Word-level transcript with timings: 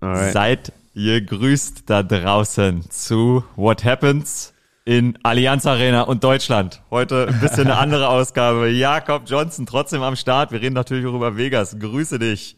Alright. 0.00 0.32
Seid 0.32 0.72
ihr 0.94 1.20
grüßt 1.20 1.84
da 1.86 2.02
draußen 2.02 2.90
zu 2.90 3.44
What 3.56 3.84
Happens 3.84 4.54
in 4.84 5.18
Allianz 5.22 5.66
Arena 5.66 6.02
und 6.02 6.24
Deutschland. 6.24 6.82
Heute 6.90 7.28
ein 7.28 7.40
bisschen 7.40 7.66
eine 7.66 7.76
andere 7.76 8.08
Ausgabe. 8.10 8.68
Jakob 8.68 9.24
Johnson 9.26 9.66
trotzdem 9.66 10.02
am 10.02 10.16
Start. 10.16 10.50
Wir 10.52 10.60
reden 10.60 10.74
natürlich 10.74 11.06
auch 11.06 11.14
über 11.14 11.36
Vegas. 11.36 11.78
Grüße 11.78 12.18
dich. 12.18 12.56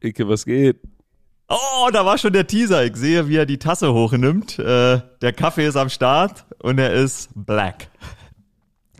Icke, 0.00 0.28
was 0.28 0.44
geht? 0.44 0.80
Oh, 1.48 1.90
da 1.92 2.06
war 2.06 2.16
schon 2.16 2.32
der 2.32 2.46
Teaser. 2.46 2.84
Ich 2.84 2.96
sehe, 2.96 3.28
wie 3.28 3.36
er 3.36 3.46
die 3.46 3.58
Tasse 3.58 3.92
hochnimmt. 3.92 4.58
Äh, 4.58 5.00
der 5.20 5.32
Kaffee 5.34 5.66
ist 5.66 5.76
am 5.76 5.90
Start 5.90 6.46
und 6.60 6.78
er 6.78 6.92
ist 6.94 7.28
black. 7.34 7.88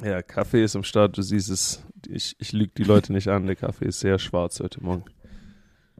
Ja, 0.03 0.21
Kaffee 0.21 0.65
ist 0.65 0.77
am 0.77 0.85
Start. 0.85 1.17
Du 1.17 1.23
siehst 1.23 1.49
es. 1.49 1.83
Ich, 2.07 2.37
ich 2.39 2.53
lüge 2.53 2.73
die 2.77 2.85
Leute 2.85 3.15
nicht 3.15 3.29
an. 3.29 3.47
Der 3.47 3.57
Kaffee 3.57 3.87
ist 3.87 4.01
sehr 4.01 4.19
schwarz 4.19 4.61
heute 4.61 4.83
Morgen. 4.85 5.05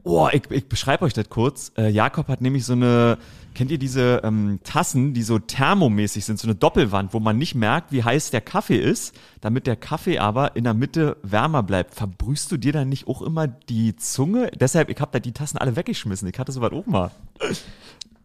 Oh, 0.07 0.29
ich, 0.31 0.43
ich 0.51 0.67
beschreibe 0.67 1.03
euch 1.03 1.13
das 1.13 1.29
kurz. 1.29 1.71
Äh, 1.75 1.89
Jakob 1.89 2.27
hat 2.27 2.39
nämlich 2.39 2.63
so 2.63 2.73
eine, 2.73 3.17
kennt 3.55 3.71
ihr 3.71 3.79
diese 3.79 4.21
ähm, 4.23 4.59
Tassen, 4.63 5.15
die 5.15 5.23
so 5.23 5.39
thermomäßig 5.39 6.23
sind, 6.23 6.37
so 6.37 6.45
eine 6.45 6.53
Doppelwand, 6.53 7.15
wo 7.15 7.19
man 7.19 7.39
nicht 7.39 7.55
merkt, 7.55 7.91
wie 7.91 8.03
heiß 8.03 8.29
der 8.29 8.41
Kaffee 8.41 8.77
ist, 8.77 9.19
damit 9.41 9.65
der 9.65 9.75
Kaffee 9.75 10.19
aber 10.19 10.55
in 10.55 10.63
der 10.63 10.75
Mitte 10.75 11.17
wärmer 11.23 11.63
bleibt. 11.63 11.95
Verbrühst 11.95 12.51
du 12.51 12.57
dir 12.57 12.71
dann 12.71 12.87
nicht 12.87 13.07
auch 13.07 13.23
immer 13.23 13.47
die 13.47 13.95
Zunge? 13.95 14.51
Deshalb, 14.51 14.89
ich 14.89 15.01
habe 15.01 15.09
da 15.11 15.19
die 15.19 15.31
Tassen 15.31 15.57
alle 15.57 15.75
weggeschmissen. 15.75 16.29
Ich 16.29 16.37
hatte 16.37 16.51
sowas 16.51 16.71
auch 16.71 16.85
mal. 16.85 17.09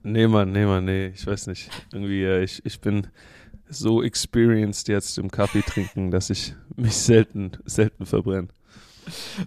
Nee, 0.03 0.27
Mann, 0.27 0.53
nee, 0.53 0.67
Mann, 0.67 0.85
nee, 0.85 1.07
ich 1.07 1.27
weiß 1.27 1.47
nicht. 1.47 1.71
Irgendwie, 1.95 2.25
äh, 2.25 2.45
ich, 2.45 2.61
ich 2.67 2.79
bin 2.83 3.07
so 3.71 4.03
experienced 4.03 4.89
jetzt 4.89 5.17
im 5.17 5.31
Kaffee 5.31 5.63
trinken, 5.63 6.11
dass 6.11 6.29
ich 6.29 6.53
mich 6.77 6.95
selten, 6.95 7.53
selten 7.65 8.05
verbrenne. 8.05 8.49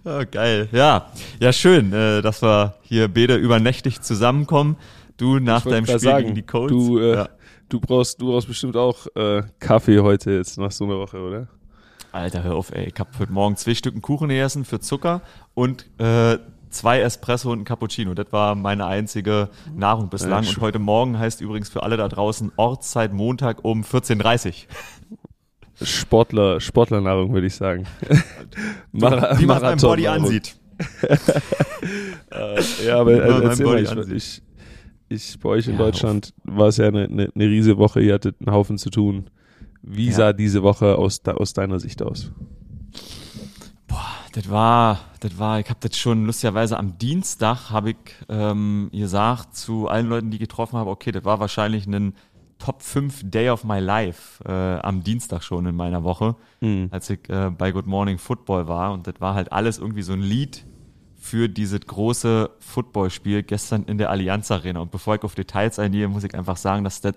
Oh, 0.05 0.23
geil. 0.29 0.69
Ja, 0.71 1.11
ja, 1.39 1.53
schön, 1.53 1.93
äh, 1.93 2.21
dass 2.21 2.41
wir 2.41 2.75
hier 2.81 3.07
beide 3.07 3.35
übernächtig 3.35 4.01
zusammenkommen. 4.01 4.77
Du 5.17 5.39
nach 5.39 5.63
deinem 5.63 5.85
Spiel 5.85 5.99
sagen, 5.99 6.23
gegen 6.23 6.35
die 6.35 6.43
Colts. 6.43 6.71
Du, 6.71 6.99
äh, 6.99 7.15
ja. 7.15 7.29
du, 7.69 7.79
brauchst, 7.79 8.21
du 8.21 8.27
brauchst 8.27 8.47
bestimmt 8.47 8.75
auch 8.75 9.07
äh, 9.15 9.43
Kaffee 9.59 9.99
heute 9.99 10.31
jetzt 10.31 10.57
nach 10.57 10.71
so 10.71 10.85
einer 10.85 10.97
Woche, 10.97 11.19
oder? 11.19 11.47
Alter, 12.11 12.43
hör 12.43 12.55
auf, 12.55 12.71
ey. 12.71 12.91
Ich 12.93 12.99
hab 12.99 13.17
heute 13.19 13.31
Morgen 13.31 13.55
zwei 13.57 13.73
Stücken 13.73 14.01
Kuchen 14.01 14.29
gegessen 14.29 14.65
für 14.65 14.79
Zucker 14.79 15.21
und 15.55 15.87
äh, 15.99 16.37
zwei 16.73 16.99
Espresso 17.01 17.51
und 17.51 17.61
ein 17.61 17.65
Cappuccino. 17.65 18.13
Das 18.13 18.31
war 18.31 18.55
meine 18.55 18.85
einzige 18.85 19.49
Nahrung 19.75 20.09
bislang. 20.09 20.45
Und 20.47 20.59
heute 20.59 20.79
Morgen 20.79 21.17
heißt 21.17 21.41
übrigens 21.41 21.69
für 21.69 21.83
alle 21.83 21.97
da 21.97 22.09
draußen 22.09 22.51
Ortszeit 22.55 23.13
Montag 23.13 23.63
um 23.63 23.81
14.30 23.83 24.47
Uhr. 24.47 24.53
Sportler, 25.83 26.59
Sportlernahrung, 26.59 27.33
würde 27.33 27.47
ich 27.47 27.55
sagen. 27.55 27.85
Mar 28.91 29.39
Wie 29.39 29.45
man 29.45 29.61
beim 29.61 29.77
Body 29.77 30.07
ansieht. 30.07 30.55
ja, 32.85 32.99
aber 32.99 33.11
äh, 33.11 33.43
erzähl 33.43 33.65
mal, 33.65 33.81
ich, 33.81 34.11
ich, 34.11 34.41
ich, 35.09 35.39
bei 35.39 35.49
euch 35.49 35.67
in 35.67 35.73
ja, 35.73 35.79
Deutschland 35.79 36.33
war 36.43 36.67
es 36.67 36.77
ja 36.77 36.87
eine, 36.87 37.05
eine, 37.05 37.29
eine 37.33 37.45
riesige 37.45 37.77
Woche, 37.77 38.01
ihr 38.01 38.15
hattet 38.15 38.35
einen 38.39 38.53
Haufen 38.53 38.77
zu 38.77 38.89
tun. 38.89 39.29
Wie 39.81 40.07
ja. 40.07 40.13
sah 40.13 40.33
diese 40.33 40.63
Woche 40.63 40.97
aus, 40.97 41.21
aus 41.25 41.53
deiner 41.53 41.79
Sicht 41.79 42.01
aus? 42.01 42.31
Boah, 43.87 44.05
das 44.33 44.49
war, 44.49 44.99
das 45.19 45.37
war, 45.37 45.59
ich 45.59 45.69
habe 45.69 45.79
das 45.81 45.97
schon 45.97 46.25
lustigerweise 46.25 46.77
am 46.77 46.97
Dienstag 46.97 47.69
habe 47.69 47.91
ich 47.91 47.97
ähm, 48.29 48.89
gesagt 48.91 49.55
zu 49.55 49.87
allen 49.87 50.07
Leuten, 50.07 50.31
die 50.31 50.37
ich 50.37 50.41
getroffen 50.41 50.77
habe, 50.77 50.89
okay, 50.89 51.11
das 51.11 51.25
war 51.25 51.39
wahrscheinlich 51.39 51.85
ein 51.85 52.13
Top 52.63 52.81
5 52.81 53.29
Day 53.29 53.49
of 53.49 53.65
My 53.65 53.79
Life 53.79 54.41
äh, 54.45 54.79
am 54.79 55.03
Dienstag 55.03 55.43
schon 55.43 55.65
in 55.65 55.75
meiner 55.75 56.05
Woche, 56.05 56.37
mhm. 56.61 56.87
als 56.91 57.09
ich 57.09 57.27
äh, 57.27 57.49
bei 57.49 57.73
Good 57.73 57.87
Morning 57.87 58.17
Football 58.17 58.69
war. 58.69 58.93
Und 58.93 59.05
das 59.05 59.15
war 59.19 59.35
halt 59.35 59.51
alles 59.51 59.79
irgendwie 59.79 60.01
so 60.01 60.13
ein 60.13 60.21
Lied 60.21 60.65
für 61.17 61.49
dieses 61.49 61.81
große 61.81 62.51
Footballspiel 62.59 63.43
gestern 63.43 63.83
in 63.83 63.97
der 63.97 64.11
Allianz 64.11 64.49
Arena. 64.49 64.79
Und 64.79 64.91
bevor 64.91 65.15
ich 65.15 65.23
auf 65.23 65.35
Details 65.35 65.77
eingehe, 65.77 66.07
muss 66.07 66.23
ich 66.23 66.33
einfach 66.35 66.55
sagen, 66.55 66.85
dass 66.85 67.01
das, 67.01 67.15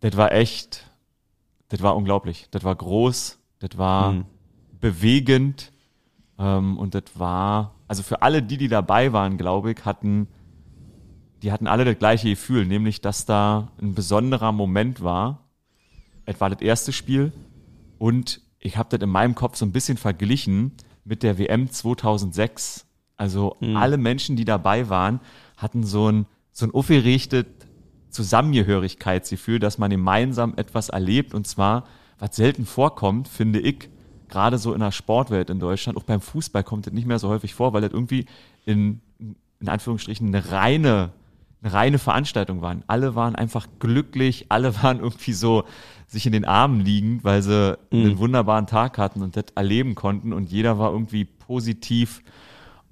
das 0.00 0.16
war 0.16 0.32
echt, 0.32 0.90
das 1.68 1.82
war 1.82 1.94
unglaublich. 1.94 2.48
Das 2.50 2.64
war 2.64 2.74
groß, 2.74 3.38
das 3.58 3.76
war 3.76 4.12
mhm. 4.12 4.24
bewegend 4.80 5.70
ähm, 6.38 6.78
und 6.78 6.94
das 6.94 7.04
war, 7.14 7.74
also 7.88 8.02
für 8.02 8.22
alle, 8.22 8.42
die, 8.42 8.56
die 8.56 8.68
dabei 8.68 9.12
waren, 9.12 9.36
glaube 9.36 9.72
ich, 9.72 9.84
hatten 9.84 10.28
die 11.44 11.52
hatten 11.52 11.66
alle 11.66 11.84
das 11.84 11.98
gleiche 11.98 12.30
Gefühl, 12.30 12.64
nämlich, 12.64 13.02
dass 13.02 13.26
da 13.26 13.68
ein 13.78 13.94
besonderer 13.94 14.50
Moment 14.50 15.02
war. 15.02 15.40
Etwa 16.24 16.48
das 16.48 16.62
erste 16.62 16.90
Spiel. 16.90 17.32
Und 17.98 18.40
ich 18.60 18.78
habe 18.78 18.88
das 18.88 19.04
in 19.04 19.10
meinem 19.10 19.34
Kopf 19.34 19.56
so 19.56 19.66
ein 19.66 19.72
bisschen 19.72 19.98
verglichen 19.98 20.72
mit 21.04 21.22
der 21.22 21.36
WM 21.36 21.70
2006. 21.70 22.86
Also 23.18 23.58
mhm. 23.60 23.76
alle 23.76 23.98
Menschen, 23.98 24.36
die 24.36 24.46
dabei 24.46 24.88
waren, 24.88 25.20
hatten 25.58 25.84
so 25.84 26.10
ein, 26.10 26.24
so 26.50 26.64
ein 26.64 26.72
aufgerichtet 26.72 27.46
Zusammengehörigkeitsgefühl, 28.08 29.58
dass 29.58 29.76
man 29.76 29.90
gemeinsam 29.90 30.54
etwas 30.56 30.88
erlebt. 30.88 31.34
Und 31.34 31.46
zwar, 31.46 31.84
was 32.18 32.36
selten 32.36 32.64
vorkommt, 32.64 33.28
finde 33.28 33.60
ich, 33.60 33.90
gerade 34.30 34.56
so 34.56 34.72
in 34.72 34.80
der 34.80 34.92
Sportwelt 34.92 35.50
in 35.50 35.60
Deutschland, 35.60 35.98
auch 35.98 36.04
beim 36.04 36.22
Fußball 36.22 36.64
kommt 36.64 36.86
das 36.86 36.94
nicht 36.94 37.06
mehr 37.06 37.18
so 37.18 37.28
häufig 37.28 37.52
vor, 37.52 37.74
weil 37.74 37.82
das 37.82 37.92
irgendwie 37.92 38.24
in, 38.64 39.02
in 39.60 39.68
Anführungsstrichen 39.68 40.28
eine 40.28 40.50
reine 40.50 41.12
eine 41.64 41.72
reine 41.72 41.98
Veranstaltung 41.98 42.60
waren. 42.60 42.84
Alle 42.86 43.14
waren 43.14 43.34
einfach 43.34 43.66
glücklich, 43.78 44.46
alle 44.50 44.74
waren 44.82 45.00
irgendwie 45.00 45.32
so 45.32 45.64
sich 46.06 46.26
in 46.26 46.32
den 46.32 46.44
Armen 46.44 46.80
liegend, 46.80 47.24
weil 47.24 47.42
sie 47.42 47.78
mhm. 47.90 48.00
einen 48.00 48.18
wunderbaren 48.18 48.66
Tag 48.66 48.98
hatten 48.98 49.22
und 49.22 49.36
das 49.36 49.46
erleben 49.54 49.94
konnten 49.94 50.32
und 50.32 50.50
jeder 50.50 50.78
war 50.78 50.92
irgendwie 50.92 51.24
positiv 51.24 52.22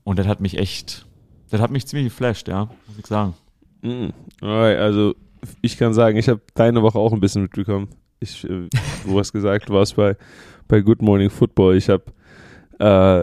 und 0.03 0.19
das 0.19 0.27
hat 0.27 0.41
mich 0.41 0.59
echt, 0.59 1.07
das 1.51 1.61
hat 1.61 1.71
mich 1.71 1.87
ziemlich 1.87 2.09
geflasht, 2.09 2.49
ja, 2.49 2.65
muss 2.89 2.99
ich 2.99 3.07
sagen. 3.07 3.35
Mhm. 3.83 4.13
Also 4.41 5.15
ich 5.61 5.77
kann 5.77 5.93
sagen, 5.93 6.17
ich 6.17 6.29
habe 6.29 6.41
deine 6.55 6.83
Woche 6.83 6.99
auch 6.99 7.13
ein 7.13 7.21
bisschen 7.21 7.43
mitbekommen. 7.43 7.89
Ich, 8.21 8.45
äh, 8.45 8.69
du 9.05 9.19
hast 9.19 9.33
gesagt, 9.33 9.69
du 9.69 9.75
warst 9.75 9.97
bei, 9.97 10.17
bei 10.67 10.81
Good 10.81 11.03
Morning 11.03 11.31
Football. 11.31 11.77
Ich 11.77 11.89
habe 11.89 12.05
äh, 12.79 13.23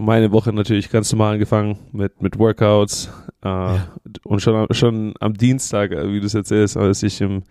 meine 0.00 0.32
Woche 0.32 0.52
natürlich 0.52 0.90
ganz 0.90 1.12
normal 1.12 1.34
angefangen 1.34 1.78
mit, 1.92 2.20
mit 2.22 2.38
Workouts. 2.38 3.10
Äh, 3.44 3.48
ja. 3.48 3.88
Und 4.24 4.40
schon, 4.40 4.66
schon 4.72 5.14
am 5.20 5.34
Dienstag, 5.34 5.92
äh, 5.92 6.12
wie 6.12 6.20
du 6.20 6.26
es 6.26 6.34
erzählst, 6.34 6.76
als 6.76 7.02
ich 7.02 7.20
im, 7.20 7.42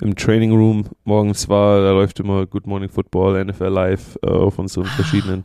im 0.00 0.14
Training 0.16 0.52
Room 0.52 0.86
morgens 1.04 1.48
war, 1.48 1.80
da 1.80 1.92
läuft 1.92 2.20
immer 2.20 2.46
Good 2.46 2.66
Morning 2.66 2.88
Football, 2.88 3.44
NFL 3.44 3.68
Live 3.68 4.18
äh, 4.22 4.28
auf 4.28 4.58
unseren 4.58 4.86
verschiedenen 4.86 5.44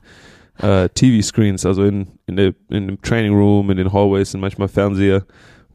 äh, 0.59 0.89
TV-Screens. 0.89 1.65
Also 1.65 1.83
in, 1.83 2.07
in, 2.27 2.35
der, 2.35 2.53
in 2.69 2.87
dem 2.87 3.01
Training 3.01 3.33
Room, 3.33 3.69
in 3.71 3.77
den 3.77 3.91
Hallways 3.91 4.31
sind 4.31 4.41
manchmal 4.41 4.67
Fernseher, 4.67 5.25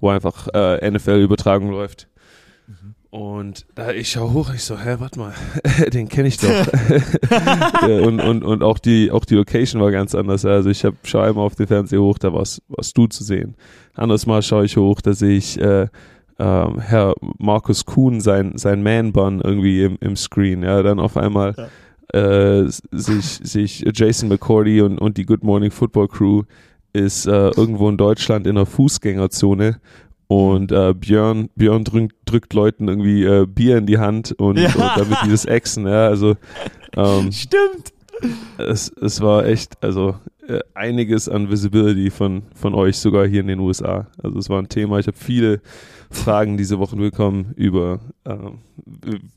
wo 0.01 0.09
einfach 0.09 0.49
äh, 0.55 0.91
NFL-Übertragung 0.91 1.71
läuft. 1.71 2.09
Und 3.15 3.67
da 3.77 3.93
ich 3.93 4.11
schaue 4.11 4.33
hoch, 4.33 4.53
ich 4.53 4.65
so, 4.65 4.77
hä, 4.77 4.97
warte 4.99 5.21
mal, 5.21 5.35
den 5.93 6.09
kenne 6.09 6.27
ich 6.27 6.37
doch. 6.37 6.49
und, 8.03 8.19
und, 8.19 8.43
und 8.43 8.63
auch 8.65 8.81
die, 8.81 9.13
auch 9.13 9.25
die 9.25 9.37
Location 9.37 9.81
war 9.81 9.93
ganz 9.93 10.17
anders. 10.17 10.45
Also 10.45 10.69
ich 10.69 10.85
habe 10.85 10.97
schaue 11.05 11.29
einmal 11.29 11.47
auf 11.47 11.55
den 11.55 11.69
Fernseher 11.69 12.01
hoch, 12.01 12.19
da 12.19 12.33
warst, 12.33 12.61
warst 12.67 12.99
du 12.99 13.07
zu 13.07 13.23
sehen. 13.23 13.55
Anderes 13.95 14.27
Mal 14.27 14.43
schaue 14.43 14.65
ich 14.65 14.77
hoch, 14.77 15.01
da 15.01 15.13
sehe 15.13 15.37
ich 15.37 15.61
äh, 15.61 15.83
äh, 15.83 15.89
Herr 16.39 17.15
Markus 17.39 17.85
Kuhn, 17.85 18.21
sein, 18.21 18.59
sein 18.59 18.83
Man-Bun 18.83 19.43
irgendwie 19.45 19.85
im, 19.85 19.97
im 20.01 20.17
Screen. 20.17 20.65
Ja, 20.65 20.83
dann 20.83 20.99
auf 20.99 21.17
einmal 21.17 21.55
ja. 22.13 22.63
äh, 22.63 22.69
sehe 22.91 23.19
ich, 23.19 23.39
seh 23.45 23.63
ich 23.63 23.85
Jason 23.95 24.29
McCordy 24.29 24.81
und, 24.81 24.99
und 24.99 25.19
die 25.19 25.25
Good 25.25 25.45
Morning 25.45 25.71
Football 25.71 26.09
Crew 26.09 26.43
ist 26.93 27.27
äh, 27.27 27.51
irgendwo 27.51 27.89
in 27.89 27.97
Deutschland 27.97 28.49
in 28.49 28.57
einer 28.57 28.67
Fußgängerzone 28.67 29.77
und 30.27 30.73
äh, 30.73 30.95
Björn, 30.95 31.51
Björn 31.55 31.85
drückt, 31.85 32.17
drückt 32.25 32.55
Leuten 32.55 32.89
irgendwie 32.89 33.25
äh, 33.25 33.47
Bier 33.47 33.79
in 33.79 33.87
die 33.87 33.99
Hand 33.99 34.33
und, 34.33 34.59
ja. 34.59 34.73
und 34.75 34.91
damit 34.97 35.19
die 35.25 35.31
das 35.31 35.45
exen, 35.45 35.87
ja, 35.87 36.09
also 36.09 36.37
ähm, 36.97 37.33
Stimmt. 37.33 37.93
Es, 38.59 38.91
es 39.01 39.21
war 39.21 39.45
echt, 39.47 39.83
also 39.83 40.17
äh, 40.47 40.61
einiges 40.75 41.29
an 41.29 41.51
Visibility 41.51 42.11
von, 42.11 42.43
von 42.55 42.75
euch, 42.75 42.99
sogar 42.99 43.27
hier 43.27 43.41
in 43.41 43.49
den 43.49 43.61
USA. 43.61 44.07
Also 44.23 44.39
es 44.39 44.49
war 44.49 44.61
ein 44.61 44.69
Thema. 44.69 44.99
Ich 44.99 45.07
habe 45.07 45.17
viele 45.17 45.61
Fragen 46.11 46.57
diese 46.57 46.79
Woche 46.79 46.97
bekommen 46.97 47.53
über 47.57 48.01
äh, 48.25 48.37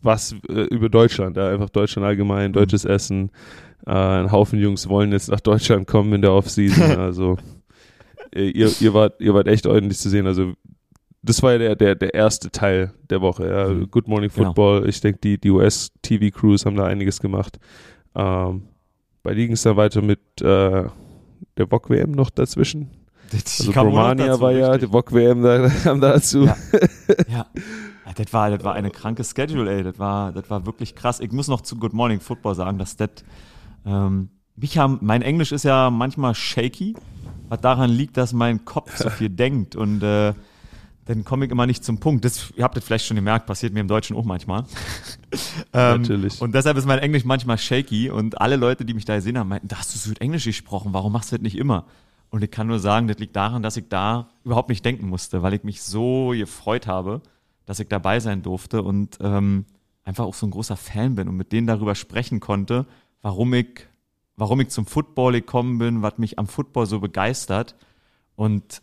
was, 0.01 0.35
äh, 0.49 0.63
über 0.63 0.89
Deutschland, 0.89 1.37
ja, 1.37 1.49
einfach 1.49 1.69
Deutschland 1.69 2.05
allgemein, 2.05 2.53
deutsches 2.53 2.83
mhm. 2.83 2.91
Essen. 2.91 3.31
Äh, 3.85 3.91
ein 3.91 4.31
Haufen 4.31 4.59
Jungs 4.59 4.89
wollen 4.89 5.11
jetzt 5.11 5.29
nach 5.29 5.39
Deutschland 5.39 5.87
kommen 5.87 6.13
in 6.13 6.21
der 6.21 6.33
Offseason. 6.33 6.91
Also 6.99 7.37
äh, 8.33 8.49
ihr, 8.49 8.69
ihr, 8.79 8.93
wart, 8.93 9.19
ihr 9.19 9.33
wart 9.33 9.47
echt 9.47 9.65
ordentlich 9.65 9.97
zu 9.97 10.09
sehen. 10.09 10.27
Also 10.27 10.53
das 11.27 11.43
war 11.43 11.53
ja 11.53 11.57
der, 11.57 11.75
der, 11.75 11.95
der 11.95 12.13
erste 12.13 12.49
Teil 12.49 12.93
der 13.09 13.21
Woche. 13.21 13.47
Ja. 13.49 13.69
Mhm. 13.69 13.91
Good 13.91 14.07
Morning 14.07 14.31
genau. 14.33 14.47
Football. 14.47 14.79
Genau. 14.79 14.89
Ich 14.89 15.01
denke, 15.01 15.19
die, 15.19 15.39
die 15.39 15.51
US-TV-Crews 15.51 16.65
haben 16.65 16.75
da 16.75 16.85
einiges 16.85 17.19
gemacht. 17.19 17.59
Ähm, 18.15 18.63
bei 19.23 19.33
Ligen 19.33 19.53
ist 19.53 19.65
dann 19.65 19.77
weiter 19.77 20.01
mit 20.01 20.19
äh, 20.41 20.85
der 21.57 21.67
VOG-WM 21.67 22.11
noch 22.11 22.29
dazwischen. 22.29 22.91
Die 23.31 23.37
also 23.37 23.71
Romania 23.71 24.27
dazu, 24.27 24.41
war 24.41 24.51
ja, 24.53 24.71
richtig. 24.71 24.89
die 24.89 24.93
VOG-WM 24.93 25.43
da, 25.43 25.69
kam 25.83 26.01
dazu. 26.01 26.45
Ja. 26.45 26.55
ja. 27.27 27.45
Das 28.15 28.33
war, 28.33 28.49
das 28.49 28.63
war 28.63 28.73
eine 28.73 28.89
kranke 28.89 29.23
Schedule, 29.23 29.69
ey. 29.69 29.83
Das 29.83 29.99
war, 29.99 30.31
das 30.31 30.49
war 30.49 30.65
wirklich 30.65 30.95
krass. 30.95 31.19
Ich 31.19 31.31
muss 31.31 31.47
noch 31.47 31.61
zu 31.61 31.75
Good 31.75 31.93
Morning 31.93 32.19
Football 32.21 32.55
sagen, 32.55 32.79
dass 32.79 32.95
das, 32.95 33.09
ähm, 33.85 34.29
mich 34.55 34.77
haben, 34.77 34.99
mein 35.01 35.21
Englisch 35.21 35.51
ist 35.51 35.63
ja 35.63 35.89
manchmal 35.89 36.33
shaky. 36.33 36.95
was 37.49 37.61
daran 37.61 37.89
liegt, 37.89 38.17
dass 38.17 38.33
mein 38.33 38.65
Kopf 38.65 38.97
so 38.97 39.09
viel 39.11 39.29
denkt 39.29 39.75
und 39.75 40.01
äh, 40.03 40.33
dann 41.07 41.23
komme 41.23 41.45
ich 41.45 41.51
immer 41.51 41.65
nicht 41.65 41.85
zum 41.85 41.99
Punkt. 41.99 42.25
Das, 42.25 42.51
ihr 42.55 42.63
habt 42.63 42.75
das 42.75 42.83
vielleicht 42.83 43.05
schon 43.05 43.15
gemerkt, 43.15 43.45
passiert 43.45 43.73
mir 43.73 43.79
im 43.79 43.87
Deutschen 43.87 44.15
auch 44.17 44.25
manchmal. 44.25 44.65
ähm, 45.73 46.01
Natürlich. 46.01 46.41
Und 46.41 46.53
deshalb 46.53 46.77
ist 46.77 46.85
mein 46.85 46.99
Englisch 46.99 47.23
manchmal 47.23 47.57
shaky 47.57 48.09
und 48.09 48.41
alle 48.41 48.57
Leute, 48.57 48.83
die 48.83 48.93
mich 48.93 49.05
da 49.05 49.15
gesehen 49.15 49.37
haben, 49.37 49.47
meinten, 49.47 49.69
da 49.69 49.77
hast 49.77 49.95
du 49.95 49.99
so 49.99 50.13
Englisch 50.19 50.43
gesprochen, 50.43 50.93
warum 50.93 51.13
machst 51.13 51.31
du 51.31 51.37
das 51.37 51.43
nicht 51.43 51.57
immer? 51.57 51.85
Und 52.29 52.43
ich 52.43 52.51
kann 52.51 52.67
nur 52.67 52.79
sagen, 52.79 53.07
das 53.07 53.19
liegt 53.19 53.37
daran, 53.37 53.63
dass 53.63 53.77
ich 53.77 53.87
da 53.87 54.29
überhaupt 54.43 54.67
nicht 54.67 54.83
denken 54.83 55.07
musste, 55.07 55.43
weil 55.43 55.53
ich 55.53 55.63
mich 55.63 55.81
so 55.81 56.31
gefreut 56.31 56.87
habe, 56.87 57.21
dass 57.65 57.79
ich 57.79 57.87
dabei 57.87 58.19
sein 58.19 58.41
durfte 58.41 58.83
und 58.83 59.17
ähm, 59.21 59.65
einfach 60.03 60.25
auch 60.25 60.33
so 60.33 60.45
ein 60.45 60.51
großer 60.51 60.75
Fan 60.75 61.15
bin 61.15 61.29
und 61.29 61.37
mit 61.37 61.53
denen 61.53 61.67
darüber 61.67 61.95
sprechen 61.95 62.41
konnte, 62.41 62.85
warum 63.21 63.53
ich, 63.53 63.87
warum 64.35 64.59
ich 64.59 64.69
zum 64.69 64.85
Football 64.85 65.33
gekommen 65.33 65.77
bin, 65.77 66.01
was 66.01 66.17
mich 66.17 66.37
am 66.37 66.47
Football 66.47 66.85
so 66.85 66.99
begeistert. 66.99 67.75
Und 68.35 68.81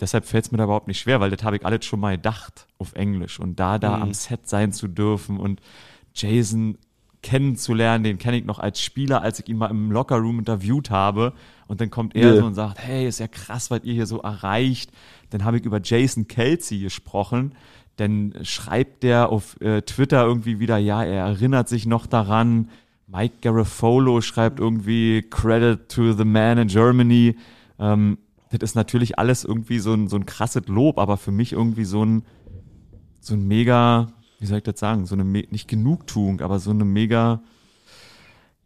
deshalb 0.00 0.24
fällt 0.24 0.44
es 0.46 0.52
mir 0.52 0.58
da 0.58 0.64
überhaupt 0.64 0.88
nicht 0.88 1.00
schwer, 1.00 1.20
weil 1.20 1.30
das 1.30 1.42
habe 1.44 1.56
ich 1.56 1.66
alles 1.66 1.84
schon 1.84 2.00
mal 2.00 2.16
gedacht 2.16 2.66
auf 2.78 2.92
Englisch. 2.94 3.38
Und 3.40 3.58
da, 3.60 3.78
da 3.78 3.96
Mhm. 3.96 4.02
am 4.02 4.12
Set 4.14 4.48
sein 4.48 4.72
zu 4.72 4.88
dürfen 4.88 5.38
und 5.38 5.60
Jason 6.14 6.78
kennenzulernen, 7.22 8.04
den 8.04 8.18
kenne 8.18 8.38
ich 8.38 8.44
noch 8.44 8.58
als 8.60 8.80
Spieler, 8.80 9.22
als 9.22 9.40
ich 9.40 9.48
ihn 9.48 9.58
mal 9.58 9.70
im 9.70 9.90
Lockerroom 9.90 10.38
interviewt 10.38 10.90
habe. 10.90 11.32
Und 11.66 11.80
dann 11.80 11.90
kommt 11.90 12.14
er 12.14 12.34
Ja. 12.34 12.36
so 12.36 12.46
und 12.46 12.54
sagt, 12.54 12.78
hey, 12.78 13.06
ist 13.08 13.18
ja 13.20 13.26
krass, 13.28 13.70
was 13.70 13.84
ihr 13.84 13.92
hier 13.94 14.06
so 14.06 14.20
erreicht. 14.20 14.90
Dann 15.30 15.44
habe 15.44 15.58
ich 15.58 15.64
über 15.64 15.80
Jason 15.82 16.28
Kelsey 16.28 16.78
gesprochen. 16.78 17.54
Dann 17.96 18.34
schreibt 18.42 19.02
der 19.02 19.30
auf 19.30 19.60
äh, 19.60 19.82
Twitter 19.82 20.24
irgendwie 20.24 20.60
wieder, 20.60 20.78
ja, 20.78 21.02
er 21.02 21.24
erinnert 21.26 21.68
sich 21.68 21.84
noch 21.86 22.06
daran. 22.06 22.70
Mike 23.08 23.34
Garofolo 23.42 24.20
schreibt 24.20 24.60
irgendwie 24.60 25.22
Credit 25.28 25.88
to 25.88 26.12
the 26.12 26.24
man 26.24 26.58
in 26.58 26.68
Germany. 26.68 27.36
Ähm, 27.80 28.18
das 28.50 28.70
ist 28.70 28.74
natürlich 28.74 29.18
alles 29.18 29.44
irgendwie 29.44 29.78
so 29.78 29.92
ein, 29.92 30.08
so 30.08 30.16
ein 30.16 30.26
krasses 30.26 30.66
Lob, 30.68 30.98
aber 30.98 31.16
für 31.16 31.32
mich 31.32 31.52
irgendwie 31.52 31.84
so 31.84 32.04
ein, 32.04 32.22
so 33.20 33.34
ein 33.34 33.46
mega, 33.46 34.08
wie 34.38 34.46
soll 34.46 34.58
ich 34.58 34.64
das 34.64 34.78
sagen, 34.78 35.06
so 35.06 35.14
eine, 35.14 35.24
nicht 35.24 35.68
Genugtuung, 35.68 36.40
aber 36.40 36.58
so 36.58 36.70
eine 36.70 36.84
mega, 36.84 37.42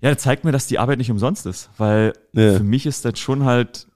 ja, 0.01 0.11
das 0.13 0.23
zeigt 0.23 0.45
mir, 0.45 0.53
dass 0.53 0.67
die 0.67 0.79
Arbeit 0.79 0.99
nicht 0.99 1.11
umsonst 1.11 1.47
ist, 1.47 1.71
weil 1.79 2.13
Ja. 2.33 2.55
für 2.57 2.65
mich 2.65 2.87
ist 2.87 3.05
das 3.05 3.19
schon 3.19 3.45
halt, 3.45 3.89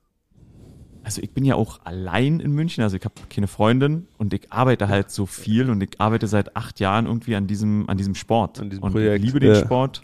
also 1.05 1.23
ich 1.23 1.33
bin 1.33 1.45
ja 1.45 1.55
auch 1.55 1.81
allein 1.85 2.41
in 2.41 2.51
München, 2.53 2.83
also 2.83 2.97
ich 2.97 3.05
habe 3.05 3.15
keine 3.29 3.47
Freundin 3.47 4.09
und 4.19 4.35
ich 4.35 4.53
arbeite 4.53 4.89
halt 4.89 5.11
so 5.13 5.25
viel 5.27 5.71
und 5.71 5.81
ich 5.83 6.01
arbeite 6.01 6.27
seit 6.27 6.57
acht 6.57 6.81
Jahren 6.81 7.07
irgendwie 7.07 7.37
an 7.37 7.47
diesem, 7.47 7.89
an 7.89 7.97
diesem 7.97 8.17
Sport. 8.17 8.59
An 8.61 8.71
diesem 8.71 8.83
und 8.83 8.93
Projekt, 8.93 9.19
ich 9.19 9.25
liebe 9.25 9.39
den 9.39 9.55
ja. 9.55 9.61
Sport 9.61 10.03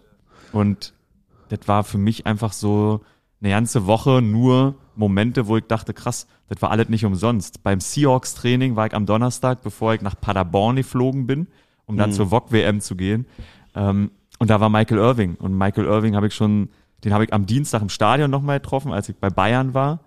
und 0.53 0.93
das 1.49 1.67
war 1.67 1.83
für 1.83 1.99
mich 1.99 2.25
einfach 2.27 2.53
so 2.53 3.01
eine 3.41 3.51
ganze 3.51 3.87
Woche 3.87 4.23
nur 4.23 4.77
Momente, 4.97 5.47
wo 5.47 5.57
ich 5.57 5.65
dachte, 5.65 5.95
krass, 5.95 6.27
das 6.49 6.61
war 6.63 6.71
alles 6.71 6.89
nicht 6.89 7.05
umsonst. 7.05 7.63
Beim 7.63 7.81
Seahawks-Training 7.81 8.77
war 8.77 8.87
ich 8.87 8.95
am 8.95 9.07
Donnerstag, 9.07 9.63
bevor 9.63 9.95
ich 9.95 10.03
nach 10.03 10.21
Paderborn 10.21 10.77
geflogen 10.77 11.27
bin, 11.27 11.47
um 11.87 11.97
dann 11.97 12.11
Mhm. 12.11 12.15
zur 12.15 12.27
VOG-WM 12.31 12.81
zu 12.81 12.97
gehen. 12.97 13.27
Ähm, 13.75 14.11
und 14.39 14.51
da 14.51 14.61
war 14.61 14.69
Michael 14.69 14.99
Irving. 14.99 15.37
Und 15.37 15.57
Michael 15.57 15.87
Irving 15.87 16.17
habe 16.17 16.27
ich 16.27 16.35
schon, 16.35 16.69
den 17.05 17.13
habe 17.15 17.25
ich 17.25 17.33
am 17.33 17.47
Dienstag 17.47 17.81
im 17.83 17.89
Stadion 17.89 18.31
nochmal 18.31 18.59
getroffen, 18.61 18.93
als 18.93 19.09
ich 19.09 19.17
bei 19.17 19.31
Bayern 19.31 19.73
war. 19.75 20.01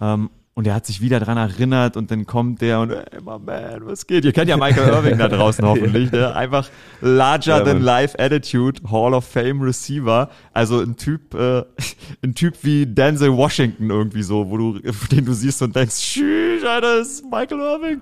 Ähm, 0.00 0.30
und 0.60 0.66
er 0.66 0.74
hat 0.74 0.84
sich 0.84 1.00
wieder 1.00 1.18
dran 1.20 1.38
erinnert 1.38 1.96
und 1.96 2.10
dann 2.10 2.26
kommt 2.26 2.60
der 2.60 2.80
und, 2.80 2.90
ey, 2.90 3.02
my 3.24 3.38
man, 3.38 3.86
was 3.86 4.06
geht? 4.06 4.26
Ihr 4.26 4.32
kennt 4.32 4.50
ja 4.50 4.58
Michael 4.58 4.88
Irving 4.92 5.16
da 5.16 5.26
draußen 5.28 5.64
hoffentlich, 5.64 6.12
ne? 6.12 6.34
Einfach 6.36 6.68
larger 7.00 7.56
Ja, 7.60 7.64
than 7.64 7.80
life 7.80 8.18
attitude, 8.18 8.82
Hall 8.90 9.14
of 9.14 9.24
Fame 9.24 9.62
Receiver. 9.62 10.28
Also 10.52 10.80
ein 10.82 10.96
Typ, 10.96 11.32
äh, 11.32 11.64
ein 12.22 12.34
Typ 12.34 12.58
wie 12.60 12.84
Denzel 12.84 13.34
Washington 13.34 13.88
irgendwie 13.88 14.22
so, 14.22 14.50
wo 14.50 14.58
du, 14.58 14.78
den 15.10 15.24
du 15.24 15.32
siehst 15.32 15.62
und 15.62 15.74
denkst, 15.74 15.96
tschüss, 15.96 16.62
Alter, 16.62 16.98
das 16.98 17.08
ist 17.08 17.24
Michael 17.24 17.60
Irving. 17.60 18.00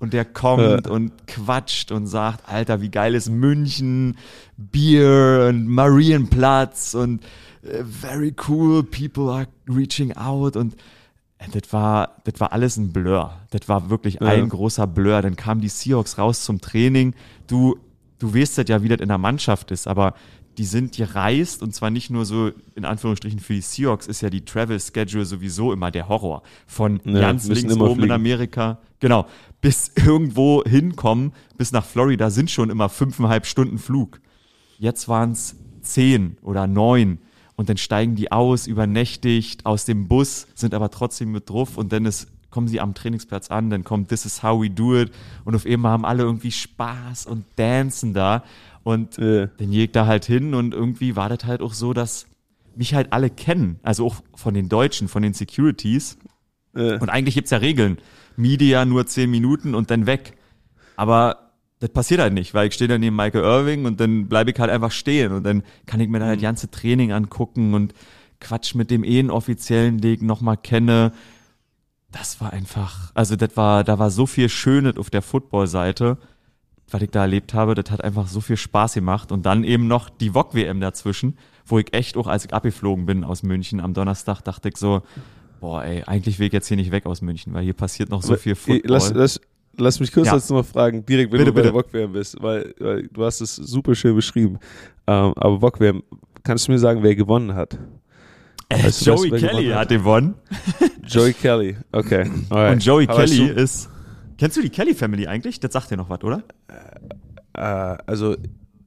Und 0.00 0.12
der 0.12 0.24
kommt 0.24 0.86
Ja. 0.86 0.90
und 0.92 1.12
quatscht 1.28 1.92
und 1.92 2.08
sagt, 2.08 2.48
Alter, 2.48 2.80
wie 2.82 2.90
geil 2.90 3.14
ist 3.14 3.30
München, 3.30 4.16
Bier 4.56 5.46
und 5.48 5.68
Marienplatz 5.68 6.94
und 6.94 7.22
äh, 7.62 7.84
very 7.84 8.34
cool, 8.48 8.82
people 8.82 9.30
are 9.30 9.46
reaching 9.68 10.16
out 10.16 10.56
und 10.56 10.74
das 11.52 11.72
war, 11.72 12.16
das 12.24 12.38
war 12.40 12.52
alles 12.52 12.76
ein 12.76 12.92
Blur. 12.92 13.32
Das 13.50 13.68
war 13.68 13.90
wirklich 13.90 14.14
Ja. 14.20 14.28
ein 14.28 14.48
großer 14.48 14.86
Blur. 14.86 15.22
Dann 15.22 15.36
kamen 15.36 15.60
die 15.60 15.68
Seahawks 15.68 16.18
raus 16.18 16.44
zum 16.44 16.60
Training. 16.60 17.14
Du, 17.46 17.78
du 18.18 18.34
weißt 18.34 18.58
das 18.58 18.68
ja, 18.68 18.82
wie 18.82 18.88
das 18.88 19.00
in 19.00 19.08
der 19.08 19.18
Mannschaft 19.18 19.70
ist, 19.70 19.86
aber 19.86 20.14
die 20.58 20.64
sind 20.64 20.94
gereist 20.96 21.62
und 21.62 21.74
zwar 21.74 21.90
nicht 21.90 22.10
nur 22.10 22.26
so 22.26 22.50
in 22.74 22.84
Anführungsstrichen 22.84 23.38
für 23.38 23.54
die 23.54 23.60
Seahawks 23.62 24.06
ist 24.06 24.20
ja 24.20 24.28
die 24.28 24.44
Travel 24.44 24.78
Schedule 24.78 25.24
sowieso 25.24 25.72
immer 25.72 25.90
der 25.90 26.08
Horror. 26.08 26.42
Von 26.66 27.00
Ja, 27.04 27.20
ganz 27.20 27.46
links 27.48 27.72
oben 27.74 27.88
in 27.90 27.96
fliegen. 27.96 28.12
Amerika, 28.12 28.78
genau, 28.98 29.26
bis 29.62 29.92
irgendwo 29.96 30.62
hinkommen, 30.64 31.32
bis 31.56 31.72
nach 31.72 31.84
Florida 31.84 32.28
sind 32.30 32.50
schon 32.50 32.68
immer 32.68 32.88
fünfeinhalb 32.90 33.46
Stunden 33.46 33.78
Flug. 33.78 34.20
Jetzt 34.78 35.08
waren 35.08 35.32
es 35.32 35.56
zehn 35.82 36.36
oder 36.42 36.66
neun. 36.66 37.18
Und 37.60 37.68
dann 37.68 37.76
steigen 37.76 38.14
die 38.14 38.32
aus, 38.32 38.66
übernächtigt 38.66 39.66
aus 39.66 39.84
dem 39.84 40.08
Bus, 40.08 40.46
sind 40.54 40.72
aber 40.72 40.90
trotzdem 40.90 41.30
mit 41.30 41.50
drauf 41.50 41.76
und 41.76 41.92
dann 41.92 42.06
ist, 42.06 42.26
kommen 42.48 42.68
sie 42.68 42.80
am 42.80 42.94
Trainingsplatz 42.94 43.50
an, 43.50 43.68
dann 43.68 43.84
kommt 43.84 44.08
This 44.08 44.24
is 44.24 44.42
how 44.42 44.62
we 44.62 44.70
do 44.70 44.96
it 44.98 45.12
und 45.44 45.54
auf 45.54 45.66
einmal 45.66 45.92
haben 45.92 46.06
alle 46.06 46.22
irgendwie 46.22 46.52
Spaß 46.52 47.26
und 47.26 47.44
dancen 47.56 48.14
da 48.14 48.44
und 48.82 49.18
Ja. 49.18 49.48
dann 49.48 49.70
gehe 49.70 49.84
ich 49.84 49.92
da 49.92 50.06
halt 50.06 50.24
hin 50.24 50.54
und 50.54 50.72
irgendwie 50.72 51.16
war 51.16 51.28
das 51.28 51.44
halt 51.44 51.60
auch 51.60 51.74
so, 51.74 51.92
dass 51.92 52.24
mich 52.76 52.94
halt 52.94 53.12
alle 53.12 53.28
kennen, 53.28 53.78
also 53.82 54.06
auch 54.06 54.22
von 54.34 54.54
den 54.54 54.70
Deutschen, 54.70 55.08
von 55.08 55.22
den 55.22 55.34
Securities 55.34 56.16
Ja. 56.74 56.96
und 56.98 57.10
eigentlich 57.10 57.34
gibt's 57.34 57.50
ja 57.50 57.58
Regeln. 57.58 57.98
Media 58.36 58.86
nur 58.86 59.04
zehn 59.06 59.30
Minuten 59.30 59.74
und 59.74 59.90
dann 59.90 60.06
weg. 60.06 60.32
Aber 60.96 61.49
das 61.80 61.90
passiert 61.90 62.20
halt 62.20 62.34
nicht, 62.34 62.52
weil 62.52 62.68
ich 62.68 62.74
stehe 62.74 62.88
da 62.88 62.98
neben 62.98 63.16
Michael 63.16 63.42
Irving 63.42 63.86
und 63.86 64.00
dann 64.00 64.28
bleibe 64.28 64.50
ich 64.50 64.58
halt 64.58 64.70
einfach 64.70 64.92
stehen 64.92 65.32
und 65.32 65.44
dann 65.44 65.62
kann 65.86 65.98
ich 66.00 66.08
mir 66.08 66.18
da 66.18 66.26
halt 66.26 66.36
das 66.36 66.42
ganze 66.42 66.70
Training 66.70 67.10
angucken 67.12 67.74
und 67.74 67.94
Quatsch 68.38 68.74
mit 68.74 68.90
dem 68.90 69.02
Inoffiziellen, 69.02 69.98
den 69.98 70.14
ich 70.14 70.22
nochmal 70.22 70.58
kenne. 70.58 71.12
Das 72.10 72.40
war 72.40 72.52
einfach, 72.52 73.12
also 73.14 73.34
das 73.34 73.56
war, 73.56 73.82
da 73.82 73.98
war 73.98 74.10
so 74.10 74.26
viel 74.26 74.48
Schönes 74.50 74.98
auf 74.98 75.08
der 75.08 75.22
Football-Seite, 75.22 76.18
was 76.90 77.02
ich 77.02 77.10
da 77.10 77.22
erlebt 77.22 77.54
habe, 77.54 77.74
das 77.74 77.90
hat 77.90 78.04
einfach 78.04 78.26
so 78.26 78.40
viel 78.40 78.56
Spaß 78.56 78.94
gemacht 78.94 79.32
und 79.32 79.46
dann 79.46 79.64
eben 79.64 79.86
noch 79.86 80.10
die 80.10 80.30
VOG-WM 80.30 80.80
dazwischen, 80.80 81.38
wo 81.64 81.78
ich 81.78 81.94
echt 81.94 82.16
auch, 82.16 82.26
als 82.26 82.44
ich 82.44 82.52
abgeflogen 82.52 83.06
bin 83.06 83.24
aus 83.24 83.42
München 83.42 83.80
am 83.80 83.94
Donnerstag, 83.94 84.42
dachte 84.42 84.68
ich 84.68 84.76
so, 84.76 85.02
boah 85.60 85.84
ey, 85.84 86.02
eigentlich 86.04 86.38
will 86.38 86.48
ich 86.48 86.52
jetzt 86.52 86.68
hier 86.68 86.76
nicht 86.76 86.90
weg 86.90 87.06
aus 87.06 87.22
München, 87.22 87.54
weil 87.54 87.64
hier 87.64 87.74
passiert 87.74 88.10
noch 88.10 88.22
so 88.22 88.36
viel 88.36 88.52
Eh, 88.52 88.56
Football. 88.56 88.90
Lass, 88.90 89.12
lass, 89.14 89.40
lass 89.76 90.00
mich 90.00 90.12
kurz 90.12 90.26
Ja. 90.28 90.34
jetzt 90.34 90.50
noch 90.50 90.64
fragen, 90.64 91.04
direkt 91.04 91.32
wenn 91.32 91.38
Bitte, 91.38 91.52
du 91.52 91.54
bei 91.56 91.62
der. 91.62 91.72
VOG-WM 91.72 92.12
bist, 92.12 92.36
weil, 92.40 92.74
weil 92.78 93.08
du 93.08 93.24
hast 93.24 93.40
es 93.40 93.56
super 93.56 93.94
schön 93.94 94.14
beschrieben. 94.14 94.58
Ähm, 95.06 95.32
aber 95.36 95.60
VOG-WM, 95.60 96.02
kannst 96.42 96.68
du 96.68 96.72
mir 96.72 96.78
sagen, 96.78 97.02
wer 97.02 97.14
gewonnen 97.14 97.54
hat? 97.54 97.78
Äh, 98.68 98.84
Weißt 98.84 99.06
du, 99.06 99.10
Joey 99.14 99.30
Kelly 99.30 99.40
gewonnen 99.48 99.70
hat? 99.74 99.78
hat 99.80 99.88
gewonnen 99.88 100.34
Joey 101.06 101.32
Kelly, 101.32 101.76
okay. 101.92 102.30
alright. 102.50 102.74
und 102.74 102.84
Joey 102.84 103.08
Aber 103.08 103.24
Kelly 103.24 103.48
ist, 103.48 103.88
kennst 104.38 104.56
du 104.56 104.62
die 104.62 104.70
Kelly 104.70 104.94
Family 104.94 105.26
eigentlich? 105.26 105.58
Das 105.60 105.72
sagt 105.72 105.90
dir 105.90 105.96
noch 105.96 106.08
was, 106.08 106.22
oder? 106.22 106.42
Du, 106.68 106.74
äh, 107.54 107.96
also 108.06 108.36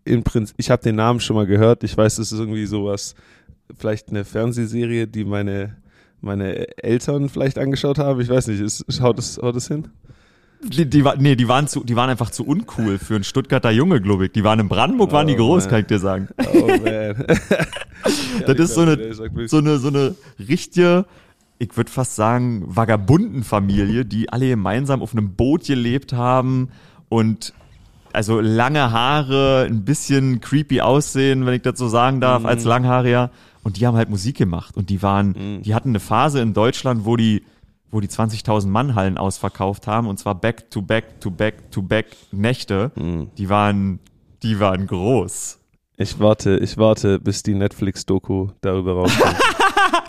im 0.06 0.24
Prinzip, 0.24 0.56
ich 0.58 0.70
habe 0.70 0.82
den 0.82 0.96
Namen 0.96 1.20
schon 1.20 1.36
mal 1.36 1.46
gehört. 1.46 1.84
Ich 1.84 1.98
weiß, 1.98 2.18
es 2.18 2.32
ist 2.32 2.40
irgendwie 2.40 2.66
sowas, 2.66 3.16
vielleicht 3.78 4.10
eine 4.10 4.24
Fernsehserie, 4.26 5.08
die 5.08 5.26
meine 5.26 5.78
meine 6.22 6.78
Eltern 6.82 7.28
vielleicht 7.28 7.58
angeschaut 7.58 7.98
haben. 8.00 8.22
Ich 8.22 8.30
weiß 8.30 8.48
nicht, 8.48 8.62
ist, 8.62 8.86
haut, 9.02 9.20
es, 9.20 9.38
haut 9.42 9.58
es 9.58 9.68
hin? 9.68 9.90
Die, 10.66 10.90
die, 10.90 11.04
nee, 11.18 11.36
die 11.36 11.48
waren 11.48 11.68
zu, 11.68 11.84
die 11.84 11.96
waren 11.96 12.10
einfach 12.10 12.30
zu 12.32 12.46
uncool 12.46 12.98
für 12.98 13.16
einen 13.16 13.24
Stuttgarter 13.24 13.72
Junge, 13.72 14.02
glaube 14.02 14.26
ich. 14.26 14.32
Die 14.32 14.44
waren 14.44 14.60
in 14.60 14.70
Brandenburg, 14.70 15.12
waren 15.12 15.28
die 15.28 15.34
Oh, 15.34 15.38
groß, 15.38 15.64
man. 15.66 15.70
kann 15.70 15.80
ich 15.82 15.88
dir 15.88 16.00
sagen. 16.00 16.28
Oh 16.54 16.68
man. 16.68 17.26
Das 18.46 18.58
ist 18.58 18.74
so 18.74 18.82
eine, 18.82 19.14
so 19.48 19.58
eine, 19.60 19.78
so 19.78 19.88
eine 19.88 20.16
richtige, 20.38 21.06
ich 21.60 21.78
würde 21.78 21.90
fast 21.90 22.16
sagen, 22.16 22.64
Vagabundenfamilie, 22.68 24.06
die 24.06 24.30
alle 24.30 24.50
gemeinsam 24.50 25.02
auf 25.02 25.14
einem 25.14 25.36
Boot 25.36 25.66
gelebt 25.66 26.12
haben 26.14 26.70
und 27.10 27.54
also 28.12 28.40
lange 28.42 28.92
Haare, 28.92 29.66
ein 29.70 29.86
bisschen 29.86 30.42
creepy 30.42 30.82
aussehen, 30.82 31.46
wenn 31.46 31.54
ich 31.56 31.62
das 31.62 31.80
so 31.80 31.88
sagen 31.88 32.20
darf, 32.22 32.46
als 32.46 32.64
Langhaariger. 32.66 33.32
Und 33.64 33.78
die 33.80 33.88
haben 33.88 33.96
halt 33.96 34.10
Musik 34.10 34.38
gemacht 34.38 34.76
und 34.76 34.90
die 34.90 35.02
waren, 35.02 35.62
die 35.64 35.74
hatten 35.74 35.90
eine 35.90 36.00
Phase 36.02 36.42
in 36.42 36.54
Deutschland, 36.54 37.06
wo 37.06 37.16
die, 37.16 37.44
wo 37.94 38.00
die 38.00 38.08
20.000 38.08 38.68
Mann 38.68 38.96
Hallen 38.96 39.18
ausverkauft 39.18 39.88
haben 39.88 40.08
und 40.08 40.18
zwar 40.18 40.36
back 40.36 40.70
to 40.72 40.82
back 40.82 41.22
to 41.22 41.32
back 41.32 41.72
to 41.72 41.82
back 41.82 42.08
Nächte. 42.32 42.92
Die 43.38 43.50
waren, 43.50 44.00
die 44.42 44.60
waren 44.60 44.88
groß. 44.88 45.60
Ich 45.96 46.20
warte, 46.20 46.58
ich 46.58 46.78
warte, 46.78 47.20
bis 47.20 47.44
die 47.44 47.54
Netflix-Doku 47.54 48.50
darüber 48.62 48.94
rauskommt. 48.94 49.38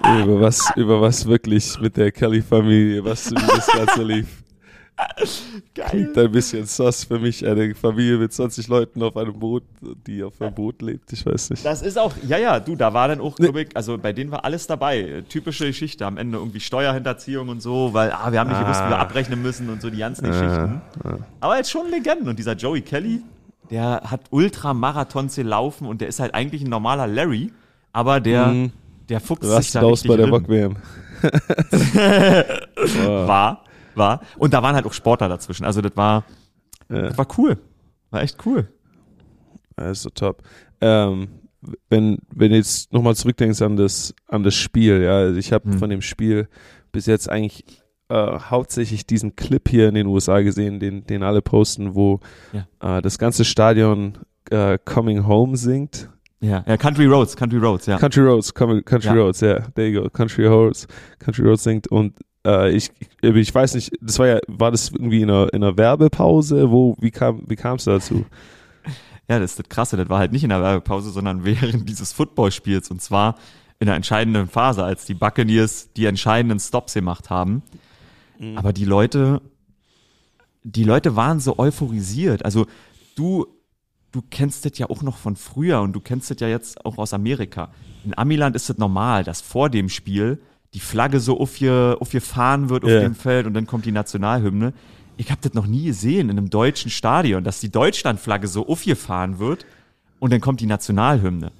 über 0.22 0.40
was, 0.40 0.72
über 0.76 1.00
was 1.00 1.26
wirklich 1.26 1.78
mit 1.78 1.96
der 1.96 2.10
Kelly-Familie, 2.10 3.04
was 3.04 3.30
wie 3.30 3.34
das 3.34 3.66
Ganze 3.66 4.02
lief. 4.02 4.43
Geil. 5.74 5.86
Klingt 5.88 6.18
ein 6.18 6.30
bisschen 6.30 6.66
sass 6.66 7.04
für 7.04 7.18
mich, 7.18 7.44
eine 7.44 7.74
Familie 7.74 8.16
mit 8.16 8.32
20 8.32 8.68
Leuten 8.68 9.02
auf 9.02 9.16
einem 9.16 9.38
Boot, 9.38 9.64
die 10.06 10.22
auf 10.22 10.40
einem 10.40 10.54
Boot 10.54 10.82
lebt. 10.82 11.12
Ich 11.12 11.26
weiß 11.26 11.50
nicht. 11.50 11.64
Das 11.64 11.82
ist 11.82 11.98
auch, 11.98 12.12
ja, 12.26 12.38
ja, 12.38 12.60
du, 12.60 12.76
da 12.76 12.94
war 12.94 13.08
dann 13.08 13.20
auch, 13.20 13.34
glaube 13.34 13.62
ich, 13.62 13.76
also 13.76 13.98
bei 13.98 14.12
denen 14.12 14.30
war 14.30 14.44
alles 14.44 14.68
dabei. 14.68 15.24
Typische 15.28 15.66
Geschichte, 15.66 16.06
am 16.06 16.16
Ende 16.16 16.38
irgendwie 16.38 16.60
Steuerhinterziehung 16.60 17.48
und 17.48 17.60
so, 17.60 17.92
weil, 17.92 18.12
ah, 18.12 18.30
wir 18.30 18.38
haben 18.38 18.48
nicht 18.48 18.58
ah. 18.58 18.62
gewusst, 18.62 18.84
wie 18.84 18.90
wir 18.90 18.98
abrechnen 18.98 19.42
müssen 19.42 19.68
und 19.68 19.82
so 19.82 19.90
die 19.90 19.98
ganzen 19.98 20.26
ah. 20.26 20.28
Geschichten. 20.28 20.80
Ah. 21.02 21.16
Aber 21.40 21.56
jetzt 21.56 21.70
schon 21.70 21.90
Legenden. 21.90 22.28
Und 22.28 22.38
dieser 22.38 22.54
Joey 22.54 22.82
Kelly, 22.82 23.20
der 23.70 24.02
hat 24.04 24.20
Ultramarathons 24.30 25.34
gelaufen 25.34 25.88
und 25.88 26.00
der 26.00 26.08
ist 26.08 26.20
halt 26.20 26.34
eigentlich 26.34 26.62
ein 26.62 26.70
normaler 26.70 27.08
Larry, 27.08 27.52
aber 27.92 28.20
der, 28.20 28.46
mhm. 28.46 28.72
der 29.08 29.20
fuchst 29.20 29.44
Rast 29.44 29.64
sich 29.64 29.72
da 29.72 29.82
aus 29.82 30.04
bei 30.04 30.16
der 30.16 30.28
Bock 30.28 30.48
WM. 30.48 30.76
war, 33.26 33.63
war. 33.96 34.20
Und 34.38 34.54
da 34.54 34.62
waren 34.62 34.74
halt 34.74 34.86
auch 34.86 34.92
Sportler 34.92 35.28
dazwischen. 35.28 35.64
Also 35.64 35.80
das 35.80 35.96
war, 35.96 36.24
ja. 36.90 37.02
das 37.02 37.18
war 37.18 37.26
cool. 37.38 37.58
War 38.10 38.22
echt 38.22 38.44
cool. 38.46 38.68
Das 39.76 39.98
ist 39.98 40.02
so 40.02 40.10
top. 40.10 40.42
Ähm, 40.80 41.28
wenn, 41.88 42.18
wenn 42.30 42.50
du 42.50 42.56
jetzt 42.56 42.92
nochmal 42.92 43.16
zurückdenkst 43.16 43.62
an 43.62 43.76
das, 43.76 44.14
an 44.28 44.42
das 44.42 44.54
Spiel, 44.54 45.02
ja, 45.02 45.16
also 45.16 45.38
ich 45.38 45.52
habe 45.52 45.70
hm. 45.70 45.78
von 45.78 45.90
dem 45.90 46.02
Spiel 46.02 46.48
bis 46.92 47.06
jetzt 47.06 47.28
eigentlich 47.30 47.64
äh, 48.08 48.38
hauptsächlich 48.38 49.06
diesen 49.06 49.34
Clip 49.34 49.66
hier 49.68 49.88
in 49.88 49.94
den 49.94 50.06
USA 50.06 50.40
gesehen, 50.40 50.78
den, 50.78 51.06
den 51.06 51.22
alle 51.22 51.42
posten, 51.42 51.94
wo 51.94 52.20
ja. 52.52 52.98
äh, 52.98 53.02
das 53.02 53.18
ganze 53.18 53.44
Stadion 53.44 54.18
äh, 54.50 54.78
Coming 54.84 55.26
Home 55.26 55.56
singt. 55.56 56.10
Ja, 56.40 56.62
ja, 56.66 56.76
Country 56.76 57.06
Roads, 57.06 57.36
Country 57.36 57.58
Roads, 57.58 57.86
ja. 57.86 57.96
Country 57.96 58.22
Roads, 58.22 58.52
Country. 58.52 59.18
Roads, 59.18 59.40
ja, 59.40 59.60
there 59.74 59.88
you 59.88 60.02
go, 60.02 60.10
Country 60.10 60.46
Roads, 60.46 60.86
Country 61.18 61.46
Roads 61.46 61.62
singt 61.62 61.88
und 61.88 62.18
äh, 62.44 62.70
ich, 62.70 62.90
ich 63.22 63.54
weiß 63.54 63.74
nicht, 63.74 63.92
das 64.00 64.18
war 64.18 64.26
ja, 64.26 64.38
war 64.46 64.70
das 64.70 64.90
irgendwie 64.90 65.22
in 65.22 65.30
einer, 65.30 65.52
in 65.52 65.62
einer 65.62 65.76
Werbepause, 65.76 66.70
wo, 66.70 66.96
wie 67.00 67.10
kam, 67.10 67.42
wie 67.46 67.56
kam 67.56 67.76
es 67.76 67.84
dazu? 67.84 68.24
Ja, 69.26 69.38
das 69.38 69.52
ist 69.52 69.58
das 69.58 69.68
Krasse, 69.70 69.96
das 69.96 70.10
war 70.10 70.18
halt 70.18 70.32
nicht 70.32 70.42
in 70.42 70.50
der 70.50 70.60
Werbepause, 70.60 71.10
sondern 71.10 71.44
während 71.46 71.88
dieses 71.88 72.12
Footballspiels 72.12 72.90
und 72.90 73.00
zwar 73.00 73.36
in 73.78 73.86
der 73.86 73.96
entscheidenden 73.96 74.48
Phase, 74.48 74.84
als 74.84 75.06
die 75.06 75.14
Buccaneers 75.14 75.94
die 75.96 76.04
entscheidenden 76.04 76.60
Stops 76.60 76.92
gemacht 76.92 77.30
haben. 77.30 77.62
Mhm. 78.38 78.58
Aber 78.58 78.74
die 78.74 78.84
Leute, 78.84 79.40
die 80.62 80.84
Leute 80.84 81.16
waren 81.16 81.40
so 81.40 81.58
euphorisiert. 81.58 82.44
Also 82.44 82.66
du, 83.16 83.46
du 84.12 84.22
kennst 84.28 84.66
das 84.66 84.76
ja 84.76 84.90
auch 84.90 85.02
noch 85.02 85.16
von 85.16 85.36
früher 85.36 85.80
und 85.80 85.94
du 85.94 86.00
kennst 86.00 86.30
das 86.30 86.40
ja 86.40 86.48
jetzt 86.48 86.84
auch 86.84 86.98
aus 86.98 87.14
Amerika. 87.14 87.70
In 88.04 88.16
Amiland 88.16 88.54
ist 88.56 88.68
es 88.68 88.76
normal, 88.76 89.24
dass 89.24 89.40
vor 89.40 89.70
dem 89.70 89.88
Spiel 89.88 90.40
die 90.75 90.81
Flagge 90.81 91.21
so 91.21 91.40
aufgefahren 91.40 92.69
wird 92.69 92.85
auf 92.85 92.90
yeah. 92.90 93.00
dem 93.00 93.14
Feld 93.14 93.47
und 93.47 93.54
dann 93.54 93.66
kommt 93.66 93.87
die 93.87 93.93
Nationalhymne. 93.93 94.73
Ich 95.16 95.31
habe 95.31 95.40
das 95.40 95.54
noch 95.54 95.66
nie 95.66 95.85
gesehen 95.85 96.28
in 96.28 96.37
einem 96.37 96.50
deutschen 96.50 96.90
Stadion, 96.90 97.45
dass 97.45 97.61
die 97.61 97.71
Deutschlandflagge 97.71 98.49
so 98.49 98.66
aufgefahren 98.66 99.38
wird 99.38 99.64
und 100.19 100.33
dann 100.33 100.40
kommt 100.40 100.61
die 100.61 100.66
Nationalhymne. 100.66 101.52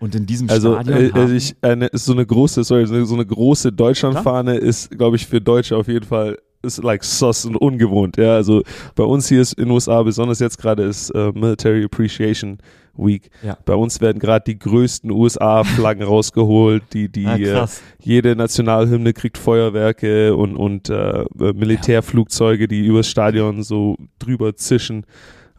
Und 0.00 0.14
in 0.14 0.26
diesem 0.26 0.48
also, 0.48 0.72
Stadion. 0.72 0.98
Äh, 0.98 1.10
also 1.12 1.34
ich, 1.34 1.54
eine, 1.60 1.90
so 1.92 2.12
eine 2.12 2.24
große, 2.24 2.64
sorry, 2.64 2.86
so 2.86 3.14
eine 3.14 3.26
große 3.26 3.70
Deutschlandfahne 3.70 4.56
ist, 4.56 4.90
glaube 4.90 5.16
ich, 5.16 5.26
für 5.26 5.40
Deutsche 5.40 5.76
auf 5.76 5.86
jeden 5.86 6.06
Fall 6.06 6.38
ist 6.62 6.82
like 6.82 7.04
sus 7.04 7.44
und 7.44 7.56
ungewohnt. 7.56 8.16
Ja, 8.16 8.34
also 8.34 8.62
bei 8.94 9.04
uns 9.04 9.28
hier 9.28 9.40
ist 9.40 9.54
in 9.54 9.64
den 9.64 9.72
USA, 9.72 10.02
besonders 10.02 10.38
jetzt 10.38 10.58
gerade 10.58 10.84
ist 10.84 11.14
uh, 11.14 11.32
Military 11.34 11.84
Appreciation 11.84 12.58
Week. 12.94 13.30
Ja. 13.42 13.56
Bei 13.64 13.74
uns 13.74 14.00
werden 14.00 14.18
gerade 14.18 14.44
die 14.46 14.58
größten 14.58 15.10
USA-Flaggen 15.10 16.02
rausgeholt. 16.06 16.82
Die, 16.92 17.08
die 17.08 17.26
ah, 17.26 17.64
äh, 17.64 17.66
jede 18.00 18.36
Nationalhymne 18.36 19.12
kriegt 19.12 19.38
Feuerwerke 19.38 20.36
und 20.36 20.56
und 20.56 20.90
äh, 20.90 21.24
Militärflugzeuge, 21.34 22.68
die 22.68 22.86
übers 22.86 23.08
Stadion 23.08 23.62
so 23.62 23.96
drüber 24.18 24.56
zischen. 24.56 25.06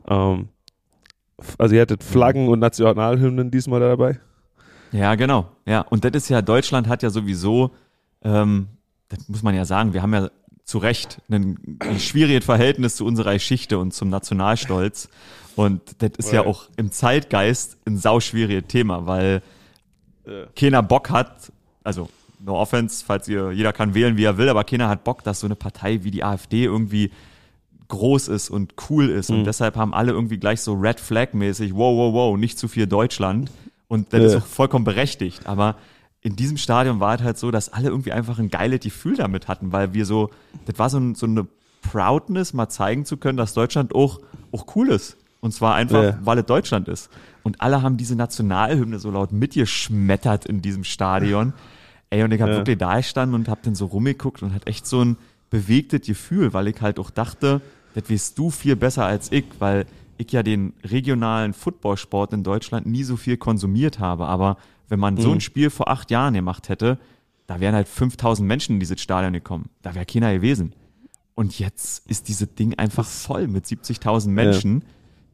Ähm, 0.08 0.50
also 1.58 1.76
ihr 1.76 1.82
hattet 1.82 2.04
Flaggen 2.04 2.48
und 2.48 2.60
Nationalhymnen 2.60 3.52
diesmal 3.52 3.80
dabei? 3.80 4.20
Ja, 4.92 5.16
genau. 5.16 5.50
Ja, 5.66 5.82
und 5.82 6.06
das 6.06 6.12
ist 6.14 6.30
ja, 6.30 6.42
Deutschland 6.42 6.88
hat 6.88 7.02
ja 7.04 7.10
sowieso, 7.10 7.72
ähm, 8.24 8.68
das 9.10 9.28
muss 9.28 9.42
man 9.42 9.56
ja 9.56 9.66
sagen, 9.66 9.94
wir 9.94 10.02
haben 10.02 10.14
ja 10.14 10.30
zu 10.66 10.78
Recht 10.78 11.22
ein, 11.30 11.78
ein 11.80 12.00
schwieriges 12.00 12.46
Verhältnis 12.46 12.96
zu 12.96 13.06
unserer 13.06 13.34
Geschichte 13.34 13.78
und 13.78 13.94
zum 13.94 14.10
Nationalstolz. 14.10 15.10
Und 15.56 15.82
das 16.00 16.12
ist 16.18 16.32
ja 16.32 16.46
auch 16.46 16.70
im 16.78 16.92
Zeitgeist 16.92 17.78
ein 17.86 17.98
sauschwieriges 17.98 18.68
Thema, 18.68 19.06
weil 19.06 19.42
ja. 20.26 20.46
keiner 20.56 20.82
Bock 20.82 21.10
hat, 21.10 21.52
also 21.84 22.10
no 22.44 22.60
offense, 22.60 23.04
falls 23.06 23.28
ihr, 23.28 23.52
jeder 23.52 23.74
kann 23.74 23.94
wählen, 23.94 24.18
wie 24.18 24.24
er 24.24 24.38
will, 24.38 24.50
aber 24.50 24.64
keiner 24.64 24.90
hat 24.90 25.04
Bock, 25.04 25.24
dass 25.24 25.42
so 25.42 25.48
eine 25.48 25.56
Partei 25.56 26.04
wie 26.04 26.12
die 26.12 26.24
AfD 26.24 26.64
irgendwie 26.64 27.12
groß 27.88 28.30
ist 28.30 28.50
und 28.50 28.74
cool 28.90 29.10
ist. 29.10 29.30
Mhm. 29.30 29.40
Und 29.40 29.44
deshalb 29.46 29.76
haben 29.76 29.94
alle 29.94 30.12
irgendwie 30.12 30.38
gleich 30.38 30.62
so 30.62 30.74
Red 30.74 31.00
Flag 31.00 31.34
mäßig, 31.34 31.74
wow, 31.74 31.96
wow, 31.96 32.14
wow, 32.14 32.38
nicht 32.38 32.58
zu 32.58 32.68
viel 32.68 32.88
Deutschland. 32.88 33.52
Und 33.88 34.14
das 34.14 34.22
ja. 34.22 34.28
ist 34.28 34.36
auch 34.38 34.46
vollkommen 34.46 34.86
berechtigt. 34.86 35.46
Aber 35.46 35.76
in 36.24 36.38
diesem 36.38 36.58
Stadion 36.58 37.02
war 37.02 37.16
es 37.16 37.22
halt 37.22 37.38
so, 37.38 37.52
dass 37.52 37.72
alle 37.72 37.90
irgendwie 37.90 38.14
einfach 38.14 38.40
ein 38.40 38.50
geiles 38.50 38.80
Gefühl 38.80 39.18
damit 39.18 39.50
hatten, 39.50 39.74
weil 39.74 39.94
wir 39.94 40.06
so, 40.06 40.30
das 40.66 40.80
war 40.80 40.90
so, 40.90 40.98
ein, 40.98 41.16
so 41.16 41.26
eine 41.26 41.46
Proudness, 41.82 42.54
mal 42.54 42.70
zeigen 42.70 43.06
zu 43.06 43.18
können, 43.18 43.38
dass 43.38 43.54
Deutschland 43.54 43.94
auch, 43.94 44.22
auch 44.54 44.76
cool 44.76 44.90
ist. 44.90 45.18
Und 45.42 45.52
zwar 45.54 45.76
einfach, 45.76 46.02
ja. 46.02 46.20
weil 46.24 46.40
es 46.40 46.46
Deutschland 46.46 46.88
ist. 46.88 47.10
Und 47.44 47.60
alle 47.60 47.82
haben 47.82 47.98
diese 47.98 48.16
Nationalhymne 48.16 49.00
so 49.00 49.12
laut 49.12 49.34
mitgeschmettert 49.34 50.46
in 50.46 50.62
diesem 50.62 50.86
Stadion. 50.86 51.52
Ey, 52.10 52.24
und 52.24 52.32
ich 52.32 52.42
habe 52.42 52.52
ja. 52.52 52.58
wirklich 52.60 52.78
da 52.78 52.96
gestanden 52.96 53.36
und 53.36 53.50
hab 53.50 53.62
dann 53.64 53.76
so 53.76 53.88
rumgeguckt 53.88 54.42
und 54.42 54.54
hat 54.54 54.66
echt 54.66 54.88
so 54.88 55.04
ein 55.04 55.18
bewegtes 55.50 56.08
Gefühl, 56.08 56.54
weil 56.54 56.70
ich 56.70 56.80
halt 56.80 56.98
auch 57.00 57.10
dachte, 57.10 57.60
das 57.96 58.10
weißt 58.10 58.38
du 58.40 58.50
viel 58.50 58.78
besser 58.78 59.06
als 59.06 59.30
ich, 59.34 59.44
weil 59.60 59.86
ich 60.18 60.32
ja 60.32 60.42
den 60.42 60.74
regionalen 60.86 61.54
Footballsport 61.54 62.32
in 62.32 62.44
Deutschland 62.44 62.86
nie 62.86 63.04
so 63.04 63.18
viel 63.18 63.36
konsumiert 63.36 64.00
habe. 64.00 64.28
Aber 64.28 64.58
wenn 64.90 65.00
man 65.00 65.16
mhm. 65.16 65.22
so 65.22 65.32
ein 65.32 65.42
Spiel 65.42 65.70
vor 65.70 65.90
acht 65.90 66.12
Jahren 66.12 66.34
gemacht 66.34 66.70
hätte, 66.70 67.00
da 67.48 67.60
wären 67.60 67.76
halt 67.76 67.88
5000 67.88 68.48
Menschen 68.48 68.76
in 68.76 68.80
dieses 68.80 69.02
Stadion 69.02 69.34
gekommen. 69.34 69.70
Da 69.82 69.96
wäre 69.96 70.06
keiner 70.06 70.34
gewesen. 70.34 70.74
Und 71.36 71.60
jetzt 71.60 72.08
ist 72.10 72.28
dieses 72.28 72.54
Ding 72.56 72.76
einfach 72.76 73.06
voll 73.06 73.48
mit 73.48 73.66
70.000 73.66 74.30
Menschen, 74.30 74.82
ja. 74.82 74.88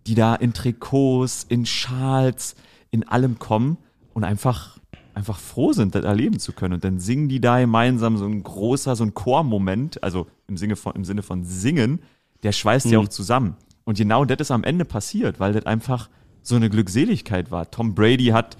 die 0.08 0.15
da 0.15 0.36
in 0.36 0.53
Trikots, 0.53 1.46
in 1.48 1.65
Schals, 1.65 2.56
in 2.89 3.08
allem 3.08 3.38
kommen 3.38 3.77
und 4.13 4.24
einfach, 4.24 4.79
einfach 5.13 5.38
froh 5.38 5.74
sind, 5.74 5.96
das 5.96 6.06
erleben 6.06 6.39
zu 6.39 6.53
können. 6.53 6.75
Und 6.75 6.84
dann 6.84 7.00
singen 7.00 7.27
die 7.29 7.41
da 7.41 7.60
gemeinsam 7.60 8.18
so 8.18 8.25
ein 8.25 8.41
großer, 8.41 8.96
so 8.96 9.03
ein 9.03 9.13
Chormoment, 9.13 10.01
also 10.01 10.27
im 10.48 10.58
Sinne 10.58 10.75
von, 10.75 10.96
im 10.96 11.06
Sinne 11.06 11.22
von 11.22 11.44
singen, 11.44 12.00
der 12.44 12.53
schweißt 12.53 12.88
mhm. 12.88 12.91
ja 12.94 13.00
auch 13.00 13.10
zusammen. 13.10 13.56
Und 13.84 13.98
genau 13.98 14.24
das 14.24 14.39
ist 14.39 14.51
am 14.51 14.63
Ende 14.63 14.86
passiert, 14.86 15.39
weil 15.39 15.53
das 15.53 15.65
einfach 15.65 16.10
so 16.41 16.56
eine 16.56 16.70
Glückseligkeit 16.70 17.51
war. 17.51 17.70
Tom 17.70 17.94
Brady 17.96 18.27
hat, 18.27 18.58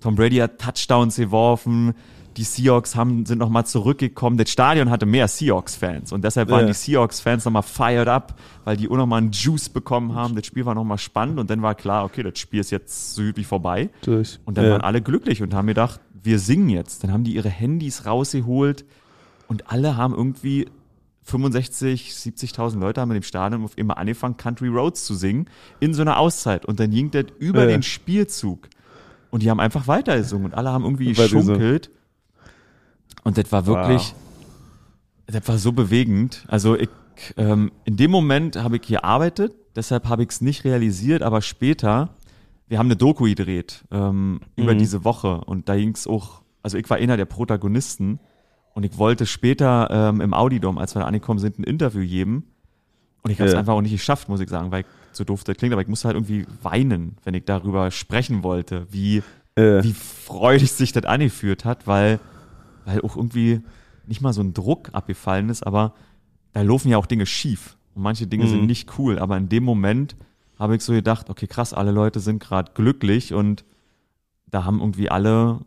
Tom 0.00 0.14
Brady 0.14 0.36
hat 0.36 0.58
Touchdowns 0.58 1.16
geworfen, 1.16 1.94
die 2.36 2.44
Seahawks 2.44 2.94
haben, 2.94 3.26
sind 3.26 3.38
nochmal 3.38 3.66
zurückgekommen. 3.66 4.38
Das 4.38 4.48
Stadion 4.48 4.90
hatte 4.90 5.06
mehr 5.06 5.26
Seahawks-Fans 5.26 6.12
und 6.12 6.22
deshalb 6.22 6.50
waren 6.50 6.62
ja. 6.62 6.66
die 6.68 6.72
Seahawks-Fans 6.72 7.44
nochmal 7.44 7.64
fired 7.64 8.06
up, 8.06 8.38
weil 8.64 8.76
die 8.76 8.88
auch 8.88 8.96
nochmal 8.96 9.18
einen 9.18 9.32
Juice 9.32 9.68
bekommen 9.68 10.14
haben. 10.14 10.36
Das 10.36 10.46
Spiel 10.46 10.64
war 10.64 10.74
nochmal 10.74 10.98
spannend 10.98 11.40
und 11.40 11.50
dann 11.50 11.62
war 11.62 11.74
klar, 11.74 12.04
okay, 12.04 12.22
das 12.22 12.38
Spiel 12.38 12.60
ist 12.60 12.70
jetzt 12.70 13.14
so 13.14 13.22
üblich 13.22 13.46
vorbei. 13.46 13.90
Durch. 14.02 14.38
Und 14.44 14.56
dann 14.56 14.66
ja. 14.66 14.70
waren 14.72 14.82
alle 14.82 15.02
glücklich 15.02 15.42
und 15.42 15.52
haben 15.52 15.66
gedacht, 15.66 16.00
wir 16.22 16.38
singen 16.38 16.68
jetzt. 16.68 17.02
Dann 17.02 17.12
haben 17.12 17.24
die 17.24 17.34
ihre 17.34 17.48
Handys 17.48 18.06
rausgeholt 18.06 18.84
und 19.48 19.72
alle 19.72 19.96
haben 19.96 20.14
irgendwie 20.14 20.68
65, 21.24 22.12
70.000 22.12 22.78
Leute 22.78 23.00
haben 23.00 23.10
in 23.10 23.16
dem 23.16 23.22
Stadion 23.22 23.64
auf 23.64 23.76
immer 23.76 23.98
angefangen, 23.98 24.36
Country 24.36 24.68
Roads 24.68 25.04
zu 25.04 25.14
singen, 25.14 25.48
in 25.80 25.92
so 25.92 26.02
einer 26.02 26.18
Auszeit. 26.18 26.64
Und 26.64 26.80
dann 26.80 26.90
ging 26.90 27.10
das 27.10 27.26
über 27.38 27.62
ja. 27.62 27.66
den 27.66 27.82
Spielzug. 27.82 28.68
Und 29.30 29.42
die 29.42 29.50
haben 29.50 29.60
einfach 29.60 29.86
weiter 29.86 30.16
gesungen 30.16 30.46
und 30.46 30.54
alle 30.54 30.70
haben 30.70 30.84
irgendwie 30.84 31.12
geschunkelt. 31.12 31.90
Und 33.24 33.36
das 33.36 33.50
war 33.52 33.66
wirklich, 33.66 34.14
wow. 34.14 34.14
das 35.26 35.48
war 35.48 35.58
so 35.58 35.72
bewegend. 35.72 36.44
Also 36.48 36.76
ich, 36.76 36.88
ähm, 37.36 37.72
in 37.84 37.96
dem 37.96 38.10
Moment 38.10 38.56
habe 38.56 38.76
ich 38.76 38.82
gearbeitet, 38.82 39.52
deshalb 39.76 40.08
habe 40.08 40.22
ich 40.22 40.30
es 40.30 40.40
nicht 40.40 40.64
realisiert, 40.64 41.22
aber 41.22 41.42
später, 41.42 42.10
wir 42.68 42.78
haben 42.78 42.86
eine 42.86 42.96
Doku 42.96 43.24
gedreht 43.24 43.84
ähm, 43.90 44.32
mhm. 44.32 44.40
über 44.56 44.74
diese 44.74 45.04
Woche 45.04 45.42
und 45.44 45.68
da 45.68 45.76
ging 45.76 45.94
es 45.94 46.06
auch, 46.06 46.42
also 46.62 46.78
ich 46.78 46.88
war 46.88 46.96
einer 46.96 47.16
der 47.16 47.26
Protagonisten 47.26 48.20
und 48.74 48.84
ich 48.84 48.96
wollte 48.96 49.26
später 49.26 49.88
ähm, 49.90 50.20
im 50.20 50.32
Audidom, 50.32 50.78
als 50.78 50.94
wir 50.94 51.00
da 51.00 51.06
angekommen 51.06 51.38
sind, 51.38 51.58
ein 51.58 51.64
Interview 51.64 52.06
geben. 52.06 52.44
Und 53.22 53.30
ich 53.32 53.40
habe 53.40 53.48
es 53.48 53.54
ja. 53.54 53.58
einfach 53.58 53.74
auch 53.74 53.82
nicht 53.82 53.92
geschafft, 53.92 54.28
muss 54.28 54.40
ich 54.40 54.48
sagen, 54.48 54.70
weil 54.70 54.82
ich 54.82 54.86
so 55.12 55.24
doof 55.24 55.44
das 55.44 55.56
klingt, 55.56 55.72
aber 55.72 55.82
ich 55.82 55.88
musste 55.88 56.08
halt 56.08 56.16
irgendwie 56.16 56.46
weinen, 56.62 57.16
wenn 57.24 57.34
ich 57.34 57.44
darüber 57.44 57.90
sprechen 57.90 58.42
wollte, 58.42 58.86
wie, 58.90 59.22
ja. 59.58 59.82
wie 59.82 59.92
freudig 59.92 60.72
sich 60.72 60.92
das 60.92 61.04
angeführt 61.04 61.64
hat, 61.64 61.86
weil, 61.86 62.20
weil 62.84 63.00
auch 63.00 63.16
irgendwie 63.16 63.60
nicht 64.06 64.20
mal 64.20 64.32
so 64.32 64.42
ein 64.42 64.54
Druck 64.54 64.90
abgefallen 64.92 65.48
ist, 65.48 65.66
aber 65.66 65.94
da 66.52 66.62
laufen 66.62 66.88
ja 66.88 66.98
auch 66.98 67.06
Dinge 67.06 67.26
schief. 67.26 67.76
Und 67.94 68.02
manche 68.02 68.26
Dinge 68.26 68.44
mhm. 68.44 68.48
sind 68.48 68.66
nicht 68.66 68.98
cool, 68.98 69.18
aber 69.18 69.36
in 69.36 69.48
dem 69.48 69.64
Moment 69.64 70.16
habe 70.58 70.76
ich 70.76 70.82
so 70.82 70.92
gedacht, 70.92 71.30
okay, 71.30 71.46
krass, 71.46 71.72
alle 71.72 71.92
Leute 71.92 72.20
sind 72.20 72.40
gerade 72.40 72.72
glücklich 72.74 73.32
und 73.32 73.64
da 74.50 74.64
haben 74.64 74.80
irgendwie 74.80 75.10
alle 75.10 75.60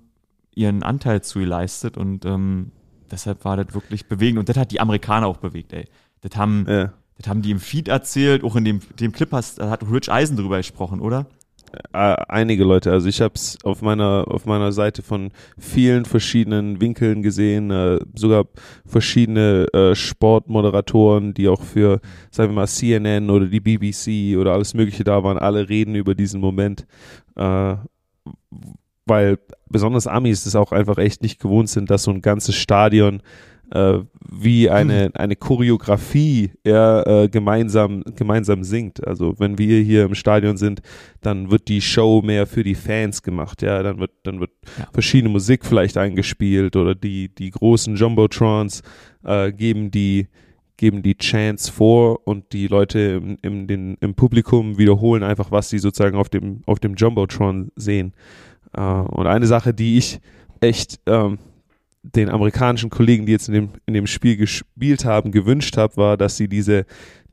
ihren 0.54 0.84
Anteil 0.84 1.22
zu 1.22 1.40
geleistet 1.40 1.98
und 1.98 2.26
ähm, 2.26 2.72
deshalb 3.10 3.46
war 3.46 3.58
das 3.58 3.74
wirklich 3.74 4.08
bewegend. 4.08 4.40
Und 4.40 4.50
das 4.50 4.58
hat 4.58 4.72
die 4.72 4.80
Amerikaner 4.80 5.28
auch 5.28 5.38
bewegt, 5.38 5.74
ey. 5.74 5.88
Das 6.22 6.36
haben, 6.36 6.66
ja. 6.68 6.94
Das 7.22 7.30
haben 7.30 7.42
die 7.42 7.52
im 7.52 7.60
Feed 7.60 7.88
erzählt, 7.88 8.44
auch 8.44 8.56
in 8.56 8.66
dem, 8.66 8.80
dem 9.00 9.12
Clip 9.12 9.32
hast, 9.32 9.62
hat 9.62 9.84
Rich 9.90 10.12
Eisen 10.12 10.38
drüber 10.38 10.58
gesprochen, 10.58 11.02
oder? 11.02 11.28
Äh, 11.94 12.16
einige 12.28 12.64
Leute. 12.64 12.92
Also 12.92 13.08
ich 13.08 13.22
habe 13.22 13.36
es 13.36 13.58
auf 13.64 13.82
meiner 13.82 14.26
auf 14.28 14.46
meiner 14.46 14.72
Seite 14.74 15.04
von 15.04 15.32
vielen 15.58 16.04
verschiedenen 16.04 16.82
Winkeln 16.82 17.22
gesehen, 17.22 17.72
äh, 17.72 18.00
sogar 18.14 18.46
verschiedene 18.86 19.68
äh, 19.72 19.96
Sportmoderatoren, 19.96 21.34
die 21.34 21.48
auch 21.48 21.62
für, 21.62 22.02
sagen 22.30 22.52
wir 22.52 22.56
mal, 22.56 22.68
CNN 22.68 23.30
oder 23.30 23.46
die 23.46 23.62
BBC 23.62 24.38
oder 24.38 24.54
alles 24.54 24.74
Mögliche 24.74 25.06
da 25.06 25.24
waren. 25.24 25.38
Alle 25.38 25.70
reden 25.70 25.96
über 25.96 26.14
diesen 26.14 26.42
Moment, 26.42 26.86
äh, 27.36 27.76
weil 29.06 29.40
besonders 29.70 30.08
Amis 30.08 30.44
das 30.44 30.56
auch 30.56 30.74
einfach 30.74 30.98
echt 30.98 31.22
nicht 31.22 31.40
gewohnt 31.40 31.70
sind, 31.70 31.90
dass 31.90 32.04
so 32.04 32.12
ein 32.12 32.22
ganzes 32.22 32.56
Stadion 32.56 33.22
äh, 33.72 34.00
wie 34.30 34.70
eine, 34.70 35.06
hm. 35.06 35.12
eine 35.16 35.36
Choreografie 35.36 36.52
er 36.64 37.04
äh, 37.08 37.30
gemeinsam, 37.30 38.04
gemeinsam 38.16 38.64
singt. 38.64 39.06
Also 39.06 39.36
wenn 39.40 39.58
wir 39.58 39.82
hier 39.82 40.06
im 40.06 40.16
Stadion 40.16 40.58
sind, 40.58 40.82
dann 41.22 41.52
wird 41.52 41.68
die 41.68 41.82
Show 41.82 42.22
mehr 42.22 42.48
für 42.48 42.64
die 42.64 42.76
Fans 42.76 43.24
gemacht. 43.24 43.62
Ja, 43.62 43.82
dann 43.82 44.00
wird, 44.00 44.12
dann 44.24 44.40
wird 44.40 44.52
ja. 44.78 44.88
verschiedene 44.92 45.32
Musik 45.32 45.66
vielleicht 45.66 45.98
eingespielt 45.98 46.76
oder 46.76 46.96
die, 46.96 47.34
die 47.34 47.50
großen 47.50 47.96
Jumbotrons 47.96 48.84
äh, 49.24 49.52
geben 49.52 49.90
die, 49.90 50.28
geben 50.76 51.02
die 51.02 51.16
Chants 51.16 51.70
vor 51.70 52.28
und 52.28 52.54
die 52.54 52.68
Leute 52.68 53.00
im, 53.00 53.38
im, 53.42 53.68
den, 53.68 53.98
im 54.02 54.16
Publikum 54.16 54.78
wiederholen 54.78 55.24
einfach, 55.24 55.52
was 55.52 55.70
sie 55.70 55.80
sozusagen 55.80 56.18
auf 56.18 56.30
dem, 56.30 56.62
auf 56.66 56.80
dem 56.80 56.96
Jumbotron 56.96 57.72
sehen. 57.76 58.14
Äh, 58.74 58.82
und 58.82 59.28
eine 59.28 59.48
Sache, 59.48 59.74
die 59.74 59.98
ich 59.98 60.20
echt, 60.60 61.00
ähm, 61.06 61.38
den 62.04 62.30
amerikanischen 62.30 62.90
Kollegen, 62.90 63.26
die 63.26 63.32
jetzt 63.32 63.48
in 63.48 63.54
dem, 63.54 63.70
in 63.86 63.94
dem 63.94 64.08
Spiel 64.08 64.38
gespielt 64.38 65.06
haben, 65.06 65.32
gewünscht 65.32 65.78
habe, 65.78 65.98
war, 65.98 66.18
dass 66.18 66.38
sie 66.38 66.48
diese, 66.48 66.86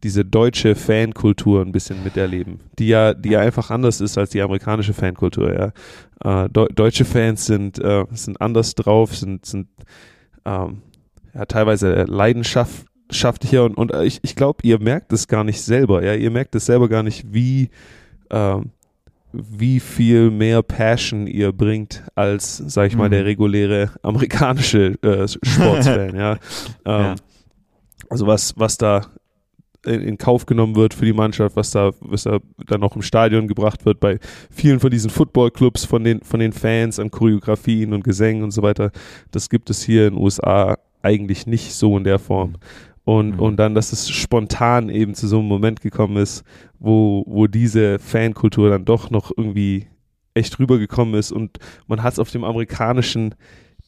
diese 0.02 0.24
deutsche 0.24 0.74
Fankultur 0.74 1.62
ein 1.62 1.72
bisschen 1.72 2.04
miterleben, 2.04 2.60
die 2.78 2.88
ja, 2.88 3.14
die 3.14 3.30
ja 3.30 3.40
einfach 3.40 3.70
anders 3.70 4.00
ist 4.00 4.18
als 4.18 4.30
die 4.30 4.42
amerikanische 4.42 4.92
Fankultur, 4.92 5.52
ja. 5.52 6.44
Äh, 6.44 6.48
De 6.50 6.66
deutsche 6.72 7.04
Fans 7.04 7.46
sind, 7.46 7.78
äh, 7.78 8.04
sind 8.12 8.40
anders 8.40 8.74
drauf, 8.74 9.16
sind, 9.16 9.46
sind 9.46 9.68
ähm, 10.44 10.82
ja, 11.34 11.46
teilweise 11.46 12.04
leidenschaftlicher 12.04 13.64
und, 13.64 13.76
und 13.76 13.94
ich, 14.04 14.20
ich 14.22 14.36
glaube, 14.36 14.58
ihr 14.62 14.78
merkt 14.80 15.12
es 15.12 15.28
gar 15.28 15.44
nicht 15.44 15.62
selber, 15.62 16.04
ja, 16.04 16.14
ihr 16.14 16.30
merkt 16.30 16.54
es 16.54 16.66
selber 16.66 16.88
gar 16.88 17.02
nicht, 17.02 17.32
wie, 17.32 17.70
ähm, 18.30 18.70
wie 19.32 19.80
viel 19.80 20.30
mehr 20.30 20.62
Passion 20.62 21.26
ihr 21.26 21.52
bringt 21.52 22.02
als, 22.14 22.56
sag 22.56 22.88
ich 22.88 22.96
mal, 22.96 23.10
der 23.10 23.20
mhm. 23.20 23.26
reguläre 23.26 23.90
amerikanische 24.02 24.94
äh, 25.02 25.28
Sportsfan, 25.28 26.16
ja. 26.16 26.38
Ähm, 26.84 27.00
ja. 27.00 27.14
Also 28.10 28.26
was, 28.26 28.54
was 28.58 28.78
da 28.78 29.02
in, 29.84 30.00
in, 30.00 30.18
Kauf 30.18 30.46
genommen 30.46 30.76
wird 30.76 30.94
für 30.94 31.04
die 31.04 31.12
Mannschaft, 31.12 31.56
was 31.56 31.70
da, 31.70 31.92
was 32.00 32.24
da 32.24 32.38
dann 32.66 32.80
noch 32.80 32.96
im 32.96 33.02
Stadion 33.02 33.46
gebracht 33.46 33.84
wird 33.84 34.00
bei 34.00 34.18
vielen 34.50 34.80
von 34.80 34.90
diesen 34.90 35.10
Footballclubs, 35.10 35.84
von 35.84 36.04
den, 36.04 36.22
von 36.22 36.40
den 36.40 36.52
Fans 36.52 36.98
an 36.98 37.10
Choreografien 37.10 37.92
und 37.92 38.04
Gesängen 38.04 38.42
und 38.42 38.50
so 38.50 38.62
weiter, 38.62 38.90
das 39.30 39.50
gibt 39.50 39.70
es 39.70 39.82
hier 39.82 40.08
in 40.08 40.14
den 40.14 40.22
USA 40.22 40.78
eigentlich 41.02 41.46
nicht 41.46 41.74
so 41.74 41.96
in 41.96 42.04
der 42.04 42.18
Form. 42.18 42.54
Und, 43.08 43.36
mhm. 43.36 43.40
und 43.40 43.56
dann, 43.56 43.74
dass 43.74 43.94
es 43.94 44.10
spontan 44.10 44.90
eben 44.90 45.14
zu 45.14 45.28
so 45.28 45.38
einem 45.38 45.48
Moment 45.48 45.80
gekommen 45.80 46.18
ist, 46.18 46.44
wo, 46.78 47.24
wo 47.26 47.46
diese 47.46 47.98
Fankultur 47.98 48.68
dann 48.68 48.84
doch 48.84 49.08
noch 49.08 49.32
irgendwie 49.34 49.86
echt 50.34 50.58
rübergekommen 50.58 51.14
ist 51.14 51.32
und 51.32 51.58
man 51.86 52.02
hat 52.02 52.12
es 52.12 52.18
auf 52.18 52.30
dem 52.30 52.44
amerikanischen 52.44 53.34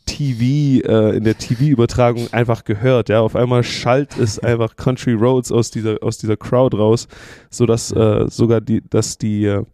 TV, 0.06 0.88
äh, 0.88 1.18
in 1.18 1.24
der 1.24 1.36
TV-Übertragung 1.36 2.32
einfach 2.32 2.64
gehört, 2.64 3.10
ja. 3.10 3.20
Auf 3.20 3.36
einmal 3.36 3.62
schallt 3.62 4.16
es 4.16 4.38
einfach 4.38 4.76
Country 4.76 5.12
Roads 5.12 5.52
aus 5.52 5.70
dieser, 5.70 6.02
aus 6.02 6.16
dieser 6.16 6.38
Crowd 6.38 6.74
raus, 6.74 7.06
sodass 7.50 7.92
äh, 7.92 8.24
sogar 8.30 8.62
die, 8.62 8.80
dass 8.88 9.18
die, 9.18 9.44
äh, 9.44 9.64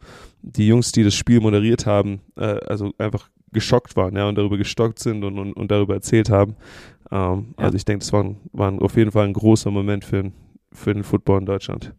die 0.42 0.66
Jungs, 0.66 0.90
die 0.90 1.04
das 1.04 1.14
Spiel 1.14 1.38
moderiert 1.38 1.86
haben, 1.86 2.20
äh, 2.36 2.58
also 2.66 2.90
einfach 2.98 3.28
geschockt 3.52 3.94
waren, 3.94 4.16
ja, 4.16 4.28
und 4.28 4.36
darüber 4.36 4.58
gestockt 4.58 4.98
sind 4.98 5.22
und, 5.22 5.38
und, 5.38 5.52
und 5.52 5.70
darüber 5.70 5.94
erzählt 5.94 6.30
haben. 6.30 6.56
Ähm, 7.10 7.54
ja. 7.58 7.64
Also 7.64 7.76
ich 7.76 7.84
denke, 7.84 8.00
das 8.00 8.12
war, 8.12 8.24
ein, 8.24 8.36
war 8.52 8.70
ein, 8.70 8.80
auf 8.80 8.96
jeden 8.96 9.12
Fall 9.12 9.26
ein 9.26 9.32
großer 9.32 9.70
Moment 9.70 10.04
für, 10.04 10.32
für 10.72 10.94
den 10.94 11.04
Football 11.04 11.40
in 11.40 11.46
Deutschland. 11.46 11.92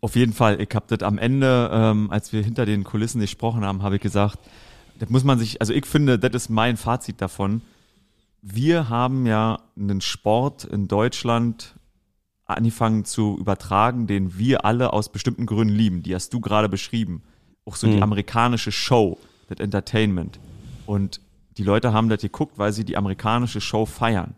Auf 0.00 0.16
jeden 0.16 0.32
Fall. 0.32 0.60
Ich 0.60 0.74
habe 0.74 0.86
das 0.88 1.06
am 1.06 1.18
Ende, 1.18 1.70
ähm, 1.72 2.10
als 2.10 2.32
wir 2.32 2.42
hinter 2.42 2.66
den 2.66 2.84
Kulissen 2.84 3.20
gesprochen 3.20 3.64
haben, 3.64 3.82
habe 3.82 3.96
ich 3.96 4.02
gesagt, 4.02 4.38
das 4.98 5.08
muss 5.10 5.24
man 5.24 5.38
sich, 5.38 5.60
also 5.60 5.72
ich 5.72 5.86
finde, 5.86 6.18
das 6.18 6.32
ist 6.34 6.48
mein 6.48 6.76
Fazit 6.76 7.20
davon. 7.20 7.62
Wir 8.42 8.88
haben 8.88 9.26
ja 9.26 9.60
einen 9.78 10.00
Sport 10.00 10.64
in 10.64 10.88
Deutschland 10.88 11.74
angefangen 12.46 13.04
zu 13.04 13.38
übertragen, 13.38 14.06
den 14.06 14.36
wir 14.38 14.64
alle 14.64 14.92
aus 14.92 15.10
bestimmten 15.12 15.46
Gründen 15.46 15.74
lieben. 15.74 16.02
Die 16.02 16.14
hast 16.14 16.32
du 16.32 16.40
gerade 16.40 16.68
beschrieben. 16.68 17.22
Auch 17.64 17.76
so 17.76 17.86
mhm. 17.86 17.92
die 17.92 18.02
amerikanische 18.02 18.72
Show, 18.72 19.18
das 19.48 19.60
Entertainment. 19.60 20.40
Und 20.86 21.20
die 21.60 21.64
Leute 21.66 21.92
haben 21.92 22.08
das 22.08 22.22
geguckt, 22.22 22.56
weil 22.56 22.72
sie 22.72 22.86
die 22.86 22.96
amerikanische 22.96 23.60
Show 23.60 23.84
feiern. 23.84 24.34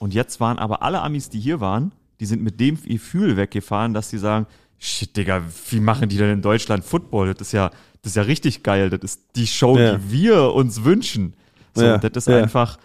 Und 0.00 0.12
jetzt 0.14 0.40
waren 0.40 0.58
aber 0.58 0.82
alle 0.82 1.00
Amis, 1.00 1.30
die 1.30 1.38
hier 1.38 1.60
waren, 1.60 1.92
die 2.18 2.26
sind 2.26 2.42
mit 2.42 2.58
dem 2.58 2.76
Gefühl 2.82 3.36
weggefahren, 3.36 3.94
dass 3.94 4.10
sie 4.10 4.18
sagen, 4.18 4.46
shit, 4.76 5.16
Digga, 5.16 5.42
wie 5.70 5.78
machen 5.78 6.08
die 6.08 6.16
denn 6.16 6.32
in 6.32 6.42
Deutschland 6.42 6.84
Football? 6.84 7.34
Das 7.34 7.46
ist 7.46 7.52
ja, 7.52 7.70
das 8.02 8.10
ist 8.10 8.16
ja 8.16 8.22
richtig 8.22 8.64
geil. 8.64 8.90
Das 8.90 8.98
ist 9.04 9.20
die 9.36 9.46
Show, 9.46 9.78
ja. 9.78 9.94
die 9.94 10.10
wir 10.10 10.54
uns 10.54 10.82
wünschen. 10.82 11.34
So, 11.72 11.84
ja. 11.84 11.98
das 11.98 12.26
ist 12.26 12.26
ja. 12.26 12.38
einfach, 12.38 12.78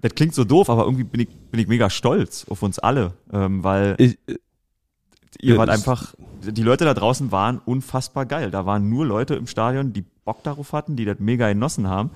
das 0.00 0.14
klingt 0.14 0.34
so 0.34 0.44
doof, 0.44 0.70
aber 0.70 0.84
irgendwie 0.84 1.04
bin 1.04 1.20
ich, 1.20 1.28
bin 1.28 1.60
ich 1.60 1.68
mega 1.68 1.90
stolz 1.90 2.46
auf 2.48 2.62
uns 2.62 2.78
alle, 2.78 3.12
ähm, 3.34 3.62
weil 3.62 3.96
ich, 3.98 4.16
ihr 5.40 5.58
wart 5.58 5.68
einfach, 5.68 6.14
die 6.40 6.62
Leute 6.62 6.86
da 6.86 6.94
draußen 6.94 7.30
waren 7.32 7.58
unfassbar 7.58 8.24
geil. 8.24 8.50
Da 8.50 8.64
waren 8.64 8.88
nur 8.88 9.04
Leute 9.04 9.34
im 9.34 9.46
Stadion, 9.46 9.92
die 9.92 10.06
Bock 10.24 10.42
darauf 10.42 10.72
hatten, 10.72 10.96
die 10.96 11.04
das 11.04 11.18
mega 11.18 11.52
genossen 11.52 11.86
haben. 11.86 12.10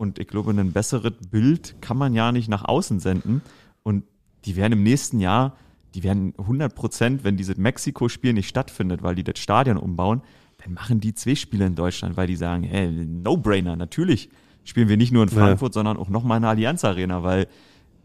Und 0.00 0.18
ich 0.18 0.28
glaube, 0.28 0.50
ein 0.52 0.72
besseres 0.72 1.12
Bild 1.30 1.74
kann 1.82 1.98
man 1.98 2.14
ja 2.14 2.32
nicht 2.32 2.48
nach 2.48 2.64
außen 2.64 3.00
senden. 3.00 3.42
Und 3.82 4.04
die 4.46 4.56
werden 4.56 4.72
im 4.72 4.82
nächsten 4.82 5.20
Jahr, 5.20 5.58
die 5.94 6.02
werden 6.02 6.32
100 6.38 6.74
Prozent, 6.74 7.22
wenn 7.22 7.36
dieses 7.36 7.58
Mexiko-Spiel 7.58 8.32
nicht 8.32 8.48
stattfindet, 8.48 9.02
weil 9.02 9.14
die 9.14 9.24
das 9.24 9.38
Stadion 9.38 9.76
umbauen, 9.76 10.22
dann 10.64 10.72
machen 10.72 11.00
die 11.00 11.12
zwei 11.12 11.34
Spiele 11.34 11.66
in 11.66 11.74
Deutschland, 11.74 12.16
weil 12.16 12.26
die 12.26 12.36
sagen, 12.36 12.62
hey, 12.62 12.90
No-Brainer, 12.90 13.76
natürlich 13.76 14.30
spielen 14.64 14.88
wir 14.88 14.96
nicht 14.96 15.12
nur 15.12 15.22
in 15.22 15.28
Frankfurt, 15.28 15.72
ja. 15.72 15.74
sondern 15.74 15.98
auch 15.98 16.08
nochmal 16.08 16.38
in 16.38 16.44
der 16.44 16.52
Allianz 16.52 16.82
Arena, 16.82 17.22
weil 17.22 17.46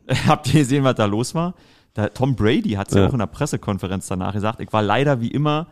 habt 0.27 0.53
ihr 0.53 0.59
gesehen, 0.59 0.83
was 0.83 0.95
da 0.95 1.05
los 1.05 1.33
war? 1.33 1.55
Da, 1.93 2.09
Tom 2.09 2.35
Brady 2.35 2.71
hat 2.71 2.89
es 2.89 2.95
ja. 2.95 3.03
ja. 3.03 3.07
auch 3.07 3.13
in 3.13 3.19
der 3.19 3.27
Pressekonferenz 3.27 4.07
danach 4.07 4.33
gesagt, 4.33 4.59
ich 4.59 4.73
war 4.73 4.81
leider 4.81 5.21
wie 5.21 5.31
immer, 5.31 5.67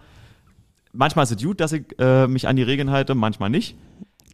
manchmal 0.93 1.23
ist 1.23 1.31
es 1.31 1.43
gut, 1.43 1.59
dass 1.59 1.73
ich 1.73 1.83
äh, 1.99 2.27
mich 2.27 2.47
an 2.47 2.55
die 2.55 2.63
Regeln 2.63 2.91
halte, 2.91 3.13
manchmal 3.13 3.49
nicht. 3.49 3.75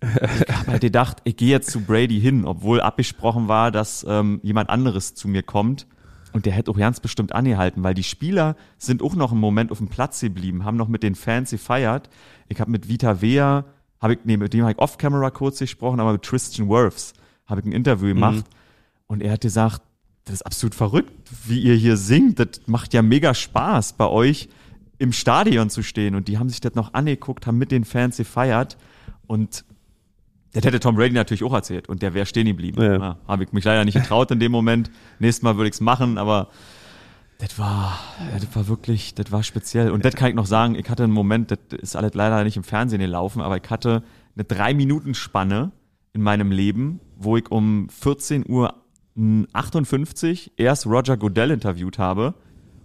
Ich 0.02 0.56
habe 0.56 0.72
halt 0.72 0.82
gedacht, 0.82 1.18
ich 1.26 1.36
gehe 1.36 1.50
jetzt 1.50 1.72
zu 1.72 1.82
Brady 1.82 2.20
hin, 2.20 2.46
obwohl 2.46 2.80
abgesprochen 2.82 3.48
war, 3.48 3.72
dass 3.72 4.06
ähm, 4.08 4.40
jemand 4.44 4.70
anderes 4.70 5.14
zu 5.14 5.28
mir 5.28 5.44
kommt. 5.44 5.88
Und 6.32 6.46
der 6.46 6.54
hätte 6.54 6.72
auch 6.72 6.78
ganz 6.78 7.00
bestimmt 7.00 7.34
angehalten, 7.34 7.84
weil 7.84 7.96
die 7.96 8.04
Spieler 8.04 8.56
sind 8.78 9.02
auch 9.02 9.16
noch 9.16 9.32
einen 9.32 9.42
Moment 9.42 9.72
auf 9.72 9.80
dem 9.80 9.88
Platz 9.88 10.20
geblieben, 10.22 10.64
haben 10.64 10.78
noch 10.78 10.88
mit 10.88 11.02
den 11.02 11.16
Fans 11.16 11.50
gefeiert. 11.50 12.10
Ich 12.48 12.62
habe 12.62 12.70
mit 12.70 12.88
Vita 12.88 13.22
Wea, 13.22 13.66
habe 14.00 14.14
ich, 14.14 14.20
nee, 14.24 14.38
mit 14.38 14.54
dem 14.54 14.62
habe 14.62 14.72
ich 14.72 14.78
off-camera 14.78 15.32
kurz 15.32 15.60
gesprochen, 15.60 16.00
aber 16.00 16.14
mit 16.14 16.24
Tristan 16.24 16.70
Wirfs 16.70 17.14
habe 17.48 17.62
ich 17.62 17.68
ein 17.68 17.72
Interview 17.72 18.08
mhm. 18.08 18.14
gemacht. 18.14 18.36
Mhm. 18.36 18.44
Und 19.08 19.24
er 19.24 19.34
hat 19.34 19.42
gesagt, 19.42 19.82
das 20.26 20.36
ist 20.36 20.42
absolut 20.44 20.76
verrückt, 20.76 21.12
wie 21.46 21.60
ihr 21.60 21.74
hier 21.74 21.98
singt. 21.98 22.40
Das 22.40 22.62
macht 22.68 22.94
ja 22.94 23.02
mega 23.02 23.34
Spaß, 23.34 23.94
bei 23.94 24.06
euch 24.06 24.50
im 25.00 25.12
Stadion 25.12 25.72
zu 25.72 25.82
stehen. 25.82 26.14
Und 26.14 26.28
die 26.28 26.38
haben 26.38 26.50
sich 26.50 26.62
das 26.62 26.76
noch 26.76 26.94
angeguckt, 26.94 27.48
haben 27.48 27.58
mit 27.58 27.72
den 27.72 27.86
Fans 27.86 28.18
gefeiert. 28.18 28.78
Und 29.26 29.66
das 30.54 30.64
hätte 30.64 30.80
Tom 30.80 30.96
Brady 30.96 31.14
natürlich 31.14 31.44
auch 31.44 31.54
erzählt 31.54 31.90
und 31.90 32.02
der 32.02 32.14
wäre 32.14 32.26
stehen 32.26 32.48
geblieben. 32.48 32.82
Ja. 32.82 32.98
Ja, 32.98 33.18
Habe 33.28 33.44
ich 33.44 33.52
mich 33.52 33.64
leider 33.64 33.86
nicht 33.86 33.96
getraut 33.96 34.32
in 34.32 34.40
dem 34.40 34.52
Moment. 34.52 34.90
Nächstes 35.20 35.44
Mal 35.44 35.58
würde 35.58 35.70
ich 35.70 35.76
es 35.76 35.82
machen, 35.82 36.18
aber 36.18 36.50
das 37.40 37.58
war, 37.58 37.98
das 38.34 38.54
war 38.54 38.68
wirklich, 38.68 39.16
das 39.16 39.32
war 39.32 39.44
speziell. 39.44 39.92
Und 39.92 40.04
das 40.04 40.16
kann 40.16 40.30
ich 40.30 40.36
noch 40.36 40.46
sagen, 40.46 40.76
ich 40.76 40.90
hatte 40.90 41.04
einen 41.04 41.14
Moment, 41.14 41.52
das 41.52 41.60
ist 41.80 41.96
alles 41.96 42.14
leider 42.14 42.44
nicht 42.44 42.58
im 42.58 42.64
Fernsehen 42.64 43.00
gelaufen, 43.00 43.42
aber 43.42 43.58
ich 43.58 43.70
hatte 43.70 44.04
eine 44.36 44.44
drei 44.44 44.74
Minuten 44.74 45.14
Spanne 45.14 45.72
in 46.12 46.22
meinem 46.22 46.52
Leben, 46.52 47.00
wo 47.16 47.38
ich 47.38 47.50
um 47.50 47.88
14 47.90 48.50
Uhr 48.50 48.74
58 49.54 50.54
erst 50.58 50.86
Roger 50.86 51.16
Goodell 51.16 51.52
interviewt 51.52 51.98
habe. 51.98 52.34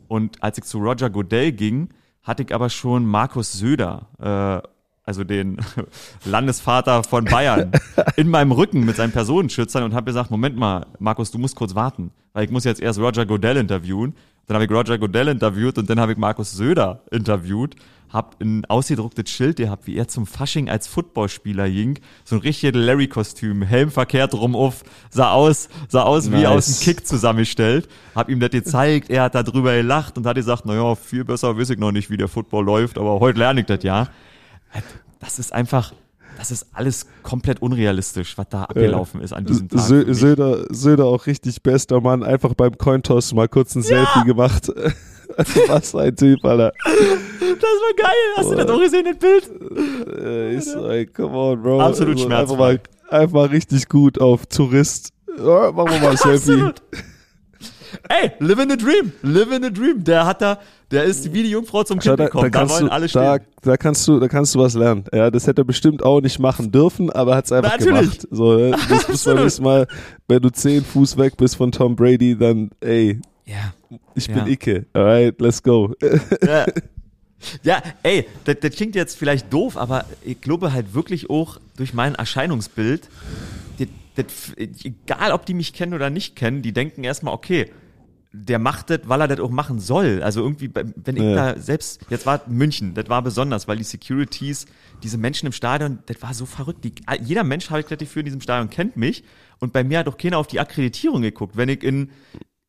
Und 0.06 0.42
als 0.42 0.58
ich 0.58 0.64
zu 0.64 0.78
Roger 0.78 1.10
Goodell 1.10 1.50
ging, 1.50 1.88
hatte 2.22 2.44
ich 2.44 2.54
aber 2.54 2.70
schon 2.70 3.06
Markus 3.06 3.52
Söder 3.52 4.62
äh, 4.64 4.68
also 5.04 5.24
den 5.24 5.58
Landesvater 6.24 7.04
von 7.04 7.24
Bayern, 7.24 7.72
in 8.16 8.28
meinem 8.28 8.52
Rücken 8.52 8.84
mit 8.84 8.96
seinen 8.96 9.12
Personenschützern 9.12 9.84
und 9.84 9.94
habe 9.94 10.06
gesagt, 10.06 10.30
Moment 10.30 10.56
mal, 10.56 10.86
Markus, 10.98 11.30
du 11.30 11.38
musst 11.38 11.56
kurz 11.56 11.74
warten, 11.74 12.10
weil 12.32 12.44
ich 12.44 12.50
muss 12.50 12.64
jetzt 12.64 12.80
erst 12.80 12.98
Roger 12.98 13.26
Godell 13.26 13.56
interviewen. 13.56 14.14
Dann 14.46 14.56
habe 14.56 14.64
ich 14.64 14.70
Roger 14.70 14.98
Godell 14.98 15.28
interviewt 15.28 15.78
und 15.78 15.88
dann 15.88 15.98
habe 16.00 16.12
ich 16.12 16.18
Markus 16.18 16.52
Söder 16.52 17.00
interviewt, 17.10 17.76
hab 18.10 18.40
ein 18.40 18.64
ausgedrucktes 18.66 19.28
Schild 19.30 19.56
gehabt, 19.56 19.86
wie 19.86 19.96
er 19.96 20.06
zum 20.06 20.26
Fasching 20.26 20.68
als 20.68 20.86
Footballspieler 20.86 21.68
ging. 21.68 21.98
So 22.24 22.36
ein 22.36 22.42
richtiges 22.42 22.80
Larry-Kostüm, 22.80 23.62
Helm 23.62 23.90
verkehrt 23.90 24.34
rum 24.34 24.54
auf, 24.54 24.84
sah 25.10 25.32
aus, 25.32 25.68
sah 25.88 26.02
aus 26.02 26.28
nice. 26.28 26.40
wie 26.40 26.46
aus 26.46 26.66
dem 26.66 26.84
Kick 26.84 27.06
zusammengestellt. 27.06 27.88
Hab 28.14 28.28
ihm 28.28 28.38
das 28.38 28.50
gezeigt, 28.50 29.10
er 29.10 29.22
hat 29.22 29.34
da 29.34 29.42
drüber 29.42 29.74
gelacht 29.74 30.16
und 30.18 30.26
hat 30.26 30.36
gesagt, 30.36 30.66
naja, 30.66 30.94
viel 30.94 31.24
besser 31.24 31.58
weiß 31.58 31.70
ich 31.70 31.78
noch 31.78 31.90
nicht, 31.90 32.10
wie 32.10 32.16
der 32.16 32.28
Football 32.28 32.64
läuft, 32.64 32.98
aber 32.98 33.18
heute 33.18 33.38
lerne 33.38 33.60
ich 33.60 33.66
das 33.66 33.82
ja. 33.82 34.08
Das 35.20 35.38
ist 35.38 35.52
einfach, 35.52 35.92
das 36.38 36.50
ist 36.50 36.66
alles 36.72 37.06
komplett 37.22 37.62
unrealistisch, 37.62 38.36
was 38.36 38.48
da 38.48 38.64
abgelaufen 38.64 39.20
ist 39.20 39.32
an 39.32 39.46
diesem 39.46 39.68
Tag. 39.68 39.80
Söder, 39.80 40.66
Söder 40.70 41.06
auch 41.06 41.26
richtig 41.26 41.62
bester 41.62 42.00
Mann, 42.00 42.22
einfach 42.22 42.54
beim 42.54 42.76
Cointoss 42.76 43.32
mal 43.32 43.48
kurz 43.48 43.74
ein 43.74 43.82
ja. 43.82 43.88
Selfie 43.88 44.24
gemacht. 44.26 44.70
Was 45.66 45.96
ein 45.96 46.14
Typ, 46.14 46.44
Alter. 46.44 46.72
Das 46.84 46.92
war 46.92 47.94
geil. 47.96 48.14
Hast 48.36 48.50
du 48.50 48.54
das 48.54 48.68
auch 48.68 48.78
gesehen, 48.78 49.04
das 49.04 49.18
Bild? 49.18 50.16
Äh, 50.16 50.54
ich 50.54 50.64
so, 50.64 50.86
ey, 50.86 51.06
come 51.06 51.34
on, 51.34 51.60
Bro. 51.60 51.80
Absolut 51.80 52.16
also, 52.16 52.26
schmerzvoll. 52.26 52.68
Einfach 52.68 52.94
einfach 53.14 53.34
mal 53.34 53.46
richtig 53.46 53.88
gut 53.88 54.20
auf 54.20 54.46
Tourist. 54.46 55.12
Ja, 55.38 55.72
machen 55.72 55.92
wir 55.92 56.00
mal 56.00 56.10
ein 56.10 56.16
Selfie. 56.16 56.52
Absolut. 56.52 56.82
Ey, 58.08 58.32
live 58.40 58.58
in 58.58 58.70
the 58.70 58.76
dream, 58.76 59.12
live 59.22 59.50
in 59.52 59.62
the 59.62 59.72
dream. 59.72 60.02
Der 60.04 60.26
hat 60.26 60.42
da, 60.42 60.58
der 60.94 61.04
ist 61.04 61.32
wie 61.32 61.42
die 61.42 61.50
Jungfrau 61.50 61.84
zum 61.84 61.98
Kind 61.98 62.18
da, 62.18 62.24
gekommen. 62.24 62.50
Da, 62.50 62.64
da 62.64 62.70
wollen 62.70 62.86
du, 62.86 62.92
alle 62.92 63.08
stehen. 63.08 63.22
Da, 63.22 63.38
da, 63.62 63.76
kannst 63.76 64.06
du, 64.08 64.18
da 64.18 64.28
kannst 64.28 64.54
du 64.54 64.58
was 64.58 64.74
lernen. 64.74 65.04
Ja, 65.12 65.30
das 65.30 65.46
hätte 65.46 65.62
er 65.62 65.64
bestimmt 65.64 66.02
auch 66.02 66.20
nicht 66.20 66.38
machen 66.38 66.72
dürfen, 66.72 67.10
aber 67.10 67.36
hat 67.36 67.46
es 67.46 67.52
einfach 67.52 67.78
Natürlich. 67.78 68.18
gemacht. 68.20 68.28
So, 68.30 68.56
ne? 68.56 68.70
das 68.88 69.08
muss 69.08 69.26
man 69.26 69.44
wissen 69.44 69.64
mal, 69.64 69.86
wenn 70.28 70.40
du 70.40 70.50
zehn 70.50 70.84
Fuß 70.84 71.16
weg 71.18 71.36
bist 71.36 71.56
von 71.56 71.70
Tom 71.72 71.96
Brady, 71.96 72.36
dann, 72.36 72.70
ey, 72.80 73.20
ja. 73.44 73.74
ich 74.14 74.28
bin 74.28 74.38
ja. 74.38 74.46
Icke. 74.46 74.86
Alright, 74.92 75.40
let's 75.40 75.62
go. 75.62 75.94
Ja. 76.46 76.66
Ja, 77.62 77.82
ey, 78.02 78.26
das, 78.44 78.56
das 78.60 78.74
klingt 78.74 78.94
jetzt 78.94 79.18
vielleicht 79.18 79.52
doof, 79.52 79.76
aber 79.76 80.06
ich 80.24 80.40
glaube 80.40 80.72
halt 80.72 80.94
wirklich 80.94 81.28
auch 81.28 81.58
durch 81.76 81.92
mein 81.92 82.14
Erscheinungsbild, 82.14 83.08
das, 83.78 83.88
das, 84.14 84.52
egal 84.56 85.32
ob 85.32 85.44
die 85.44 85.52
mich 85.52 85.74
kennen 85.74 85.92
oder 85.92 86.08
nicht 86.08 86.36
kennen, 86.36 86.62
die 86.62 86.72
denken 86.72 87.04
erstmal, 87.04 87.34
okay, 87.34 87.70
der 88.36 88.58
macht 88.58 88.90
das, 88.90 89.00
weil 89.04 89.20
er 89.20 89.28
das 89.28 89.38
auch 89.38 89.50
machen 89.50 89.78
soll. 89.78 90.20
Also 90.22 90.42
irgendwie, 90.42 90.68
wenn 90.74 91.16
ich 91.16 91.22
ja. 91.22 91.52
da 91.52 91.60
selbst, 91.60 92.00
jetzt 92.10 92.26
war 92.26 92.42
München, 92.48 92.92
das 92.94 93.08
war 93.08 93.22
besonders, 93.22 93.68
weil 93.68 93.76
die 93.76 93.84
Securities, 93.84 94.66
diese 95.04 95.18
Menschen 95.18 95.46
im 95.46 95.52
Stadion, 95.52 96.00
das 96.06 96.20
war 96.20 96.34
so 96.34 96.44
verrückt. 96.44 96.84
Die, 96.84 96.94
jeder 97.22 97.44
Mensch, 97.44 97.70
habe 97.70 97.80
ich 97.80 97.86
das 97.86 97.98
Gefühl, 97.98 98.20
in 98.20 98.26
diesem 98.26 98.40
Stadion 98.40 98.70
kennt 98.70 98.96
mich. 98.96 99.22
Und 99.60 99.72
bei 99.72 99.84
mir 99.84 100.00
hat 100.00 100.08
auch 100.08 100.18
keiner 100.18 100.38
auf 100.38 100.48
die 100.48 100.58
Akkreditierung 100.58 101.22
geguckt. 101.22 101.56
Wenn 101.56 101.68
ich 101.68 101.84
in, 101.84 102.10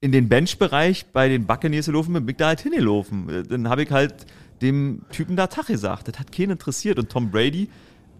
in 0.02 0.12
den 0.12 0.30
Benchbereich 0.30 1.08
bei 1.12 1.30
den 1.30 1.48
Buccaneers 1.48 1.88
gelaufen 1.88 2.14
bin, 2.14 2.28
bin 2.28 2.34
ich 2.34 2.38
da 2.38 2.48
halt 2.48 2.62
hingelaufen. 2.62 3.46
Dann 3.50 3.68
habe 3.68 3.84
ich 3.84 3.92
halt 3.92 4.14
dem 4.62 5.02
Typen 5.12 5.36
da 5.36 5.48
Tag 5.48 5.66
gesagt. 5.66 6.08
Das 6.08 6.20
hat 6.20 6.32
keinen 6.32 6.52
interessiert. 6.52 7.00
Und 7.00 7.10
Tom 7.10 7.32
Brady, 7.32 7.70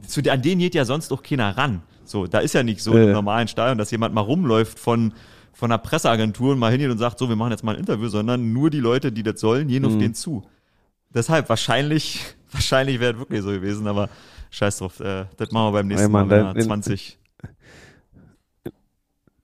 zu, 0.08 0.22
an 0.32 0.42
den 0.42 0.58
geht 0.58 0.74
ja 0.74 0.84
sonst 0.84 1.14
auch 1.14 1.22
keiner 1.22 1.56
ran. 1.56 1.84
So, 2.06 2.26
da 2.26 2.40
ist 2.40 2.56
ja 2.56 2.64
nicht 2.64 2.82
so 2.82 2.98
ja. 2.98 3.04
im 3.04 3.12
normalen 3.12 3.48
Stadion, 3.48 3.78
dass 3.78 3.92
jemand 3.92 4.16
mal 4.16 4.22
rumläuft 4.22 4.80
von 4.80 5.14
von 5.56 5.72
einer 5.72 5.78
Presseagentur 5.78 6.56
mal 6.58 6.70
hingeht 6.70 6.92
und 6.92 6.98
sagt, 6.98 7.18
so, 7.18 7.30
wir 7.30 7.36
machen 7.36 7.52
jetzt 7.52 7.64
mal 7.64 7.76
ein 7.76 7.80
Interview, 7.80 8.10
sondern 8.10 8.52
nur 8.52 8.70
die 8.70 8.82
Leute, 8.82 9.12
die 9.12 9.24
das 9.24 9.40
sollen, 9.40 9.70
gehen 9.70 9.84
mhm. 9.84 9.88
auf 9.88 9.98
den 9.98 10.14
zu. 10.14 10.44
Deshalb, 11.14 11.48
wahrscheinlich, 11.48 12.22
wahrscheinlich 12.52 13.00
wäre 13.00 13.14
es 13.14 13.20
wirklich 13.20 13.42
so 13.42 13.50
gewesen, 13.50 13.88
aber 13.88 14.10
scheiß 14.52 14.78
drauf, 14.78 15.00
äh, 15.00 15.26
das 15.38 15.52
machen 15.52 15.68
wir 15.68 15.80
beim 15.80 15.88
nächsten 15.88 16.12
Mal, 16.12 16.26
Mann, 16.26 16.60
20. 16.60 17.18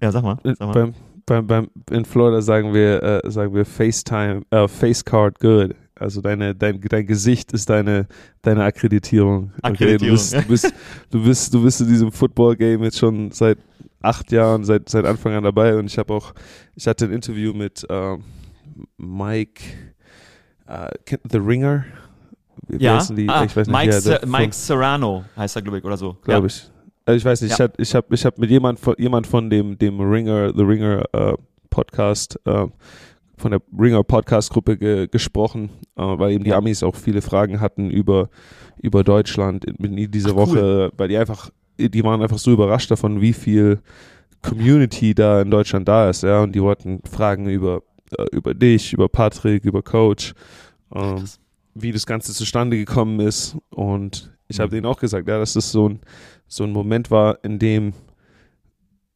ja, 0.02 0.12
sag 0.12 0.21
mal. 0.24 0.38
Sag 0.43 0.60
mal. 0.60 0.74
Beim, 0.74 0.93
beim, 1.26 1.47
beim, 1.47 1.69
in 1.89 2.04
Florida 2.04 2.41
sagen 2.41 2.74
wir, 2.74 3.02
äh, 3.24 3.32
sagen 3.32 3.56
wir 3.56 3.65
FaceTime, 3.65 4.41
äh, 4.50 4.67
Facecard 4.67 5.39
good. 5.39 5.76
Also 5.95 6.19
deine, 6.19 6.56
dein, 6.56 6.82
dein 6.82 7.06
Gesicht 7.06 7.54
ist 7.54 7.69
deine, 7.69 8.08
deine 8.41 8.65
Akkreditierung. 8.65 9.54
Akkreditierung. 9.62 9.97
Okay, 9.97 10.08
du, 10.08 10.12
bist, 10.12 10.34
du, 10.34 10.47
bist, 10.47 10.74
du, 11.12 11.24
bist, 11.24 11.54
du 11.54 11.63
bist 11.63 11.82
in 11.82 11.88
diesem 11.88 12.12
Football-Game 12.12 12.84
jetzt 12.84 12.97
schon 12.97 13.32
seit 13.32 13.60
acht 14.01 14.31
Jahren, 14.31 14.63
seit, 14.63 14.89
seit 14.89 15.05
Anfang 15.05 15.33
an 15.33 15.43
dabei 15.43 15.75
und 15.77 15.85
ich 15.85 15.97
habe 15.97 16.13
auch, 16.13 16.33
ich 16.75 16.87
hatte 16.87 17.05
ein 17.05 17.11
Interview 17.11 17.53
mit 17.53 17.85
äh, 17.89 18.17
Mike, 18.97 19.63
äh, 20.67 20.89
The 21.29 21.37
Ringer. 21.37 21.85
Wie 22.67 22.83
ja, 22.83 23.03
die? 23.03 23.27
Ah, 23.27 23.43
ich 23.43 23.55
weiß 23.55 23.67
nicht, 23.67 23.75
Mike, 23.75 24.09
ja, 24.09 24.19
Mike 24.25 24.53
Serrano 24.53 25.25
heißt 25.35 25.55
er, 25.55 25.61
glaube 25.61 25.79
ich, 25.79 25.83
oder 25.83 25.97
so. 25.97 26.17
Glaube 26.21 26.41
ja. 26.41 26.45
ich. 26.45 26.71
Also 27.05 27.17
ich 27.17 27.25
weiß 27.25 27.41
nicht, 27.41 27.57
ja. 27.57 27.67
ich 27.77 27.95
habe 27.95 28.13
ich 28.13 28.25
hab 28.25 28.37
mit 28.37 28.49
jemand 28.49 28.79
von, 28.79 28.95
jemand 28.97 29.25
von 29.25 29.49
dem, 29.49 29.77
dem 29.77 29.99
Ringer, 29.99 30.53
The 30.55 30.61
Ringer 30.61 31.03
äh, 31.13 31.33
Podcast, 31.69 32.39
äh, 32.45 32.67
von 33.37 33.51
der 33.51 33.61
Ringer 33.77 34.03
Podcast 34.03 34.51
Gruppe 34.51 34.77
ge 34.77 35.07
gesprochen, 35.07 35.71
äh, 35.97 36.03
weil 36.03 36.31
eben 36.33 36.43
die 36.43 36.53
Amis 36.53 36.83
auch 36.83 36.95
viele 36.95 37.21
Fragen 37.21 37.59
hatten 37.59 37.89
über, 37.89 38.29
über 38.77 39.03
Deutschland 39.03 39.65
in, 39.65 39.97
in 39.97 40.11
dieser 40.11 40.31
Ach, 40.31 40.35
Woche, 40.35 40.59
cool. 40.59 40.91
weil 40.95 41.07
die 41.07 41.17
einfach 41.17 41.49
die 41.77 42.03
waren 42.03 42.21
einfach 42.21 42.38
so 42.38 42.51
überrascht 42.51 42.91
davon, 42.91 43.21
wie 43.21 43.34
viel 43.34 43.79
Community 44.41 45.13
da 45.13 45.41
in 45.41 45.51
Deutschland 45.51 45.88
da 45.88 46.10
ist, 46.10 46.23
ja, 46.23 46.41
und 46.41 46.53
die 46.53 46.62
wollten 46.62 47.01
Fragen 47.10 47.47
über, 47.47 47.84
äh, 48.17 48.25
über 48.31 48.53
dich, 48.53 48.93
über 48.93 49.07
Patrick, 49.07 49.65
über 49.65 49.81
Coach, 49.81 50.34
ähm, 50.93 51.25
wie 51.73 51.91
das 51.91 52.05
Ganze 52.05 52.34
zustande 52.34 52.77
gekommen 52.77 53.19
ist. 53.19 53.55
Und 53.69 54.31
ich 54.47 54.60
habe 54.60 54.69
mhm. 54.69 54.75
denen 54.75 54.86
auch 54.88 54.99
gesagt, 54.99 55.27
ja, 55.27 55.38
dass 55.38 55.53
das 55.53 55.71
so 55.71 55.89
ein, 55.89 55.99
so 56.47 56.63
ein 56.63 56.71
Moment 56.71 57.12
war, 57.12 57.43
in 57.43 57.60
dem 57.60 57.93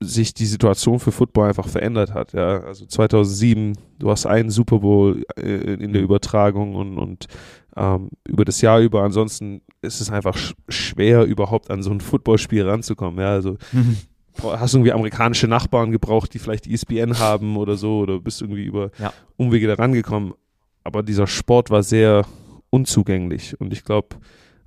sich 0.06 0.34
die 0.34 0.46
Situation 0.46 1.00
für 1.00 1.12
Football 1.12 1.50
einfach 1.50 1.68
verändert 1.68 2.14
hat. 2.14 2.34
Ja, 2.34 2.62
also 2.62 2.86
2007, 2.86 3.78
du 4.00 4.10
hast 4.10 4.26
einen 4.26 4.50
Super 4.50 4.80
Bowl 4.80 5.24
äh, 5.38 5.74
in 5.74 5.94
der. 5.94 6.06
Übertragung 6.06 6.76
und, 6.76 6.98
und 6.98 7.28
ähm, 7.76 8.10
über 8.28 8.46
das 8.46 8.62
Jahr 8.62 8.80
über. 8.80 9.04
Ansonsten 9.04 9.62
ist 9.82 10.02
es 10.02 10.10
einfach 10.10 10.38
sch 10.38 10.54
schwer, 10.70 11.26
überhaupt 11.26 11.70
an 11.70 11.84
so 11.84 11.92
ein 11.92 12.02
Footballspiel 12.02 12.68
ranzukommen. 12.68 13.20
Ja, 13.20 13.32
also 13.32 13.58
mhm. 13.72 13.98
hast 14.42 14.74
du 14.74 14.78
irgendwie 14.78 14.94
amerikanische 14.94 15.48
Nachbarn 15.48 15.92
gebraucht, 15.92 16.34
die 16.34 16.40
vielleicht 16.40 16.68
ESPN 16.68 17.20
haben 17.20 17.58
oder 17.58 17.76
so, 17.76 18.00
oder 18.00 18.20
bist 18.20 18.42
irgendwie 18.42 18.66
über 18.66 18.92
ja. 19.00 19.14
Umwege 19.38 19.68
da 19.68 19.74
rangekommen. 19.74 20.34
Aber 20.84 21.04
dieser 21.04 21.28
Sport 21.28 21.72
war 21.72 21.84
sehr 21.84 22.26
unzugänglich 22.70 23.60
und 23.60 23.74
ich 23.74 23.84
glaube, 23.84 24.18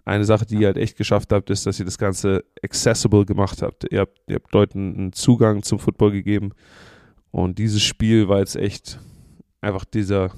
eine 0.09 0.25
Sache, 0.25 0.47
die 0.47 0.57
ihr 0.57 0.67
halt 0.67 0.79
echt 0.79 0.97
geschafft 0.97 1.33
habt, 1.33 1.51
ist, 1.51 1.67
dass 1.67 1.79
ihr 1.79 1.85
das 1.85 1.99
Ganze 1.99 2.45
accessible 2.63 3.25
gemacht 3.25 3.63
habt. 3.63 3.87
Ihr 3.93 4.01
habt, 4.01 4.19
ihr 4.27 4.37
habt 4.37 4.53
Leuten 4.53 4.95
einen 4.97 5.13
Zugang 5.13 5.63
zum 5.63 5.79
Football 5.79 6.13
gegeben. 6.13 6.53
Und 7.31 7.59
dieses 7.59 7.83
Spiel 7.83 8.29
war 8.29 8.39
jetzt 8.39 8.57
echt 8.57 8.99
einfach 9.61 9.85
dieser, 9.85 10.31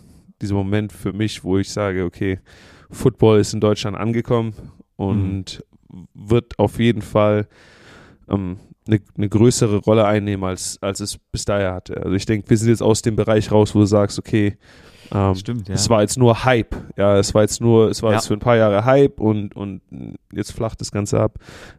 dieser 0.42 0.54
Moment 0.54 0.92
für 0.92 1.12
mich, 1.12 1.44
wo 1.44 1.56
ich 1.58 1.70
sage, 1.70 2.04
okay, 2.04 2.40
Football 2.90 3.38
ist 3.38 3.54
in 3.54 3.60
Deutschland 3.60 3.96
angekommen 3.96 4.54
und 4.96 5.62
mhm. 5.88 6.08
wird 6.14 6.58
auf 6.58 6.80
jeden 6.80 7.02
Fall 7.02 7.46
ähm, 8.28 8.58
eine, 8.88 9.00
eine, 9.16 9.28
größere 9.28 9.76
Rolle 9.76 10.04
einnehmen, 10.04 10.44
als, 10.44 10.78
als 10.82 10.98
es 10.98 11.16
bis 11.16 11.44
daher 11.44 11.74
hatte. 11.74 11.96
Also 11.98 12.14
ich 12.16 12.26
denke, 12.26 12.50
wir 12.50 12.56
sind 12.56 12.70
jetzt 12.70 12.82
aus 12.82 13.02
dem 13.02 13.14
Bereich 13.14 13.52
raus, 13.52 13.74
wo 13.74 13.80
du 13.80 13.86
sagst, 13.86 14.18
okay, 14.18 14.56
ähm, 15.12 15.34
Stimmt, 15.34 15.68
ja. 15.68 15.74
Es 15.74 15.88
war 15.90 16.02
jetzt 16.02 16.18
nur 16.18 16.44
Hype. 16.44 16.76
Ja, 16.96 17.16
es 17.16 17.34
war 17.34 17.42
jetzt 17.42 17.60
nur, 17.60 17.90
es 17.90 18.02
war 18.02 18.10
ja. 18.10 18.16
jetzt 18.16 18.26
für 18.28 18.34
ein 18.34 18.40
paar 18.40 18.56
Jahre 18.56 18.84
Hype 18.84 19.20
und, 19.20 19.56
und 19.56 19.80
jetzt 20.32 20.52
flacht 20.52 20.80
das 20.80 20.92
Ganze 20.92 21.20
ab. 21.20 21.38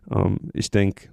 Ähm, 0.10 0.38
ich 0.54 0.72
denke, 0.72 1.10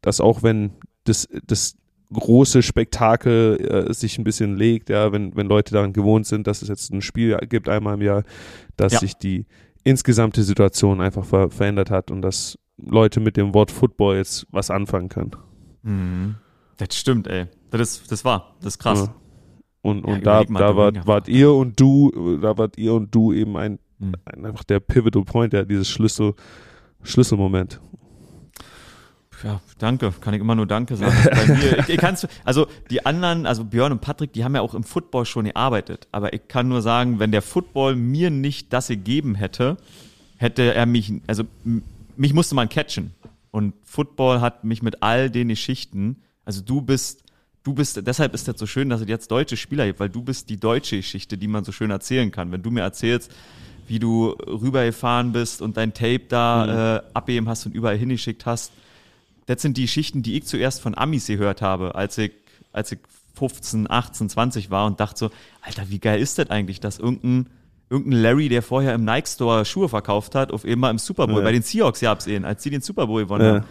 dass 0.00 0.20
auch 0.20 0.42
wenn 0.42 0.72
das, 1.04 1.28
das 1.46 1.76
große 2.12 2.62
Spektakel 2.62 3.88
äh, 3.88 3.92
sich 3.92 4.18
ein 4.18 4.24
bisschen 4.24 4.56
legt, 4.56 4.88
ja, 4.88 5.12
wenn, 5.12 5.36
wenn 5.36 5.46
Leute 5.46 5.74
daran 5.74 5.92
gewohnt 5.92 6.26
sind, 6.26 6.46
dass 6.46 6.62
es 6.62 6.68
jetzt 6.68 6.92
ein 6.92 7.02
Spiel 7.02 7.36
gibt 7.48 7.68
einmal 7.68 7.94
im 7.94 8.02
Jahr, 8.02 8.22
dass 8.76 8.94
ja. 8.94 9.00
sich 9.00 9.14
die 9.14 9.46
insgesamte 9.84 10.42
Situation 10.42 11.00
einfach 11.00 11.24
ver 11.24 11.50
verändert 11.50 11.90
hat 11.90 12.10
und 12.10 12.22
dass 12.22 12.58
Leute 12.78 13.20
mit 13.20 13.36
dem 13.36 13.54
Wort 13.54 13.70
Football 13.70 14.16
jetzt 14.16 14.46
was 14.50 14.70
anfangen 14.70 15.08
können. 15.08 15.32
Mhm. 15.82 16.34
Das 16.76 16.96
stimmt, 16.96 17.26
ey. 17.26 17.46
Das 17.70 17.80
ist, 17.80 18.12
das 18.12 18.24
war, 18.24 18.54
das 18.60 18.74
ist 18.74 18.78
krass. 18.78 19.06
Ja. 19.06 19.14
Und, 19.88 20.04
und 20.04 20.24
ja, 20.24 20.44
da, 20.44 20.44
da 20.44 20.76
wart, 20.76 21.06
wart 21.06 21.28
ihr 21.28 21.52
und 21.52 21.78
du, 21.80 22.38
da 22.40 22.56
wart 22.58 22.78
ihr 22.78 22.94
und 22.94 23.14
du 23.14 23.32
eben 23.32 23.56
ein, 23.56 23.78
hm. 23.98 24.12
ein 24.24 24.46
einfach 24.46 24.64
der 24.64 24.80
Pivotal 24.80 25.24
Point, 25.24 25.52
ja, 25.52 25.64
dieses 25.64 25.88
Schlüssel, 25.88 26.34
Schlüsselmoment. 27.02 27.80
Ja, 29.44 29.60
danke. 29.78 30.12
Kann 30.20 30.34
ich 30.34 30.40
immer 30.40 30.54
nur 30.54 30.66
Danke 30.66 30.96
sagen. 30.96 31.14
Bei 31.24 31.46
mir, 31.46 31.78
ich, 31.78 31.88
ich 31.90 31.96
kann's, 31.96 32.26
also 32.44 32.66
die 32.90 33.06
anderen, 33.06 33.46
also 33.46 33.64
Björn 33.64 33.92
und 33.92 34.00
Patrick, 34.00 34.32
die 34.32 34.44
haben 34.44 34.54
ja 34.54 34.60
auch 34.60 34.74
im 34.74 34.82
Football 34.82 35.26
schon 35.26 35.44
gearbeitet. 35.44 36.08
Aber 36.12 36.32
ich 36.32 36.48
kann 36.48 36.68
nur 36.68 36.82
sagen, 36.82 37.18
wenn 37.18 37.30
der 37.30 37.42
Football 37.42 37.94
mir 37.94 38.30
nicht 38.30 38.72
das 38.72 38.88
gegeben 38.88 39.34
hätte, 39.34 39.76
hätte 40.36 40.74
er 40.74 40.86
mich, 40.86 41.12
also 41.26 41.44
mich 42.16 42.34
musste 42.34 42.54
man 42.54 42.68
catchen. 42.68 43.14
Und 43.50 43.74
Football 43.84 44.40
hat 44.40 44.64
mich 44.64 44.82
mit 44.82 45.02
all 45.02 45.30
den 45.30 45.48
Geschichten, 45.48 46.22
also 46.44 46.60
du 46.62 46.82
bist 46.82 47.24
du 47.62 47.74
bist, 47.74 48.00
deshalb 48.06 48.34
ist 48.34 48.48
das 48.48 48.58
so 48.58 48.66
schön, 48.66 48.88
dass 48.88 49.00
es 49.00 49.08
jetzt 49.08 49.30
deutsche 49.30 49.56
Spieler 49.56 49.86
gibt, 49.86 50.00
weil 50.00 50.08
du 50.08 50.22
bist 50.22 50.48
die 50.50 50.58
deutsche 50.58 50.96
Geschichte, 50.96 51.36
die 51.36 51.48
man 51.48 51.64
so 51.64 51.72
schön 51.72 51.90
erzählen 51.90 52.30
kann. 52.30 52.52
Wenn 52.52 52.62
du 52.62 52.70
mir 52.70 52.80
erzählst, 52.80 53.30
wie 53.86 53.98
du 53.98 54.30
rübergefahren 54.30 55.32
bist 55.32 55.62
und 55.62 55.76
dein 55.76 55.94
Tape 55.94 56.22
da 56.28 57.00
mhm. 57.02 57.08
äh, 57.08 57.10
abgeben 57.14 57.48
hast 57.48 57.66
und 57.66 57.74
überall 57.74 57.96
hingeschickt 57.96 58.46
hast, 58.46 58.72
das 59.46 59.62
sind 59.62 59.76
die 59.76 59.82
Geschichten, 59.82 60.22
die 60.22 60.36
ich 60.36 60.44
zuerst 60.44 60.80
von 60.80 60.96
Amis 60.96 61.26
gehört 61.26 61.62
habe, 61.62 61.94
als 61.94 62.18
ich, 62.18 62.32
als 62.72 62.92
ich 62.92 62.98
15, 63.34 63.90
18, 63.90 64.28
20 64.28 64.70
war 64.70 64.86
und 64.86 65.00
dachte 65.00 65.18
so, 65.18 65.30
Alter, 65.62 65.88
wie 65.88 65.98
geil 65.98 66.20
ist 66.20 66.38
das 66.38 66.50
eigentlich, 66.50 66.80
dass 66.80 66.98
irgendein 66.98 67.46
irgendein 67.90 68.20
Larry, 68.20 68.48
der 68.48 68.62
vorher 68.62 68.94
im 68.94 69.04
Nike 69.04 69.28
Store 69.28 69.64
Schuhe 69.64 69.88
verkauft 69.88 70.34
hat, 70.34 70.52
auf 70.52 70.64
eben 70.64 70.80
mal 70.80 70.90
im 70.90 70.98
Super 70.98 71.26
Bowl. 71.26 71.38
Ja. 71.38 71.44
Bei 71.44 71.52
den 71.52 71.62
Seahawks 71.62 72.00
gab's 72.00 72.26
ihn, 72.26 72.44
als 72.44 72.62
sie 72.62 72.70
den 72.70 72.82
Super 72.82 73.06
Bowl 73.06 73.22
gewonnen 73.22 73.44
Ja. 73.44 73.54
haben. 73.54 73.64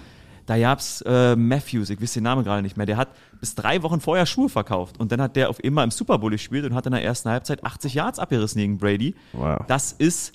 Da 0.48 0.58
gab's 0.58 1.02
äh, 1.02 1.36
Matthews, 1.36 1.90
ich 1.90 2.02
weiß 2.02 2.14
den 2.14 2.24
Namen 2.24 2.46
gerade 2.46 2.62
nicht 2.62 2.78
mehr, 2.78 2.86
der 2.86 2.96
hat 2.96 3.10
bis 3.42 3.54
drei 3.54 3.84
Wochen 3.84 4.00
vorher 4.00 4.26
Schuhe 4.26 4.48
verkauft 4.48 4.98
und 4.98 5.12
dann 5.12 5.22
hat 5.22 5.36
der 5.36 5.50
auf 5.50 5.62
immer 5.62 5.84
im 5.84 5.92
Super 5.92 6.18
Bowl 6.18 6.32
gespielt 6.32 6.64
und 6.64 6.74
hat 6.74 6.86
in 6.86 6.94
der 6.94 7.04
ersten 7.04 7.30
Halbzeit 7.30 7.66
80 7.66 7.94
Yards 7.94 8.18
abgerissen 8.18 8.60
gegen 8.60 8.78
Brady. 8.78 9.14
Wow. 9.34 9.60
Das 9.68 9.92
ist, 9.92 10.32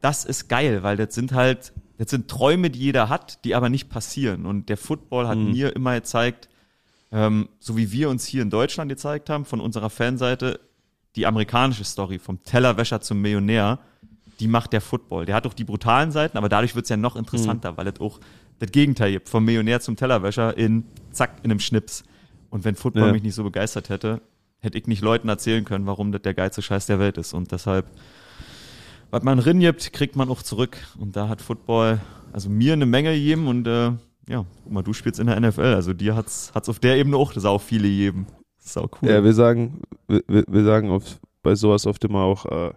das 0.00 0.24
ist 0.24 0.48
geil, 0.48 0.82
weil 0.82 0.96
das 0.96 1.14
sind 1.14 1.32
halt, 1.32 1.72
das 1.96 2.10
sind 2.10 2.28
Träume, 2.28 2.70
die 2.70 2.80
jeder 2.80 3.08
hat, 3.08 3.44
die 3.44 3.54
aber 3.54 3.68
nicht 3.68 3.88
passieren. 3.88 4.46
Und 4.46 4.68
der 4.68 4.76
Football 4.76 5.28
hat 5.28 5.38
mir 5.38 5.76
immer 5.76 5.94
gezeigt, 5.94 6.48
ähm, 7.12 7.48
so 7.60 7.76
wie 7.76 7.92
wir 7.92 8.10
uns 8.10 8.26
hier 8.26 8.42
in 8.42 8.50
Deutschland 8.50 8.88
gezeigt 8.88 9.30
haben, 9.30 9.44
von 9.44 9.60
unserer 9.60 9.90
Fanseite, 9.90 10.58
die 11.14 11.24
amerikanische 11.24 11.84
Story 11.84 12.18
vom 12.18 12.42
Tellerwäscher 12.42 13.00
zum 13.00 13.22
Millionär, 13.22 13.78
die 14.40 14.48
macht 14.48 14.72
der 14.72 14.80
Football. 14.80 15.24
Der 15.24 15.34
hat 15.34 15.46
auch 15.46 15.54
die 15.54 15.64
brutalen 15.64 16.10
Seiten, 16.10 16.36
aber 16.36 16.48
dadurch 16.48 16.74
wird's 16.74 16.88
ja 16.88 16.96
noch 16.96 17.16
interessanter, 17.16 17.76
weil 17.76 17.86
es 17.86 18.00
auch 18.00 18.20
das 18.58 18.70
Gegenteil 18.72 19.12
gibt, 19.12 19.28
vom 19.28 19.44
Millionär 19.44 19.80
zum 19.80 19.96
Tellerwäscher 19.96 20.56
in 20.56 20.84
zack, 21.12 21.36
in 21.42 21.50
einem 21.50 21.60
Schnips. 21.60 22.04
Und 22.50 22.64
wenn 22.64 22.74
Football 22.74 23.06
Ja. 23.08 23.12
mich 23.12 23.22
nicht 23.22 23.34
so 23.34 23.44
begeistert 23.44 23.88
hätte, 23.88 24.20
hätte 24.60 24.78
ich 24.78 24.86
nicht 24.86 25.02
Leuten 25.02 25.28
erzählen 25.28 25.64
können, 25.64 25.86
warum 25.86 26.12
das 26.12 26.22
der 26.22 26.34
geilste 26.34 26.62
Scheiß 26.62 26.86
der 26.86 26.98
Welt 26.98 27.18
ist. 27.18 27.34
Und 27.34 27.52
deshalb, 27.52 27.86
was 29.10 29.22
man 29.22 29.38
drin 29.38 29.60
gibt, 29.60 29.92
kriegt 29.92 30.16
man 30.16 30.28
auch 30.30 30.42
zurück. 30.42 30.78
Und 30.98 31.16
da 31.16 31.28
hat 31.28 31.42
Football, 31.42 32.00
also 32.32 32.48
mir 32.48 32.72
eine 32.72 32.86
Menge 32.86 33.12
gegeben 33.12 33.46
und 33.48 33.66
äh, 33.66 33.92
ja, 34.28 34.44
guck 34.64 34.72
mal, 34.72 34.82
du 34.82 34.92
spielst 34.92 35.20
in 35.20 35.26
der 35.28 35.38
NFL, 35.38 35.60
also 35.74 35.92
dir 35.92 36.16
hat's, 36.16 36.50
hat's 36.54 36.68
auf 36.68 36.78
der 36.80 36.96
Ebene 36.96 37.16
auch 37.16 37.32
sau 37.34 37.58
viele 37.58 37.88
gegeben. 37.88 38.26
Sau 38.58 38.88
cool. 39.00 39.08
Ja, 39.10 39.22
wir 39.22 39.32
sagen, 39.34 39.80
wir, 40.08 40.22
wir 40.26 40.44
wir 40.48 40.64
sagen 40.64 40.90
auf, 40.90 41.20
bei 41.42 41.54
sowas 41.54 41.86
oft 41.86 42.02
immer 42.04 42.20
auch, 42.22 42.46
äh, 42.46 42.72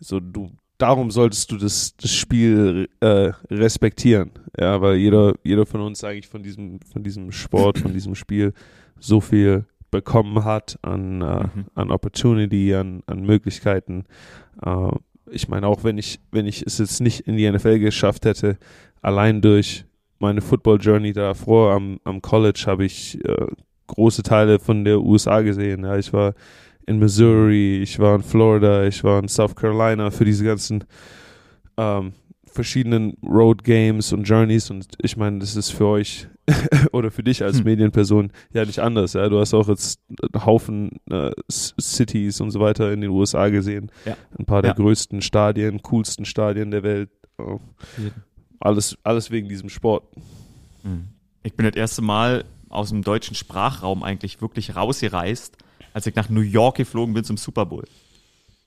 so 0.00 0.20
du, 0.20 0.50
darum 0.78 1.10
solltest 1.10 1.50
du 1.52 1.56
das, 1.56 1.96
das 1.96 2.12
Spiel 2.12 2.88
äh, 3.00 3.32
respektieren. 3.50 4.30
Ja, 4.58 4.80
weil 4.80 4.96
jeder, 4.96 5.34
jeder 5.44 5.66
von 5.66 5.80
uns 5.80 6.02
eigentlich 6.04 6.28
von 6.28 6.42
diesem, 6.42 6.80
von 6.92 7.02
diesem 7.02 7.30
Sport, 7.32 7.78
von 7.78 7.92
diesem 7.92 8.14
Spiel 8.14 8.52
so 8.98 9.20
viel 9.20 9.64
bekommen 9.90 10.44
hat 10.44 10.78
an, 10.82 11.22
äh, 11.22 11.44
Mhm. 11.54 11.64
an 11.74 11.90
Opportunity, 11.90 12.74
an, 12.74 13.02
an 13.06 13.22
Möglichkeiten. 13.24 14.04
Äh, 14.64 14.90
ich 15.30 15.48
meine, 15.48 15.66
auch 15.66 15.84
wenn 15.84 15.98
ich, 15.98 16.20
wenn 16.32 16.46
ich 16.46 16.64
es 16.66 16.78
jetzt 16.78 17.00
nicht 17.00 17.20
in 17.20 17.36
die 17.36 17.50
NFL 17.50 17.78
geschafft 17.78 18.24
hätte, 18.24 18.58
allein 19.02 19.40
durch 19.40 19.84
meine 20.18 20.40
Football 20.40 20.78
Journey 20.80 21.12
davor 21.12 21.72
am, 21.72 22.00
am 22.04 22.20
College 22.22 22.64
habe 22.66 22.84
ich 22.84 23.22
äh, 23.24 23.46
große 23.86 24.22
Teile 24.22 24.58
von 24.58 24.84
der 24.84 25.00
USA 25.00 25.40
gesehen. 25.42 25.84
Ja, 25.84 25.96
ich 25.96 26.12
war 26.12 26.34
in 26.88 26.98
Missouri, 26.98 27.82
ich 27.82 27.98
war 27.98 28.16
in 28.16 28.22
Florida, 28.22 28.84
ich 28.86 29.04
war 29.04 29.20
in 29.22 29.28
South 29.28 29.54
Carolina 29.54 30.10
für 30.10 30.24
diese 30.24 30.44
ganzen 30.44 30.84
ähm, 31.76 32.12
verschiedenen 32.46 33.16
Road 33.22 33.62
Games 33.62 34.12
und 34.12 34.24
Journeys 34.24 34.70
und 34.70 34.86
ich 35.02 35.16
meine, 35.16 35.38
das 35.38 35.54
ist 35.54 35.70
für 35.70 35.86
euch 35.86 36.26
oder 36.92 37.10
für 37.10 37.22
dich 37.22 37.42
als 37.44 37.58
Hm. 37.58 37.64
Medienperson 37.64 38.32
ja 38.52 38.64
nicht 38.64 38.78
anders. 38.78 39.12
Ja, 39.12 39.28
du 39.28 39.38
hast 39.38 39.52
auch 39.52 39.68
jetzt 39.68 40.00
einen 40.32 40.46
Haufen 40.46 40.92
äh, 41.10 41.30
Cities 41.50 42.40
und 42.40 42.50
so 42.50 42.58
weiter 42.60 42.90
in 42.90 43.02
den 43.02 43.10
USA 43.10 43.48
gesehen. 43.48 43.90
Ja. 44.06 44.16
Ein 44.38 44.46
paar 44.46 44.62
der 44.62 44.70
Ja. 44.70 44.74
größten 44.76 45.20
Stadien, 45.20 45.82
coolsten 45.82 46.24
Stadien 46.24 46.70
der 46.70 46.82
Welt. 46.82 47.10
Oh. 47.36 47.60
Alles, 48.60 48.96
alles 49.04 49.30
wegen 49.30 49.48
diesem 49.48 49.68
Sport. 49.68 50.04
Mhm. 50.82 51.04
Ich 51.42 51.54
bin 51.54 51.66
das 51.66 51.76
erste 51.76 52.00
Mal 52.02 52.44
aus 52.70 52.88
dem 52.88 53.02
deutschen 53.02 53.34
Sprachraum 53.36 54.02
eigentlich 54.02 54.40
wirklich 54.40 54.74
rausgereist, 54.74 55.56
als 55.94 56.06
ich 56.06 56.14
nach 56.14 56.28
New 56.28 56.40
York 56.40 56.76
geflogen 56.76 57.14
bin 57.14 57.24
zum 57.24 57.36
Super 57.36 57.66
Bowl. 57.66 57.84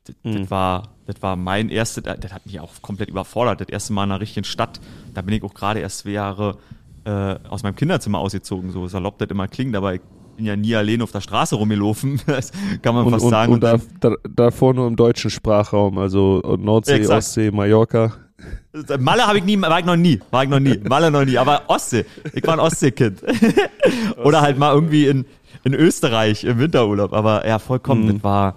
Das, 0.05 0.15
Mhm. 0.23 0.39
das, 0.41 0.51
war, 0.51 0.89
das 1.05 1.21
war 1.21 1.35
mein 1.35 1.69
erstes, 1.69 2.03
das 2.03 2.33
hat 2.33 2.45
mich 2.45 2.59
auch 2.59 2.71
komplett 2.81 3.09
überfordert. 3.09 3.61
Das 3.61 3.69
erste 3.69 3.93
Mal 3.93 4.05
in 4.05 4.11
einer 4.11 4.19
richtigen 4.21 4.43
Stadt. 4.43 4.79
Da 5.13 5.21
bin 5.21 5.35
ich 5.35 5.43
auch 5.43 5.53
gerade 5.53 5.79
erst 5.79 5.99
zwei 5.99 6.11
Jahre 6.11 6.57
äh, 7.05 7.35
aus 7.49 7.63
meinem 7.63 7.75
Kinderzimmer 7.75 8.19
ausgezogen, 8.19 8.71
so 8.71 8.87
salopp 8.87 9.17
das 9.19 9.29
immer 9.29 9.47
klingt, 9.47 9.75
aber 9.75 9.95
ich 9.95 10.01
bin 10.37 10.45
ja 10.45 10.55
nie 10.55 10.75
allein 10.75 11.01
auf 11.01 11.11
der 11.11 11.21
Straße 11.21 11.55
rumgelaufen, 11.55 12.19
das 12.27 12.51
kann 12.81 12.93
man 12.95 13.05
Und, 13.05 13.11
fast 13.13 13.25
und, 13.25 13.31
sagen. 13.31 13.53
und 13.53 13.63
da, 13.63 13.77
da, 13.99 14.13
davor 14.29 14.73
nur 14.73 14.87
im 14.87 14.95
deutschen 14.95 15.29
Sprachraum, 15.31 15.97
also 15.97 16.39
Nordsee, 16.59 16.93
Exakt. 16.93 17.17
Ostsee, 17.19 17.51
Mallorca. 17.51 18.13
Malle 18.99 19.27
habe 19.27 19.37
ich 19.39 19.43
nie, 19.43 19.59
war 19.61 19.79
ich 19.79 19.85
noch 19.85 19.95
nie, 19.95 20.19
war 20.31 20.43
ich 20.43 20.49
noch 20.49 20.59
nie, 20.59 20.77
Malle 20.77 21.11
noch 21.11 21.25
nie, 21.25 21.37
aber 21.37 21.63
Ostsee, 21.67 22.05
ich 22.33 22.43
war 22.45 22.53
ein 22.53 22.59
Ostseekind. 22.59 23.21
Oder 24.23 24.41
halt 24.41 24.57
mal 24.57 24.73
irgendwie 24.73 25.07
in, 25.07 25.25
in 25.63 25.73
Österreich 25.73 26.43
im 26.43 26.57
Winterurlaub, 26.59 27.13
aber 27.13 27.47
ja, 27.47 27.59
vollkommen, 27.59 28.05
Mhm. 28.05 28.13
das 28.15 28.23
war, 28.23 28.55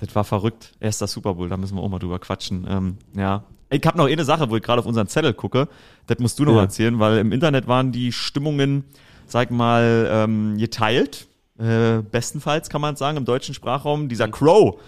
das 0.00 0.14
war 0.14 0.24
verrückt. 0.24 0.72
Erster 0.80 1.06
Super 1.06 1.34
Bowl, 1.34 1.48
da 1.48 1.56
müssen 1.56 1.76
wir 1.76 1.82
auch 1.82 1.88
mal 1.88 1.98
drüber 1.98 2.18
quatschen. 2.18 2.66
Ähm, 2.68 2.96
ja. 3.16 3.44
Ich 3.70 3.84
habe 3.86 3.96
noch 3.98 4.06
eine 4.06 4.24
Sache, 4.24 4.50
wo 4.50 4.56
ich 4.56 4.62
gerade 4.62 4.80
auf 4.80 4.86
unseren 4.86 5.08
Zettel 5.08 5.32
gucke, 5.32 5.68
das 6.06 6.18
musst 6.18 6.38
du 6.38 6.44
noch 6.44 6.54
Ja. 6.54 6.60
erzählen, 6.62 6.98
weil 6.98 7.18
im 7.18 7.32
Internet 7.32 7.66
waren 7.66 7.92
die 7.92 8.12
Stimmungen, 8.12 8.84
sag 9.26 9.50
mal, 9.50 10.08
ähm, 10.10 10.56
geteilt. 10.58 11.26
Äh, 11.58 12.02
bestenfalls 12.02 12.68
kann 12.68 12.80
man 12.80 12.96
sagen, 12.96 13.16
im 13.16 13.24
deutschen 13.24 13.54
Sprachraum. 13.54 14.08
Dieser 14.08 14.28
Crow 14.28 14.78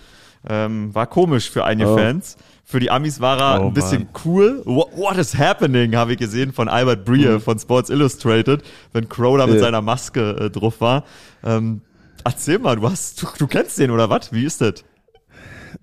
ähm, 0.49 0.95
war 0.95 1.07
komisch 1.07 1.51
für 1.51 1.65
einige 1.65 1.91
Oh. 1.91 1.97
Fans. 1.97 2.37
Für 2.65 2.81
die 2.81 2.91
Amis 2.91 3.21
war 3.21 3.39
er 3.39 3.61
Oh, 3.63 3.67
ein 3.69 3.75
bisschen 3.75 4.05
Mann. 4.05 4.13
cool. 4.25 4.63
What, 4.65 4.89
what 4.97 5.17
is 5.19 5.37
happening, 5.39 5.95
habe 5.95 6.13
ich 6.13 6.19
gesehen 6.19 6.53
von 6.53 6.69
Albert 6.69 7.05
Breer 7.05 7.35
Mhm. 7.35 7.41
von 7.41 7.59
Sports 7.59 7.91
Illustrated, 7.91 8.63
wenn 8.93 9.09
Crow 9.09 9.39
da 9.39 9.47
mit 9.47 9.61
seiner 9.61 9.83
Maske 9.83 10.31
äh, 10.41 10.51
drauf 10.51 10.81
war. 10.81 11.05
Ähm, 11.45 11.81
erzähl 12.25 12.59
mal, 12.59 12.75
du 12.77 12.89
hast, 12.91 13.23
du, 13.23 13.27
du 13.39 13.47
kennst 13.47 13.79
den 13.79 13.91
oder 13.93 14.11
was? 14.11 14.33
Wie 14.33 14.45
ist 14.45 14.61
das? 14.61 14.85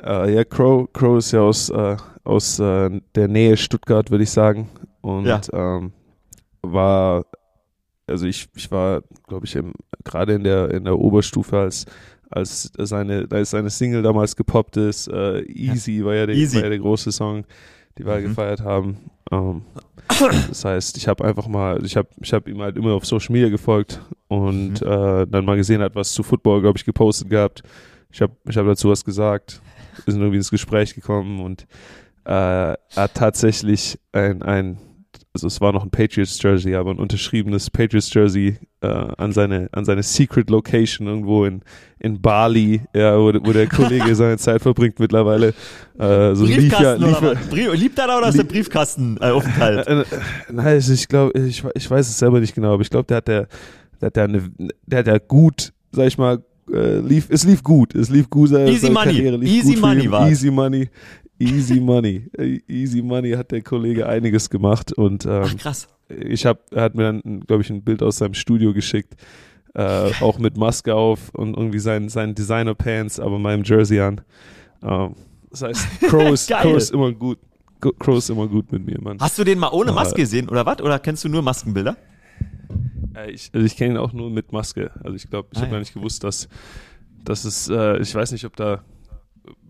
Äh, 0.03 0.33
ja, 0.35 0.43
Crow, 0.43 0.91
Crow 0.91 1.17
ist 1.19 1.31
ja 1.31 1.41
aus, 1.41 1.69
äh, 1.69 1.95
aus 2.23 2.59
äh, 2.59 2.99
der 3.15 3.27
Nähe 3.27 3.55
Stuttgart, 3.57 4.11
würde 4.11 4.23
ich 4.23 4.31
sagen. 4.31 4.69
Und 5.01 5.25
Ja. 5.25 5.39
ähm, 5.53 5.93
war, 6.61 7.25
also 8.07 8.25
ich, 8.25 8.47
ich 8.55 8.71
war, 8.71 9.01
glaube 9.27 9.45
ich, 9.45 9.57
gerade 10.03 10.33
in 10.33 10.43
der, 10.43 10.71
in 10.71 10.83
der 10.85 10.97
Oberstufe, 10.97 11.57
als, 11.59 11.85
als 12.35 12.71
seine, 12.77 13.27
als 13.31 13.51
seine 13.51 13.69
Single 13.69 14.01
damals 14.01 14.35
gepoppt 14.35 14.77
ist. 14.77 15.07
Äh, 15.07 15.41
Easy 15.43 16.03
war 16.03 16.15
ja, 16.15 16.25
der, 16.25 16.35
Easy. 16.35 16.55
war 16.57 16.63
ja 16.63 16.69
der 16.69 16.79
große 16.79 17.11
Song, 17.11 17.45
die 17.97 18.05
wir 18.05 18.17
Mhm. 18.19 18.23
gefeiert 18.23 18.61
haben. 18.61 18.97
Ähm, 19.31 19.61
das 20.49 20.65
heißt, 20.65 20.97
ich 20.97 21.07
habe 21.07 21.23
einfach 21.25 21.47
mal, 21.47 21.83
ich 21.85 21.95
habe 21.95 22.09
ich 22.21 22.33
hab 22.33 22.47
ihm 22.47 22.61
halt 22.61 22.75
immer 22.77 22.93
auf 22.93 23.05
Social 23.05 23.31
Media 23.33 23.49
gefolgt 23.49 24.01
und 24.27 24.81
Mhm. 24.81 24.87
äh, 24.87 25.25
dann 25.27 25.45
mal 25.45 25.55
gesehen 25.57 25.81
hat, 25.81 25.95
was 25.95 26.13
zu 26.13 26.23
Football, 26.23 26.61
glaube 26.61 26.77
ich, 26.77 26.85
gepostet 26.85 27.29
gehabt. 27.29 27.63
Ich 28.11 28.21
habe 28.21 28.33
ich 28.47 28.57
hab 28.57 28.65
dazu 28.65 28.89
was 28.89 29.03
gesagt, 29.05 29.61
sind 30.05 30.17
irgendwie 30.19 30.37
ins 30.37 30.51
Gespräch 30.51 30.93
gekommen 30.95 31.39
und 31.39 31.65
äh, 32.25 32.31
hat 32.95 33.13
tatsächlich 33.15 33.99
ein, 34.11 34.41
ein, 34.43 34.77
also 35.33 35.47
es 35.47 35.59
war 35.61 35.73
noch 35.73 35.83
ein 35.83 35.89
Patriots 35.89 36.41
Jersey, 36.41 36.75
aber 36.75 36.91
ein 36.91 36.99
unterschriebenes 36.99 37.71
Patriots 37.71 38.13
Jersey 38.13 38.57
äh, 38.81 38.87
an 38.87 39.31
seine 39.31 39.67
an 39.71 39.83
seine 39.83 40.03
Secret 40.03 40.51
Location 40.51 41.07
irgendwo 41.07 41.45
in 41.45 41.63
in 41.99 42.21
Bali, 42.21 42.81
ja, 42.93 43.17
wo, 43.17 43.33
wo 43.33 43.51
der 43.51 43.67
Kollege 43.67 44.13
seine 44.15 44.37
Zeit 44.37 44.61
verbringt 44.61 44.99
mittlerweile. 44.99 45.53
Äh, 45.97 46.35
so 46.35 46.45
lief 46.45 46.57
Briefkasten 46.57 47.03
lief 47.03 47.21
ja, 47.21 47.21
was? 47.21 47.47
Brief, 47.47 47.73
liebt 47.73 47.97
er 47.97 48.07
da 48.07 48.17
oder 48.19 48.29
ist 48.29 48.37
der 48.37 48.43
Briefkasten 48.43 49.17
äh, 49.21 49.31
Aufenthalt? 49.31 49.87
äh, 49.87 50.01
äh, 50.01 50.05
Nein, 50.51 50.65
also 50.67 50.93
ich 50.93 51.07
glaube, 51.07 51.39
ich, 51.39 51.63
ich 51.73 51.89
weiß 51.89 52.07
es 52.07 52.19
selber 52.19 52.39
nicht 52.39 52.53
genau, 52.53 52.73
aber 52.73 52.83
ich 52.83 52.89
glaube, 52.91 53.05
der 53.07 53.17
hat 53.17 53.27
der, 53.27 53.47
der 54.01 54.07
hat 54.07 54.15
der, 54.15 54.23
eine, 54.25 54.51
der 54.85 54.99
hat 54.99 55.07
der 55.07 55.19
gut, 55.19 55.73
sag 55.91 56.07
ich 56.07 56.17
mal, 56.19 56.43
äh, 56.71 56.99
lief, 56.99 57.27
es 57.29 57.43
lief 57.43 57.63
gut, 57.63 57.95
es 57.95 58.09
lief 58.09 58.29
gut. 58.29 58.49
Seine, 58.49 58.69
Easy 58.69 58.89
Money. 58.89 59.13
Karriere 59.13 59.37
lief 59.37 59.49
Easy 59.49 59.75
Money 59.77 60.11
war's. 60.11 60.31
Easy 60.31 60.51
Money, 60.51 60.89
Easy 61.39 61.79
Money, 61.79 62.29
Easy 62.67 63.01
Money 63.01 63.31
hat 63.31 63.51
der 63.51 63.61
Kollege 63.61 64.07
einiges 64.07 64.49
gemacht 64.49 64.93
und 64.93 65.25
ähm, 65.25 65.41
Ach 65.45 65.57
krass. 65.57 65.87
ich 66.09 66.45
habe, 66.45 66.59
er 66.71 66.83
hat 66.83 66.95
mir 66.95 67.03
dann, 67.03 67.41
glaube 67.41 67.63
ich, 67.63 67.69
ein 67.69 67.83
Bild 67.83 68.01
aus 68.03 68.17
seinem 68.19 68.33
Studio 68.33 68.73
geschickt, 68.73 69.15
äh, 69.73 70.11
auch 70.21 70.37
mit 70.39 70.57
Maske 70.57 70.93
auf 70.95 71.29
und 71.33 71.57
irgendwie 71.57 71.79
seinen, 71.79 72.09
seinen 72.09 72.35
Designer-Pants, 72.35 73.19
aber 73.19 73.39
meinem 73.39 73.63
Jersey 73.63 73.99
an. 73.99 74.21
Ähm, 74.83 75.15
das 75.49 75.61
heißt, 75.63 75.87
Crow 76.01 76.31
ist. 76.31 76.49
Crow 76.49 76.75
ist 76.77 76.91
immer 76.91 77.11
gut. 77.11 77.39
Crow 77.99 78.17
ist 78.17 78.29
immer 78.29 78.47
gut 78.47 78.71
mit 78.71 78.85
mir, 78.85 79.01
Mann. 79.01 79.17
Hast 79.19 79.37
du 79.37 79.43
den 79.43 79.59
mal 79.59 79.69
ohne. 79.73 79.91
Maske 79.91 80.21
gesehen 80.21 80.47
oder 80.49 80.65
was? 80.65 80.79
Oder 80.81 80.99
kennst 80.99 81.23
du 81.25 81.29
nur 81.29 81.41
Maskenbilder? 81.41 81.97
Äh, 83.15 83.31
ich, 83.31 83.49
also 83.53 83.65
ich 83.65 83.75
kenne 83.75 83.95
ihn 83.95 83.97
auch 83.97 84.13
nur 84.13 84.29
mit 84.29 84.51
Maske. 84.53 84.91
Also 85.03 85.15
ich 85.15 85.29
glaube, 85.29 85.49
ich 85.51 85.57
Ah, 85.57 85.61
habe 85.61 85.67
ja. 85.67 85.73
gar 85.73 85.79
nicht 85.79 85.93
gewusst, 85.93 86.23
dass, 86.23 86.47
dass 87.25 87.43
es, 87.43 87.67
äh, 87.69 87.97
ich 87.99 88.13
weiß 88.15 88.31
nicht, 88.31 88.45
ob 88.45 88.55
da, 88.55 88.83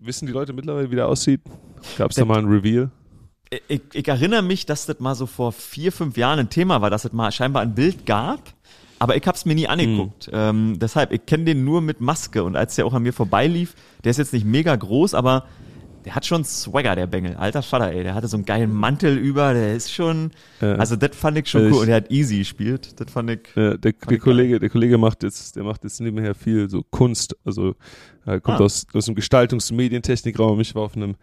wissen 0.00 0.26
die 0.26 0.32
Leute 0.32 0.52
mittlerweile, 0.52 0.90
wie 0.90 0.96
der 0.96 1.08
aussieht? 1.08 1.40
Gab 1.98 2.10
es 2.10 2.16
da 2.16 2.24
mal 2.24 2.38
ein 2.38 2.46
Reveal? 2.46 2.90
ich, 3.68 3.82
ich 3.92 4.08
erinnere 4.08 4.42
mich, 4.42 4.66
dass 4.66 4.86
das 4.86 5.00
mal 5.00 5.14
so 5.14 5.26
vor 5.26 5.52
vier, 5.52 5.92
fünf 5.92 6.16
Jahren 6.16 6.38
ein 6.38 6.50
Thema 6.50 6.80
war, 6.80 6.90
dass 6.90 7.04
es 7.04 7.12
mal 7.12 7.30
scheinbar 7.32 7.62
ein 7.62 7.74
Bild 7.74 8.06
gab, 8.06 8.40
aber 8.98 9.16
ich 9.16 9.26
habe 9.26 9.36
es 9.36 9.44
mir 9.44 9.54
nie 9.54 9.68
angeguckt. 9.68 10.30
Ähm, 10.32 10.78
deshalb, 10.78 11.12
ich 11.12 11.26
kenne 11.26 11.44
den 11.44 11.64
nur 11.64 11.80
mit 11.80 12.00
Maske 12.00 12.42
und 12.42 12.56
als 12.56 12.76
der 12.76 12.86
auch 12.86 12.94
an 12.94 13.02
mir 13.02 13.12
vorbeilief, 13.12 13.74
der 14.02 14.10
ist 14.10 14.18
jetzt 14.18 14.32
nicht 14.32 14.46
mega 14.46 14.74
groß, 14.74 15.14
aber 15.14 15.44
der 16.04 16.14
hat 16.14 16.26
schon 16.26 16.44
Swagger, 16.44 16.94
der 16.96 17.06
Bengel. 17.06 17.34
Alter 17.36 17.62
Vater, 17.62 17.90
ey. 17.92 18.02
Der 18.04 18.14
hatte 18.14 18.28
so 18.28 18.36
einen 18.36 18.44
geilen 18.44 18.72
Mantel 18.72 19.16
über, 19.16 19.54
der 19.54 19.74
ist 19.74 19.92
schon, 19.92 20.30
Ja. 20.60 20.74
also 20.76 20.96
das 20.96 21.16
fand 21.16 21.38
ich 21.38 21.48
schon 21.48 21.62
Also 21.62 21.74
cool. 21.74 21.80
Und 21.82 21.86
der 21.88 21.96
hat 21.96 22.10
easy 22.10 22.38
gespielt. 22.38 23.00
Das 23.00 23.10
fand 23.12 23.30
ich, 23.30 23.40
Ja, 23.56 23.76
der, 23.76 23.92
der 23.92 24.12
ich 24.12 24.20
Kollege, 24.20 24.58
der 24.60 24.68
Kollege 24.70 24.98
macht 24.98 25.22
jetzt, 25.22 25.56
der 25.56 25.64
macht 25.64 25.82
jetzt 25.84 26.00
nebenher 26.00 26.34
viel 26.34 26.68
so 26.68 26.82
Kunst, 26.90 27.36
also 27.44 27.74
er 28.26 28.40
kommt 28.40 28.60
Ah. 28.60 28.64
aus, 28.64 28.86
aus 28.92 29.08
einem 29.08 29.16
Gestaltungs- 29.16 29.70
und 29.70 29.76
Medientechnikraum. 29.76 30.60
Ich 30.60 30.74
war 30.74 30.82
auf 30.82 30.96
einem 30.96 31.14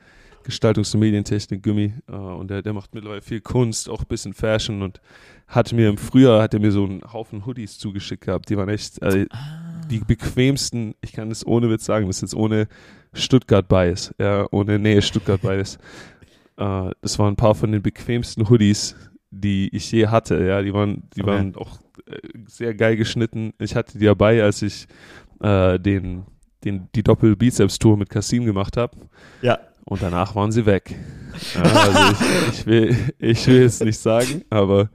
Gestaltungs- 0.44 0.94
und 0.96 1.02
Medientechnik-Gummi 1.02 1.94
äh, 2.08 2.12
und 2.16 2.50
der, 2.50 2.62
der 2.64 2.74
macht 2.74 2.96
mittlerweile 2.96 3.22
viel 3.22 3.42
Kunst, 3.42 3.88
auch 3.90 4.00
ein 4.02 4.08
bisschen 4.08 4.34
Fashion 4.34 4.82
und 4.82 5.00
hat 5.48 5.72
mir 5.74 5.90
im 5.90 5.98
Frühjahr 5.98 6.42
hat 6.42 6.54
er 6.54 6.60
mir 6.60 6.72
so 6.72 6.84
einen 6.86 7.02
Haufen 7.14 7.46
Hoodies 7.46 7.78
zugeschickt 7.78 8.24
gehabt. 8.26 8.50
Die 8.50 8.58
waren 8.58 8.70
echt 8.70 9.02
äh, 9.04 9.28
die 9.92 10.00
bequemsten, 10.00 10.96
ich 11.02 11.12
kann 11.14 11.30
das 11.30 11.46
ohne 11.46 11.70
Witz 11.70 11.86
sagen, 11.86 12.08
das 12.08 12.18
ist 12.18 12.22
jetzt 12.22 12.36
ohne 12.36 12.68
Stuttgart-Bias, 13.14 14.16
ja, 14.20 14.48
ohne 14.52 14.80
Nähe 14.80 15.02
Stuttgart-Bias. 15.02 15.78
äh, 16.58 16.90
das 17.02 17.20
waren 17.20 17.34
ein 17.34 17.36
paar 17.36 17.56
von 17.56 17.72
den 17.72 17.82
bequemsten 17.82 18.50
Hoodies, 18.50 18.96
die 19.30 19.70
ich 19.76 19.92
je 19.92 20.08
hatte, 20.08 20.44
ja, 20.44 20.62
die 20.62 20.74
waren, 20.74 21.04
die 21.16 21.22
Okay. 21.22 21.30
waren 21.32 21.56
auch 21.56 21.80
äh, 22.08 22.18
sehr 22.48 22.74
geil 22.74 22.96
geschnitten. 22.98 23.54
Ich 23.60 23.76
hatte 23.76 23.98
die 23.98 24.06
dabei, 24.06 24.42
als 24.44 24.62
ich 24.62 24.88
äh, 25.42 25.80
den, 25.80 26.24
den, 26.64 26.88
die 26.96 27.04
Doppel-Bizeps-Tour 27.04 27.98
mit 27.98 28.10
Kasim 28.10 28.46
gemacht 28.46 28.78
habe. 28.78 28.98
ja. 29.42 29.60
Und 29.84 30.04
danach 30.04 30.36
waren 30.36 30.52
sie 30.52 30.68
weg. 30.68 30.94
Ja, 31.56 31.62
also 31.64 32.00
ich, 32.14 32.60
ich, 32.60 32.66
will, 32.68 32.96
ich 33.18 33.48
will 33.48 33.62
jetzt 33.64 33.84
nicht 33.84 33.98
sagen, 33.98 34.44
aber 34.52 34.90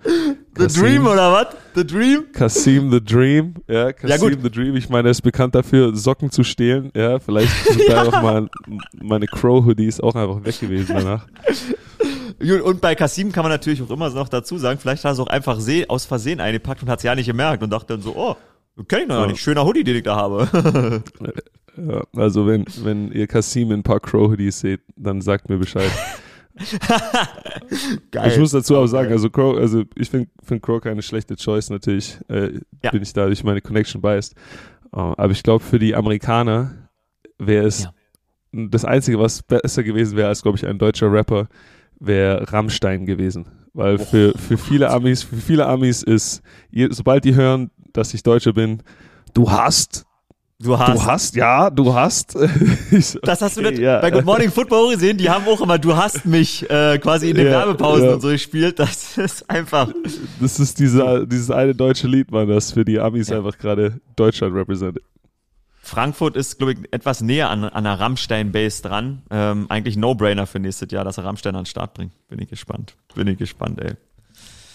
The 0.56 0.68
Dream 0.68 1.06
oder 1.08 1.32
was? 1.32 1.56
The 1.76 1.86
Dream? 1.86 2.24
Kasim 2.32 2.90
the 2.90 3.00
Dream, 3.04 3.54
ja, 3.68 3.92
Kasim 3.92 4.30
gut. 4.30 4.38
the 4.42 4.50
Dream. 4.50 4.74
Ich 4.76 4.88
meine, 4.88 5.08
er 5.08 5.10
ist 5.10 5.20
bekannt 5.20 5.54
dafür, 5.54 5.94
Socken 5.94 6.30
zu 6.30 6.42
stehlen. 6.42 6.90
Ja, 6.96 7.18
vielleicht 7.18 7.52
sind 7.66 7.82
da 7.88 8.02
auch 8.04 8.22
mal 8.22 8.48
meine 9.00 9.26
Crow-Hoodies 9.26 10.00
auch 10.00 10.14
einfach 10.14 10.42
weg 10.44 10.58
gewesen 10.58 10.86
danach. 10.96 11.26
Und 12.64 12.80
bei 12.80 12.94
Kasim 12.94 13.30
kann 13.30 13.42
man 13.44 13.52
natürlich 13.52 13.82
auch 13.82 13.90
immer 13.90 14.08
noch 14.10 14.28
dazu 14.28 14.56
sagen, 14.58 14.78
vielleicht 14.80 15.04
hat 15.04 15.10
er 15.10 15.12
es 15.12 15.18
auch 15.20 15.26
einfach 15.26 15.58
aus 15.88 16.04
Versehen 16.06 16.40
eingepackt 16.40 16.82
und 16.82 16.88
hat 16.88 16.98
es 17.00 17.02
ja 17.04 17.14
nicht 17.14 17.26
gemerkt 17.26 17.62
und 17.62 17.70
dachte 17.70 17.94
dann 17.94 18.00
so, 18.02 18.14
oh, 18.16 18.36
kenn 18.88 19.02
ich 19.02 19.08
noch 19.08 19.20
Ja. 19.20 19.26
nicht, 19.26 19.40
schöner 19.40 19.64
Hoodie, 19.64 19.84
den 19.84 19.96
ich 19.96 20.02
da 20.02 20.16
habe. 20.16 21.02
Ja, 21.78 22.02
also 22.16 22.46
wenn, 22.46 22.64
wenn 22.84 23.12
ihr 23.12 23.26
Kasim 23.26 23.70
in 23.70 23.80
ein 23.80 23.82
paar 23.82 24.00
Crow-Hoodies 24.00 24.60
seht, 24.60 24.80
dann 24.96 25.20
sagt 25.20 25.50
mir 25.50 25.58
Bescheid. 25.58 25.90
Geil. 28.10 28.32
Ich 28.32 28.38
muss 28.38 28.50
dazu 28.52 28.76
auch 28.76 28.86
sagen, 28.86 29.10
also 29.12 29.30
Crow, 29.30 29.56
also 29.56 29.84
ich 29.94 30.08
finde 30.10 30.28
find 30.42 30.62
Crow 30.62 30.80
keine 30.80 31.02
schlechte 31.02 31.36
Choice 31.36 31.70
natürlich. 31.70 32.18
Äh, 32.28 32.60
Ja. 32.82 32.90
Bin 32.90 33.02
ich 33.02 33.12
da 33.12 33.26
durch 33.26 33.44
meine 33.44 33.60
Connection 33.60 34.00
biased. 34.00 34.34
Äh, 34.92 34.98
aber 34.98 35.30
ich 35.32 35.42
glaube, 35.42 35.62
für 35.64 35.78
die 35.78 35.94
Amerikaner 35.94 36.88
wäre 37.38 37.66
es 37.66 37.84
Ja. 37.84 37.92
das 38.52 38.84
Einzige, 38.84 39.18
was 39.18 39.42
besser 39.42 39.82
gewesen 39.82 40.16
wäre 40.16 40.28
als, 40.28 40.42
glaube 40.42 40.56
ich, 40.58 40.66
ein 40.66 40.78
deutscher 40.78 41.12
Rapper, 41.12 41.48
wäre 41.98 42.50
Rammstein 42.52 43.04
gewesen. 43.06 43.46
Weil 43.74 43.98
für, 43.98 44.32
für 44.38 44.56
viele 44.56 44.90
Amis, 44.90 45.22
für 45.24 45.36
viele 45.36 45.66
Amis 45.66 46.02
ist, 46.02 46.42
sobald 46.90 47.24
die 47.24 47.34
hören, 47.34 47.70
dass 47.92 48.14
ich 48.14 48.22
Deutscher 48.22 48.52
bin, 48.54 48.82
du 49.34 49.50
hast, 49.50 50.05
du 50.58 50.78
hast, 50.78 50.94
du 50.94 51.04
hast, 51.04 51.36
ja, 51.36 51.70
du 51.70 51.94
hast. 51.94 52.36
So, 52.98 53.18
das 53.20 53.42
hast 53.42 53.56
du 53.56 53.62
nicht 53.62 53.78
ja. 53.78 54.00
bei 54.00 54.10
Good 54.10 54.24
Morning 54.24 54.50
Football 54.50 54.94
gesehen, 54.94 55.18
die 55.18 55.28
haben 55.28 55.46
auch 55.46 55.60
immer, 55.60 55.78
du 55.78 55.96
hast 55.96 56.24
mich 56.24 56.68
äh, 56.70 56.98
quasi 56.98 57.30
in 57.30 57.36
den 57.36 57.46
Ja, 57.46 57.52
Werbepausen 57.52 58.06
ja. 58.06 58.14
und 58.14 58.20
so 58.20 58.28
gespielt. 58.28 58.78
Das 58.78 59.18
ist 59.18 59.50
einfach. 59.50 59.92
Das 60.40 60.60
ist 60.60 60.78
diese, 60.78 61.26
dieses 61.26 61.50
eine 61.50 61.74
deutsche 61.74 62.06
Lied, 62.06 62.30
man, 62.30 62.48
das 62.48 62.72
für 62.72 62.84
die 62.84 62.98
Amis 63.00 63.30
einfach 63.30 63.58
gerade 63.58 64.00
Deutschland 64.14 64.54
repräsentiert. 64.54 65.04
Frankfurt 65.86 66.36
ist, 66.36 66.58
glaube 66.58 66.72
ich, 66.72 66.78
etwas 66.90 67.20
näher 67.20 67.48
an, 67.48 67.62
an 67.62 67.72
einer 67.72 68.00
Rammstein-Base 68.00 68.82
dran. 68.82 69.22
Ähm, 69.30 69.66
eigentlich 69.68 69.96
No-Brainer 69.96 70.46
für 70.46 70.58
nächstes 70.58 70.90
Jahr, 70.90 71.04
dass 71.04 71.16
er 71.16 71.24
Rammstein 71.24 71.54
an 71.54 71.62
den 71.62 71.66
Start 71.66 71.94
bringt. 71.94 72.12
Bin 72.28 72.40
ich 72.40 72.48
gespannt. 72.48 72.96
Bin 73.14 73.28
ich 73.28 73.38
gespannt, 73.38 73.80
ey. 73.80 73.92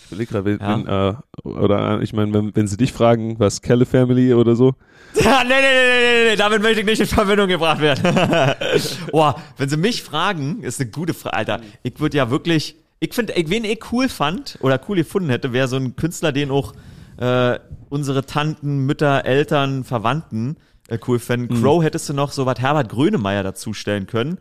Ich 0.06 0.12
überleg 0.12 0.30
grad, 0.30 0.46
wenn, 0.46 0.88
äh, 0.88 1.14
oder 1.48 2.02
ich 2.02 2.14
meine, 2.14 2.34
wenn, 2.34 2.56
wenn 2.56 2.68
sie 2.68 2.78
dich 2.78 2.94
fragen, 2.94 3.40
was 3.40 3.62
Kelle 3.62 3.86
Family 3.86 4.34
oder 4.34 4.56
so, 4.56 4.76
Ja, 5.24 5.44
nee, 5.44 5.50
nee, 5.50 5.62
nee, 5.62 5.62
nee, 5.62 6.24
nee, 6.24 6.30
nee, 6.30 6.36
damit 6.36 6.62
möchte 6.62 6.80
ich 6.82 6.86
nicht 6.86 7.02
in 7.02 7.08
Verbindung 7.08 7.48
gebracht 7.48 7.82
werden. 7.82 8.16
Boah, 9.12 9.42
wenn 9.58 9.70
sie 9.70 9.78
mich 9.78 10.04
fragen, 10.04 10.64
ist 10.64 10.80
eine 10.80 10.90
gute 10.90 11.14
Frage, 11.14 11.36
Alter. 11.36 11.62
Ich 11.84 12.00
würde 12.00 12.18
ja 12.18 12.30
wirklich, 12.30 12.76
ich 13.00 13.14
finde, 13.14 13.34
wen 13.36 13.66
ich 13.66 13.92
cool 13.92 14.08
fand 14.10 14.58
oder 14.62 14.80
cool 14.88 14.98
gefunden 14.98 15.30
hätte, 15.30 15.54
wäre 15.54 15.68
so 15.68 15.76
ein 15.76 15.96
Künstler, 15.96 16.32
den 16.32 16.50
auch 16.50 16.74
äh, 17.18 17.60
unsere 17.90 18.26
Tanten, 18.26 18.86
Mütter, 18.86 19.26
Eltern, 19.26 19.84
Verwandten 19.84 20.58
äh, 20.88 20.98
cool 21.08 21.20
fänden. 21.20 21.58
Mhm. 21.58 21.62
Crow 21.62 21.84
hättest 21.84 22.08
du 22.10 22.14
noch 22.14 22.32
so 22.32 22.46
was 22.46 22.60
Herbert 22.60 22.90
Grönemeyer 22.90 23.44
dazustellen 23.44 24.08
können. 24.08 24.38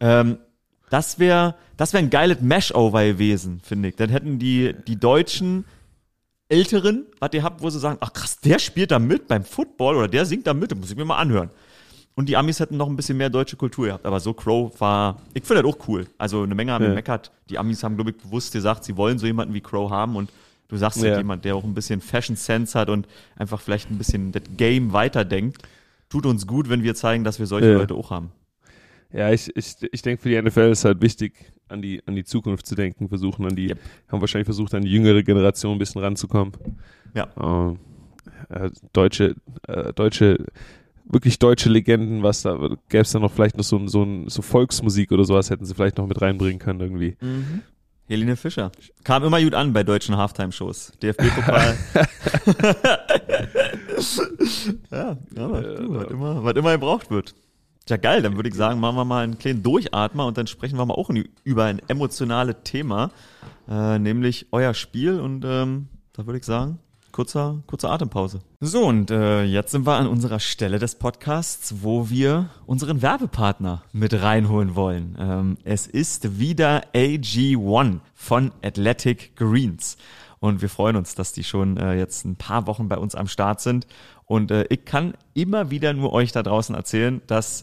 Ähm, 0.00 0.38
das 0.90 1.18
wäre 1.18 1.54
das 1.82 1.92
wäre 1.92 2.04
ein 2.04 2.10
geiles 2.10 2.40
Mashover 2.40 3.04
gewesen, 3.04 3.60
finde 3.62 3.88
ich. 3.88 3.96
Dann 3.96 4.10
hätten 4.10 4.38
die, 4.38 4.72
die 4.86 5.00
Deutschen 5.00 5.64
Älteren, 6.52 7.06
was 7.18 7.30
ihr 7.32 7.42
habt, 7.42 7.62
wo 7.62 7.70
sie 7.70 7.78
sagen, 7.78 7.96
ach 8.00 8.12
krass, 8.12 8.38
der 8.40 8.58
spielt 8.58 8.90
da 8.90 8.98
mit 8.98 9.26
beim 9.26 9.42
Football 9.44 9.96
oder 9.96 10.08
der 10.08 10.26
singt 10.26 10.46
da 10.46 10.52
mit, 10.54 10.70
das 10.70 10.78
muss 10.78 10.90
ich 10.90 10.96
mir 10.96 11.04
mal 11.04 11.16
anhören. 11.16 11.50
Und 12.14 12.28
die 12.28 12.36
Amis 12.36 12.60
hätten 12.60 12.76
noch 12.76 12.88
ein 12.88 12.96
bisschen 12.96 13.16
mehr 13.16 13.30
deutsche 13.30 13.56
Kultur 13.56 13.86
gehabt. 13.86 14.04
Aber 14.04 14.20
so 14.20 14.34
Crow 14.34 14.70
war, 14.80 15.18
ich 15.32 15.44
finde 15.44 15.62
das 15.62 15.72
auch 15.72 15.88
cool. 15.88 16.06
Also 16.18 16.42
eine 16.42 16.54
Menge 16.54 16.72
haben 16.72 16.82
Ja. 16.84 16.90
gemeckert. 16.90 17.30
Die 17.48 17.58
Amis 17.58 17.82
haben, 17.82 17.94
glaube 17.96 18.10
ich, 18.10 18.18
bewusst 18.18 18.52
gesagt, 18.52 18.84
sie 18.84 18.98
wollen 18.98 19.18
so 19.18 19.24
jemanden 19.26 19.54
wie 19.54 19.62
Crow 19.62 19.90
haben 19.90 20.14
und 20.16 20.30
du 20.68 20.76
sagst 20.76 20.98
Ja. 21.02 21.08
halt 21.08 21.16
jemand, 21.18 21.46
der 21.46 21.56
auch 21.56 21.64
ein 21.64 21.72
bisschen 21.72 22.02
Fashion 22.02 22.36
Sense 22.36 22.78
hat 22.78 22.90
und 22.90 23.06
einfach 23.36 23.60
vielleicht 23.62 23.90
ein 23.90 23.96
bisschen 23.96 24.30
das 24.30 24.42
Game 24.58 24.92
weiterdenkt. 24.92 25.62
Tut 26.10 26.26
uns 26.26 26.46
gut, 26.46 26.68
wenn 26.68 26.82
wir 26.82 26.94
zeigen, 26.94 27.24
dass 27.24 27.38
wir 27.38 27.46
solche 27.46 27.70
Ja. 27.72 27.78
Leute 27.78 27.94
auch 27.94 28.10
haben. 28.10 28.30
Ja, 29.12 29.30
ich, 29.30 29.54
ich, 29.56 29.76
ich 29.92 30.02
denke, 30.02 30.22
für 30.22 30.28
die 30.28 30.40
NFL 30.40 30.70
ist 30.70 30.84
halt 30.84 31.00
wichtig, 31.02 31.52
an 31.68 31.82
die, 31.82 32.02
an 32.06 32.14
die 32.14 32.24
Zukunft 32.24 32.66
zu 32.66 32.74
denken, 32.74 33.08
versuchen, 33.08 33.46
an 33.46 33.56
die, 33.56 33.68
Yep. 33.68 33.78
haben 34.08 34.20
wahrscheinlich 34.20 34.46
versucht, 34.46 34.74
an 34.74 34.82
die 34.82 34.90
jüngere 34.90 35.22
Generation 35.22 35.72
ein 35.72 35.78
bisschen 35.78 36.00
ranzukommen. 36.02 36.52
Ja. 37.14 37.28
Ähm, 37.40 37.78
äh, 38.48 38.70
deutsche, 38.92 39.34
äh, 39.68 39.92
deutsche, 39.92 40.44
wirklich 41.04 41.38
deutsche 41.38 41.68
Legenden, 41.70 42.22
was 42.22 42.42
da, 42.42 42.56
gäbe 42.88 43.02
es 43.02 43.12
da 43.12 43.18
noch 43.18 43.32
vielleicht 43.32 43.56
noch 43.56 43.64
so, 43.64 43.86
so, 43.86 44.06
so 44.26 44.42
Volksmusik 44.42 45.12
oder 45.12 45.24
sowas, 45.24 45.50
hätten 45.50 45.64
sie 45.64 45.74
vielleicht 45.74 45.98
noch 45.98 46.06
mit 46.06 46.20
reinbringen 46.20 46.58
können 46.58 46.80
irgendwie. 46.80 47.16
Helene 48.08 48.36
Fischer. 48.36 48.70
Kam 49.04 49.24
immer 49.24 49.40
gut 49.42 49.54
an 49.54 49.72
bei 49.72 49.82
deutschen 49.84 50.16
Halftime-Shows. 50.16 50.92
DFB-Pokal. 51.02 51.76
ja, 54.90 55.16
aber 55.36 55.62
du, 55.62 55.94
was 55.94 56.10
immer, 56.10 56.44
was 56.44 56.54
immer 56.54 56.72
gebraucht 56.72 57.10
wird. 57.10 57.34
Ja, 57.88 57.96
geil, 57.96 58.22
dann 58.22 58.36
würde 58.36 58.48
ich 58.48 58.54
sagen, 58.54 58.80
machen 58.80 58.96
wir 58.96 59.04
mal 59.04 59.24
einen 59.24 59.38
kleinen 59.38 59.62
Durchatmer 59.62 60.26
und 60.26 60.38
dann 60.38 60.46
sprechen 60.46 60.78
wir 60.78 60.86
mal 60.86 60.94
auch 60.94 61.10
über 61.44 61.64
ein 61.64 61.80
emotionales 61.88 62.56
Thema, 62.64 63.10
äh, 63.68 63.98
nämlich 63.98 64.46
euer 64.52 64.74
Spiel 64.74 65.20
und 65.20 65.44
ähm, 65.44 65.88
da 66.12 66.26
würde 66.26 66.38
ich 66.38 66.44
sagen, 66.44 66.78
kurzer, 67.12 67.62
kurze 67.66 67.90
Atempause. 67.90 68.40
So, 68.60 68.86
und 68.86 69.10
äh, 69.10 69.44
jetzt 69.44 69.70
sind 69.72 69.86
wir 69.86 69.94
an 69.94 70.06
unserer 70.06 70.40
Stelle 70.40 70.78
des 70.78 70.94
Podcasts, 70.96 71.82
wo 71.82 72.08
wir 72.10 72.48
unseren 72.66 73.02
Werbepartner 73.02 73.82
mit 73.92 74.14
reinholen 74.14 74.74
wollen. 74.74 75.16
Ähm, 75.18 75.58
es 75.64 75.86
ist 75.86 76.38
wieder 76.38 76.82
AG1 76.94 78.00
von 78.14 78.52
Athletic 78.62 79.36
Greens. 79.36 79.96
Und 80.42 80.60
wir 80.60 80.68
freuen 80.68 80.96
uns, 80.96 81.14
dass 81.14 81.32
die 81.32 81.44
schon 81.44 81.76
äh, 81.76 81.94
jetzt 81.94 82.24
ein 82.24 82.34
paar 82.34 82.66
Wochen 82.66 82.88
bei 82.88 82.98
uns 82.98 83.14
am 83.14 83.28
Start 83.28 83.60
sind. 83.60 83.86
Und 84.24 84.50
äh, 84.50 84.64
ich 84.70 84.84
kann 84.84 85.14
immer 85.34 85.70
wieder 85.70 85.92
nur 85.92 86.12
euch 86.12 86.32
da 86.32 86.42
draußen 86.42 86.74
erzählen, 86.74 87.22
dass 87.28 87.62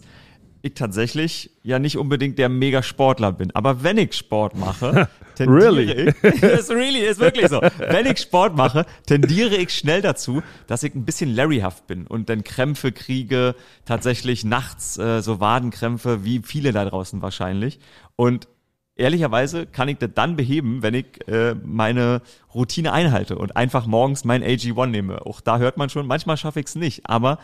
ich 0.62 0.76
tatsächlich 0.76 1.52
ja 1.62 1.78
nicht 1.78 1.98
unbedingt 1.98 2.40
der 2.40 2.48
Mega-Sportler 2.48 3.34
bin. 3.34 3.54
Aber 3.54 3.84
wenn 3.84 3.98
ich 3.98 4.14
Sport 4.14 4.56
mache, 4.56 5.10
tendiere 5.36 5.76
Really? 5.76 6.10
ich, 6.24 6.24
ist 6.42 6.72
really, 6.72 7.00
ist 7.00 7.20
wirklich 7.20 7.50
so. 7.50 7.60
Wenn 7.80 8.06
ich 8.06 8.20
Sport 8.20 8.56
mache, 8.56 8.86
tendiere 9.06 9.58
ich 9.58 9.72
schnell 9.72 10.02
dazu, 10.02 10.42
dass 10.68 10.82
ich 10.84 10.96
ein 10.96 11.04
bisschen 11.04 11.36
Larryhaft 11.36 11.86
bin 11.86 12.08
und 12.08 12.30
dann 12.30 12.46
Krämpfe 12.46 12.94
kriege, 12.94 13.56
tatsächlich 13.84 14.46
nachts 14.46 14.98
äh, 14.98 15.22
so 15.22 15.42
Wadenkrämpfe, 15.42 16.24
wie 16.24 16.40
viele 16.46 16.72
da 16.72 16.86
draußen 16.86 17.22
wahrscheinlich. 17.22 17.78
Und 18.16 18.48
ehrlicherweise 19.00 19.66
kann 19.66 19.88
ich 19.88 19.98
das 19.98 20.12
dann 20.14 20.36
beheben, 20.36 20.84
wenn 20.84 20.94
ich 20.94 21.28
äh, 21.28 21.56
meine 21.64 22.22
Routine 22.54 22.92
einhalte 22.92 23.38
und 23.38 23.56
einfach 23.56 23.86
morgens 23.86 24.26
mein 24.26 24.44
AG1 24.44 24.88
nehme. 24.88 25.26
Auch 25.26 25.42
da 25.42 25.58
hört 25.58 25.78
man 25.78 25.90
schon, 25.90 26.06
manchmal 26.06 26.38
schaffe 26.38 26.60
ich 26.60 26.68
es 26.68 26.76
nicht, 26.76 27.10
aber 27.10 27.40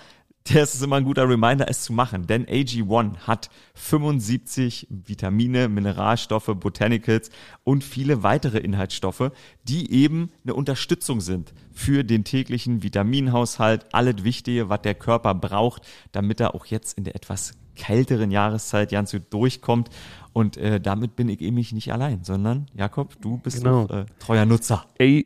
das 0.53 0.75
ist 0.75 0.83
immer 0.83 0.97
ein 0.97 1.03
guter 1.05 1.27
Reminder, 1.27 1.65
es 1.69 1.83
zu 1.83 1.93
machen. 1.93 2.27
Denn 2.27 2.45
AG1 2.45 3.17
hat 3.27 3.49
75 3.73 4.87
Vitamine, 4.89 5.67
Mineralstoffe, 5.69 6.51
Botanicals 6.55 7.29
und 7.63 7.83
viele 7.83 8.21
weitere 8.23 8.59
Inhaltsstoffe, 8.59 9.31
die 9.63 9.91
eben 9.91 10.29
eine 10.43 10.53
Unterstützung 10.53 11.19
sind 11.21 11.53
für 11.73 12.03
den 12.03 12.23
täglichen 12.23 12.83
Vitaminhaushalt. 12.83 13.87
Alles 13.93 14.23
Wichtige, 14.23 14.69
was 14.69 14.81
der 14.83 14.95
Körper 14.95 15.33
braucht, 15.33 15.81
damit 16.11 16.39
er 16.39 16.53
auch 16.55 16.65
jetzt 16.67 16.97
in 16.97 17.03
der 17.05 17.15
etwas 17.15 17.53
kälteren 17.75 18.31
Jahreszeit 18.31 18.91
ganz 18.91 19.11
gut 19.11 19.23
durchkommt. 19.31 19.89
Und 20.31 20.57
äh, 20.57 20.79
damit 20.79 21.15
bin 21.15 21.27
ich 21.29 21.41
eben 21.41 21.55
nicht 21.55 21.91
allein, 21.91 22.23
sondern 22.23 22.67
Jakob, 22.75 23.19
du 23.21 23.37
bist 23.37 23.63
Genau. 23.63 23.87
doch, 23.87 23.95
äh, 23.95 24.05
treuer 24.19 24.45
Nutzer. 24.45 24.85
A 25.01 25.21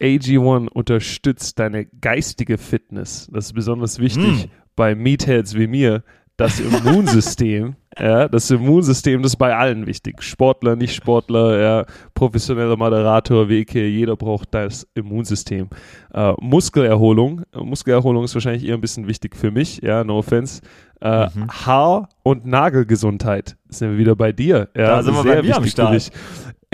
AG1 0.00 0.68
unterstützt 0.68 1.58
deine 1.60 1.86
geistige 1.86 2.58
Fitness. 2.58 3.28
Das 3.32 3.46
ist 3.46 3.52
besonders 3.52 4.00
wichtig 4.00 4.46
Mm. 4.46 4.50
Bei 4.76 4.94
Meatheads 4.94 5.54
wie 5.54 5.66
mir, 5.66 6.02
das 6.36 6.58
Immunsystem, 6.58 7.76
ja, 7.98 8.26
das 8.28 8.50
Immunsystem, 8.50 9.22
das 9.22 9.32
ist 9.32 9.36
bei 9.36 9.56
allen 9.56 9.86
wichtig. 9.86 10.22
Sportler, 10.22 10.74
Nicht-Sportler, 10.74 11.60
ja, 11.60 11.84
professioneller 12.14 12.76
Moderator, 12.76 13.48
WK, 13.48 13.74
jeder 13.86 14.16
braucht 14.16 14.52
das 14.52 14.86
Immunsystem. 14.94 15.68
Äh, 16.12 16.32
Muskelerholung, 16.40 17.42
Muskelerholung 17.54 18.24
ist 18.24 18.34
wahrscheinlich 18.34 18.66
eher 18.66 18.74
ein 18.74 18.80
bisschen 18.80 19.06
wichtig 19.06 19.36
für 19.36 19.52
mich, 19.52 19.80
ja, 19.82 20.02
no 20.02 20.18
offense. 20.18 20.60
Äh, 21.00 21.26
mhm. 21.26 21.48
Haar- 21.50 22.08
und 22.22 22.46
Nagelgesundheit 22.46 23.56
sind 23.68 23.90
wir 23.90 23.98
wieder 23.98 24.16
bei 24.16 24.32
dir. 24.32 24.68
Ja, 24.76 24.96
da 24.96 25.02
sind 25.02 25.14
wir 25.14 25.22
bei 25.22 25.42
mir 25.42 25.56
am 25.56 25.66
Start. 25.66 26.10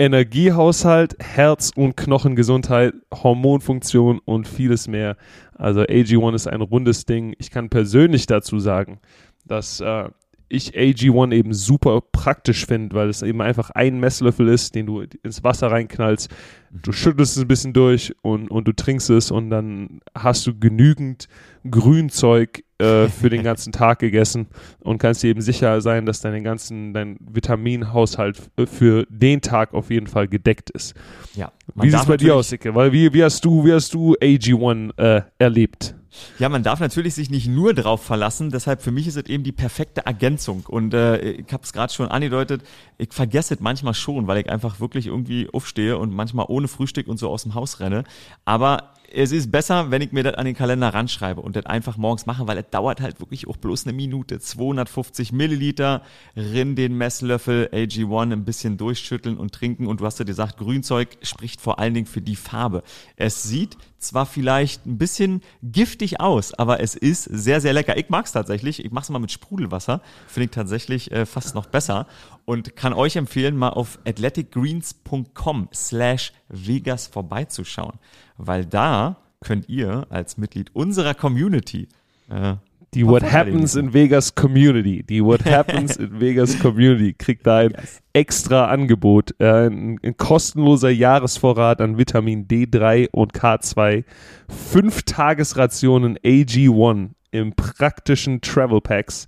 Energiehaushalt, 0.01 1.15
Herz- 1.19 1.71
und 1.75 1.95
Knochengesundheit, 1.95 2.95
Hormonfunktion 3.13 4.17
und 4.25 4.47
vieles 4.47 4.87
mehr. 4.87 5.15
Also 5.53 5.81
AG1 5.81 6.33
ist 6.33 6.47
ein 6.47 6.61
rundes 6.61 7.05
Ding. 7.05 7.35
Ich 7.37 7.51
kann 7.51 7.69
persönlich 7.69 8.25
dazu 8.25 8.57
sagen, 8.57 8.99
dass 9.45 9.79
äh, 9.79 10.09
ich 10.49 10.75
AG1 10.75 11.33
eben 11.33 11.53
super 11.53 12.01
praktisch 12.01 12.65
finde, 12.65 12.95
weil 12.95 13.09
es 13.09 13.21
eben 13.21 13.43
einfach 13.43 13.69
ein 13.69 13.99
Messlöffel 13.99 14.47
ist, 14.47 14.73
den 14.73 14.87
du 14.87 15.03
ins 15.21 15.43
Wasser 15.43 15.69
reinknallst. 15.69 16.29
Du 16.71 16.91
schüttelst 16.91 17.37
es 17.37 17.43
ein 17.43 17.47
bisschen 17.47 17.73
durch 17.73 18.11
und, 18.23 18.49
und 18.49 18.67
du 18.67 18.73
trinkst 18.73 19.11
es 19.11 19.29
und 19.29 19.51
dann 19.51 19.99
hast 20.17 20.47
du 20.47 20.57
genügend 20.57 21.27
Grünzeug 21.69 22.63
äh, 22.81 23.09
für 23.09 23.29
den 23.29 23.43
ganzen 23.43 23.71
Tag 23.71 23.99
gegessen 23.99 24.47
und 24.79 24.97
kannst 24.97 25.23
dir 25.23 25.29
eben 25.29 25.41
sicher 25.41 25.81
sein, 25.81 26.05
dass 26.05 26.21
dein 26.21 26.43
ganzen, 26.43 26.93
dein 26.93 27.17
Vitaminhaushalt 27.19 28.41
für 28.65 29.05
den 29.09 29.41
Tag 29.41 29.73
auf 29.73 29.89
jeden 29.89 30.07
Fall 30.07 30.27
gedeckt 30.27 30.69
ist. 30.71 30.95
Ja. 31.35 31.51
Wie 31.75 31.89
sieht 31.89 31.99
es 31.99 32.05
bei 32.05 32.17
dir 32.17 32.35
aus, 32.35 32.51
Icke? 32.51 32.75
Weil 32.75 32.91
wie, 32.91 33.13
wie 33.13 33.23
hast 33.23 33.45
du, 33.45 33.63
wie 33.65 33.73
hast 33.73 33.93
du 33.93 34.15
AG1 34.15 34.97
äh, 34.97 35.21
erlebt? 35.37 35.95
Ja, 36.39 36.49
man 36.49 36.63
darf 36.63 36.79
natürlich 36.79 37.13
sich 37.13 37.29
nicht 37.29 37.47
nur 37.47 37.73
drauf 37.73 38.03
verlassen. 38.03 38.49
Deshalb 38.49 38.81
für 38.81 38.91
mich 38.91 39.07
ist 39.07 39.15
es 39.15 39.27
eben 39.27 39.43
die 39.43 39.53
perfekte 39.53 40.05
Ergänzung. 40.05 40.65
Und 40.67 40.93
äh, 40.93 41.19
ich 41.19 41.53
habe 41.53 41.63
es 41.63 41.71
gerade 41.71 41.93
schon 41.93 42.07
angedeutet, 42.07 42.63
ich 42.97 43.13
vergesse 43.13 43.53
es 43.53 43.59
manchmal 43.61 43.93
schon, 43.93 44.27
weil 44.27 44.39
ich 44.39 44.49
einfach 44.49 44.79
wirklich 44.79 45.07
irgendwie 45.07 45.49
aufstehe 45.51 45.97
und 45.97 46.13
manchmal 46.13 46.47
ohne 46.49 46.67
Frühstück 46.67 47.07
und 47.07 47.17
so 47.17 47.29
aus 47.29 47.43
dem 47.43 47.55
Haus 47.55 47.79
renne. 47.79 48.03
Aber 48.43 48.93
es 49.13 49.31
ist 49.31 49.51
besser, 49.51 49.91
wenn 49.91 50.01
ich 50.01 50.11
mir 50.11 50.23
das 50.23 50.35
an 50.35 50.45
den 50.45 50.55
Kalender 50.55 50.93
ranschreibe 50.93 51.41
und 51.41 51.55
das 51.55 51.65
einfach 51.65 51.97
morgens 51.97 52.25
mache, 52.25 52.47
weil 52.47 52.57
es 52.57 52.69
dauert 52.71 53.01
halt 53.01 53.19
wirklich 53.19 53.47
auch 53.47 53.57
bloß 53.57 53.85
eine 53.85 53.93
Minute. 53.93 54.39
250 54.39 55.31
Milliliter, 55.31 56.01
rinn 56.35 56.75
den 56.75 56.97
Messlöffel 56.97 57.69
AG1 57.73 58.31
ein 58.31 58.45
bisschen 58.45 58.77
durchschütteln 58.77 59.37
und 59.37 59.53
trinken. 59.53 59.87
Und 59.87 60.01
du 60.01 60.05
hast 60.05 60.19
ja 60.19 60.25
gesagt, 60.25 60.57
Grünzeug 60.57 61.17
spricht 61.21 61.61
vor 61.61 61.79
allen 61.79 61.93
Dingen 61.93 62.07
für 62.07 62.21
die 62.21 62.35
Farbe. 62.35 62.83
Es 63.15 63.43
sieht 63.43 63.77
zwar 64.01 64.25
vielleicht 64.25 64.85
ein 64.85 64.97
bisschen 64.97 65.41
giftig 65.63 66.19
aus, 66.19 66.53
aber 66.53 66.81
es 66.81 66.95
ist 66.95 67.23
sehr, 67.23 67.61
sehr 67.61 67.73
lecker. 67.73 67.97
Ich 67.97 68.09
mag 68.09 68.25
es 68.25 68.31
tatsächlich. 68.31 68.83
Ich 68.83 68.91
mache 68.91 69.03
es 69.03 69.09
mal 69.09 69.19
mit 69.19 69.31
Sprudelwasser. 69.31 70.01
Finde 70.27 70.45
ich 70.45 70.51
tatsächlich 70.51 71.11
äh, 71.11 71.25
fast 71.25 71.55
noch 71.55 71.67
besser. 71.67 72.07
Und 72.45 72.75
kann 72.75 72.93
euch 72.93 73.15
empfehlen, 73.15 73.55
mal 73.55 73.69
auf 73.69 73.99
athleticgreens.com 74.05 75.69
slash 75.73 76.33
Vegas 76.49 77.07
vorbeizuschauen. 77.07 77.99
Weil 78.37 78.65
da 78.65 79.17
könnt 79.41 79.69
ihr 79.69 80.07
als 80.09 80.37
Mitglied 80.37 80.71
unserer 80.73 81.13
Community 81.13 81.87
äh, 82.29 82.55
die 82.93 83.07
What 83.07 83.23
Happens 83.23 83.75
in 83.75 83.93
Vegas 83.93 84.35
Community, 84.35 85.03
die 85.03 85.23
What 85.23 85.45
Happens 85.45 85.95
in 85.95 86.19
Vegas 86.19 86.59
Community 86.59 87.13
kriegt 87.13 87.47
da 87.47 87.59
ein 87.59 87.71
yes. 87.71 88.01
extra 88.13 88.65
Angebot, 88.65 89.33
äh, 89.39 89.67
ein, 89.67 89.99
ein, 90.03 90.17
kostenloser 90.17 90.89
Jahresvorrat 90.89 91.79
an 91.79 91.97
Vitamin 91.97 92.47
D3 92.47 93.09
und 93.11 93.33
K2, 93.33 94.03
fünf 94.49 95.03
Tagesrationen 95.03 96.17
AG1 96.19 97.11
im 97.31 97.53
praktischen 97.53 98.41
Travel 98.41 98.81
Packs. 98.81 99.25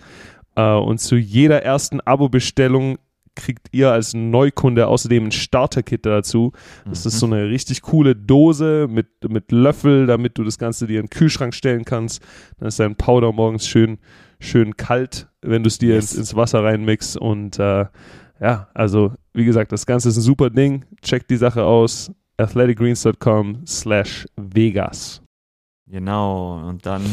Äh, 0.55 0.74
und 0.74 0.99
zu 0.99 1.16
jeder 1.16 1.64
ersten 1.64 2.01
Abo-Bestellung 2.01 2.97
kriegt 3.36 3.68
ihr 3.72 3.92
als 3.92 4.14
Neukunde 4.14 4.88
außerdem 4.88 5.26
ein 5.26 5.32
Starter-Kit 5.32 6.06
dazu. 6.06 6.52
Das 6.86 7.04
mhm. 7.04 7.08
ist 7.08 7.20
so 7.20 7.26
eine 7.26 7.50
richtig 7.50 7.82
coole 7.82 8.16
Dose 8.16 8.88
mit, 8.90 9.08
mit 9.28 9.52
Löffel, 9.52 10.06
damit 10.06 10.38
du 10.38 10.44
das 10.44 10.58
Ganze 10.58 10.88
dir 10.88 11.00
in 11.00 11.06
den 11.06 11.10
Kühlschrank 11.10 11.54
stellen 11.54 11.86
kannst. 11.86 12.22
Dann 12.58 12.68
ist 12.68 12.80
dein 12.80 12.96
Powder 12.96 13.32
morgens 13.32 13.68
schön, 13.68 13.98
schön 14.40 14.78
kalt, 14.78 15.28
wenn 15.42 15.64
du 15.64 15.68
es 15.68 15.78
dir 15.78 15.96
yes. 15.96 16.12
ins, 16.12 16.20
ins, 16.20 16.36
Wasser 16.36 16.64
reinmixst. 16.64 17.18
Und 17.18 17.60
äh, 17.60 17.86
ja, 18.40 18.68
also 18.74 19.14
wie 19.34 19.46
gesagt, 19.46 19.72
das 19.72 19.86
Ganze 19.86 20.10
ist 20.10 20.18
ein 20.18 20.22
super 20.22 20.50
Ding. 20.50 20.86
Checkt 21.02 21.30
die 21.30 21.38
Sache 21.38 21.64
aus. 21.64 22.12
athleticgreens.com 22.38 23.66
slash 23.66 24.28
Vegas. 24.36 25.22
Genau, 25.88 26.68
und 26.68 26.86
dann 26.86 27.04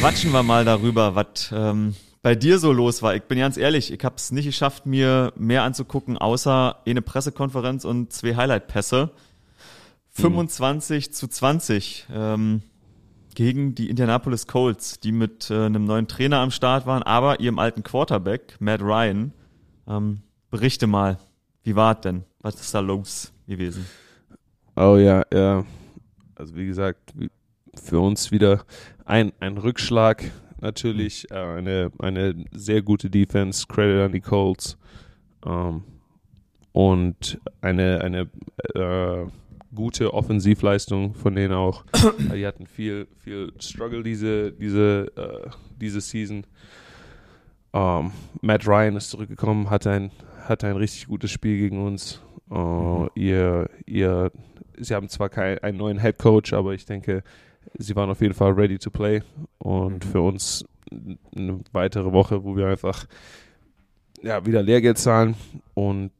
quatschen 0.00 0.32
wir 0.32 0.42
mal 0.42 0.64
darüber, 0.64 1.14
was 1.14 1.50
ähm, 1.50 1.94
bei 2.28 2.34
dir 2.34 2.58
so 2.58 2.72
los 2.72 3.00
war. 3.00 3.14
Ich 3.14 3.22
bin 3.22 3.38
ganz 3.38 3.56
ehrlich, 3.56 3.90
ich 3.90 4.04
habe 4.04 4.16
es 4.16 4.32
nicht 4.32 4.44
geschafft, 4.44 4.84
mir 4.84 5.32
mehr 5.34 5.62
anzugucken, 5.62 6.18
außer 6.18 6.76
eine 6.86 7.00
Pressekonferenz 7.00 7.86
und 7.86 8.12
zwei 8.12 8.36
Highlight-Pässe. 8.36 9.12
25 10.10 11.08
mhm. 11.08 11.12
zu 11.14 11.28
20 11.28 12.06
ähm, 12.12 12.60
gegen 13.34 13.74
die 13.74 13.88
Indianapolis 13.88 14.46
Colts, 14.46 15.00
die 15.00 15.10
mit 15.10 15.50
äh, 15.50 15.64
einem 15.64 15.86
neuen 15.86 16.06
Trainer 16.06 16.40
am 16.40 16.50
Start 16.50 16.84
waren, 16.84 17.02
aber 17.02 17.40
ihrem 17.40 17.58
alten 17.58 17.82
Quarterback, 17.82 18.56
Matt 18.60 18.82
Ryan. 18.82 19.32
Ähm, 19.86 20.20
berichte 20.50 20.86
mal, 20.86 21.16
wie 21.62 21.76
war 21.76 21.94
es 21.94 22.02
denn? 22.02 22.24
Was 22.40 22.60
ist 22.60 22.74
da 22.74 22.80
los 22.80 23.32
gewesen? 23.46 23.86
Oh 24.76 24.98
ja, 24.98 25.24
ja. 25.32 25.64
Also 26.34 26.54
wie 26.56 26.66
gesagt, 26.66 27.14
für 27.82 28.00
uns 28.00 28.30
wieder 28.30 28.66
ein, 29.06 29.32
ein 29.40 29.56
Rückschlag 29.56 30.30
natürlich. 30.60 31.30
Äh, 31.30 31.34
eine, 31.34 31.90
eine 31.98 32.44
sehr 32.52 32.82
gute 32.82 33.10
Defense, 33.10 33.66
Credit 33.66 34.06
an 34.06 34.12
die 34.12 34.20
Colts. 34.20 34.76
Ähm, 35.46 35.82
und 36.72 37.40
eine, 37.60 38.00
eine 38.02 38.28
äh, 38.74 39.26
gute 39.74 40.14
Offensivleistung 40.14 41.14
von 41.14 41.34
denen 41.34 41.54
auch. 41.54 41.84
die 42.34 42.46
hatten 42.46 42.66
viel, 42.66 43.06
viel 43.18 43.52
Struggle 43.58 44.02
diese, 44.02 44.52
diese, 44.52 45.10
äh, 45.16 45.50
diese 45.80 46.00
Season. 46.00 46.44
Ähm, 47.72 48.12
Matt 48.40 48.66
Ryan 48.66 48.96
ist 48.96 49.10
zurückgekommen, 49.10 49.70
hatte 49.70 49.90
ein, 49.90 50.10
hatte 50.46 50.66
ein 50.66 50.76
richtig 50.76 51.06
gutes 51.06 51.30
Spiel 51.30 51.58
gegen 51.58 51.84
uns. 51.84 52.22
Uh, 52.50 52.54
mhm. 53.02 53.10
ihr, 53.14 53.70
ihr, 53.84 54.32
sie 54.78 54.94
haben 54.94 55.10
zwar 55.10 55.28
keinen 55.28 55.58
einen 55.58 55.76
neuen 55.76 56.00
Head 56.00 56.18
Coach, 56.18 56.54
aber 56.54 56.72
ich 56.72 56.86
denke, 56.86 57.22
sie 57.76 57.96
waren 57.96 58.10
auf 58.10 58.20
jeden 58.20 58.34
Fall 58.34 58.52
ready 58.52 58.78
to 58.78 58.90
play. 58.90 59.22
Und 59.58 60.04
mhm. 60.04 60.10
für 60.10 60.20
uns 60.20 60.64
eine 61.36 61.60
weitere 61.72 62.12
Woche, 62.12 62.44
wo 62.44 62.56
wir 62.56 62.66
einfach 62.66 63.06
ja, 64.22 64.44
wieder 64.44 64.62
Lehrgeld 64.62 64.98
zahlen 64.98 65.36
und 65.74 66.10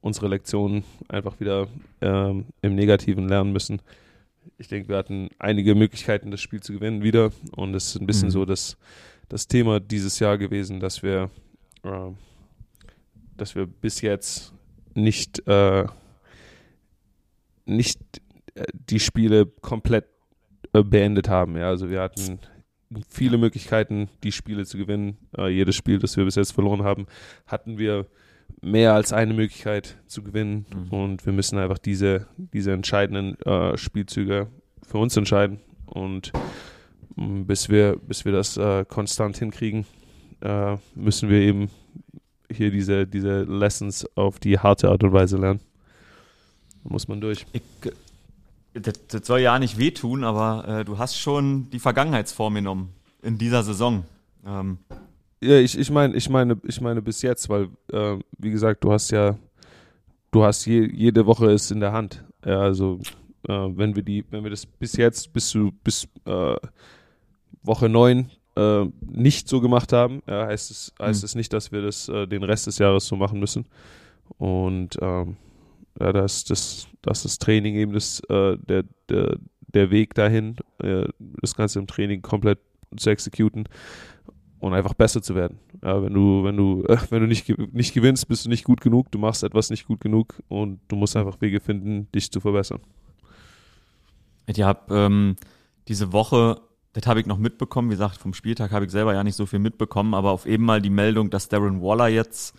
unsere 0.00 0.28
Lektionen 0.28 0.84
einfach 1.08 1.38
wieder 1.40 1.68
ähm, 2.00 2.46
im 2.60 2.74
Negativen 2.74 3.28
lernen 3.28 3.52
müssen. 3.52 3.80
Ich 4.58 4.68
denke, 4.68 4.88
wir 4.88 4.96
hatten 4.96 5.28
einige 5.38 5.74
Möglichkeiten, 5.74 6.30
das 6.30 6.40
Spiel 6.40 6.60
zu 6.60 6.72
gewinnen 6.72 7.02
wieder. 7.02 7.30
Und 7.56 7.74
es 7.74 7.88
ist 7.88 8.00
ein 8.00 8.06
bisschen 8.06 8.28
mhm. 8.28 8.32
so 8.32 8.44
das, 8.44 8.76
das 9.28 9.46
Thema 9.46 9.80
dieses 9.80 10.18
Jahr 10.18 10.38
gewesen, 10.38 10.80
dass 10.80 11.02
wir, 11.02 11.30
äh, 11.84 12.10
dass 13.36 13.54
wir 13.54 13.66
bis 13.66 14.00
jetzt 14.00 14.52
nicht, 14.94 15.46
äh, 15.46 15.84
nicht 17.64 18.00
äh, 18.54 18.64
die 18.72 19.00
Spiele 19.00 19.46
komplett 19.46 20.06
beendet 20.72 21.28
haben. 21.28 21.56
Ja, 21.56 21.68
also 21.68 21.90
wir 21.90 22.00
hatten 22.00 22.38
viele 23.08 23.38
Möglichkeiten, 23.38 24.08
die 24.22 24.32
Spiele 24.32 24.64
zu 24.64 24.78
gewinnen. 24.78 25.18
Äh, 25.36 25.48
jedes 25.48 25.76
Spiel, 25.76 25.98
das 25.98 26.16
wir 26.16 26.24
bis 26.24 26.34
jetzt 26.34 26.52
verloren 26.52 26.82
haben, 26.82 27.06
hatten 27.46 27.78
wir 27.78 28.06
mehr 28.60 28.94
als 28.94 29.12
eine 29.12 29.34
Möglichkeit 29.34 29.96
zu 30.06 30.22
gewinnen. 30.22 30.66
Mhm. 30.74 30.88
Und 30.90 31.26
wir 31.26 31.32
müssen 31.32 31.58
einfach 31.58 31.78
diese, 31.78 32.26
diese 32.36 32.72
entscheidenden 32.72 33.40
äh, 33.42 33.76
Spielzüge 33.76 34.48
für 34.86 34.98
uns 34.98 35.16
entscheiden. 35.16 35.60
Und 35.86 36.32
mm, 37.16 37.44
bis 37.44 37.68
wir, 37.68 37.96
bis 37.96 38.24
wir 38.24 38.32
das 38.32 38.56
äh, 38.56 38.84
konstant 38.84 39.36
hinkriegen, 39.36 39.86
äh, 40.40 40.76
müssen 40.94 41.28
wir 41.28 41.38
eben 41.38 41.70
hier 42.50 42.70
diese, 42.70 43.06
diese 43.06 43.42
Lessons 43.42 44.06
auf 44.16 44.38
die 44.38 44.58
harte 44.58 44.90
Art 44.90 45.02
und 45.02 45.12
Weise 45.12 45.38
lernen. 45.38 45.60
Da 46.84 46.90
muss 46.90 47.08
man 47.08 47.20
durch. 47.20 47.46
Ich, 47.52 47.62
das, 48.74 48.94
das 49.08 49.26
soll 49.26 49.40
ja 49.40 49.58
nicht 49.58 49.78
wehtun, 49.78 50.24
aber 50.24 50.66
äh, 50.66 50.84
du 50.84 50.98
hast 50.98 51.18
schon 51.18 51.70
die 51.70 51.78
Vergangenheitsform 51.78 52.54
genommen 52.54 52.94
in 53.22 53.38
dieser 53.38 53.62
Saison. 53.62 54.04
Ähm. 54.46 54.78
Ja, 55.42 55.58
ich, 55.58 55.76
ich 55.76 55.90
meine, 55.90 56.14
ich 56.14 56.28
meine, 56.28 56.58
ich 56.64 56.80
meine 56.80 57.02
bis 57.02 57.22
jetzt, 57.22 57.48
weil, 57.48 57.68
äh, 57.92 58.18
wie 58.38 58.50
gesagt, 58.50 58.84
du 58.84 58.92
hast 58.92 59.10
ja, 59.10 59.36
du 60.30 60.44
hast 60.44 60.64
je, 60.66 60.88
jede 60.92 61.26
Woche 61.26 61.50
es 61.50 61.70
in 61.70 61.80
der 61.80 61.92
Hand. 61.92 62.24
Ja, 62.44 62.60
also 62.60 63.00
äh, 63.48 63.52
wenn 63.52 63.96
wir 63.96 64.02
die, 64.02 64.24
wenn 64.30 64.44
wir 64.44 64.50
das 64.50 64.66
bis 64.66 64.96
jetzt, 64.96 65.32
bis 65.32 65.48
zu 65.48 65.72
bis 65.84 66.08
äh, 66.26 66.56
Woche 67.62 67.88
9 67.88 68.30
äh, 68.56 68.84
nicht 69.00 69.48
so 69.48 69.60
gemacht 69.60 69.92
haben, 69.92 70.22
heißt 70.28 70.70
es, 70.70 70.92
heißt 71.00 71.22
mhm. 71.22 71.26
es 71.26 71.34
nicht, 71.34 71.52
dass 71.52 71.72
wir 71.72 71.82
das 71.82 72.08
äh, 72.08 72.26
den 72.26 72.42
Rest 72.44 72.66
des 72.66 72.78
Jahres 72.78 73.06
so 73.06 73.16
machen 73.16 73.40
müssen. 73.40 73.66
Und 74.38 74.96
ähm, 75.00 75.36
ja, 76.00 76.12
das, 76.12 76.44
das, 76.44 76.86
das 77.02 77.24
ist 77.24 77.42
Training 77.42 77.74
eben 77.74 77.92
das, 77.92 78.20
äh, 78.28 78.56
der, 78.58 78.84
der, 79.08 79.36
der 79.74 79.90
Weg 79.90 80.14
dahin, 80.14 80.56
äh, 80.78 81.06
das 81.18 81.54
Ganze 81.54 81.78
im 81.78 81.86
Training 81.86 82.22
komplett 82.22 82.58
zu 82.96 83.10
exekuten. 83.10 83.68
und 84.60 84.74
einfach 84.74 84.94
besser 84.94 85.20
zu 85.22 85.34
werden. 85.34 85.58
Ja, 85.82 86.00
wenn 86.02 86.14
du, 86.14 86.44
wenn 86.44 86.56
du, 86.56 86.84
äh, 86.84 86.96
wenn 87.10 87.20
du 87.20 87.26
nicht, 87.26 87.48
nicht 87.72 87.94
gewinnst, 87.94 88.28
bist 88.28 88.44
du 88.44 88.48
nicht 88.48 88.64
gut 88.64 88.80
genug, 88.80 89.10
du 89.10 89.18
machst 89.18 89.42
etwas 89.42 89.70
nicht 89.70 89.86
gut 89.86 90.00
genug 90.00 90.40
und 90.48 90.80
du 90.88 90.96
musst 90.96 91.16
einfach 91.16 91.40
Wege 91.40 91.60
finden, 91.60 92.10
dich 92.12 92.30
zu 92.30 92.40
verbessern. 92.40 92.80
Ich 94.46 94.60
habe 94.62 94.94
ähm, 94.94 95.36
diese 95.88 96.12
Woche, 96.12 96.60
das 96.92 97.06
habe 97.06 97.20
ich 97.20 97.26
noch 97.26 97.38
mitbekommen, 97.38 97.90
wie 97.90 97.94
gesagt, 97.94 98.16
vom 98.16 98.34
Spieltag 98.34 98.70
habe 98.70 98.84
ich 98.84 98.90
selber 98.90 99.14
ja 99.14 99.24
nicht 99.24 99.36
so 99.36 99.46
viel 99.46 99.58
mitbekommen, 99.58 100.14
aber 100.14 100.30
auf 100.30 100.46
eben 100.46 100.64
mal 100.64 100.80
die 100.80 100.90
Meldung, 100.90 101.30
dass 101.30 101.48
Darren 101.48 101.82
Waller 101.82 102.08
jetzt 102.08 102.56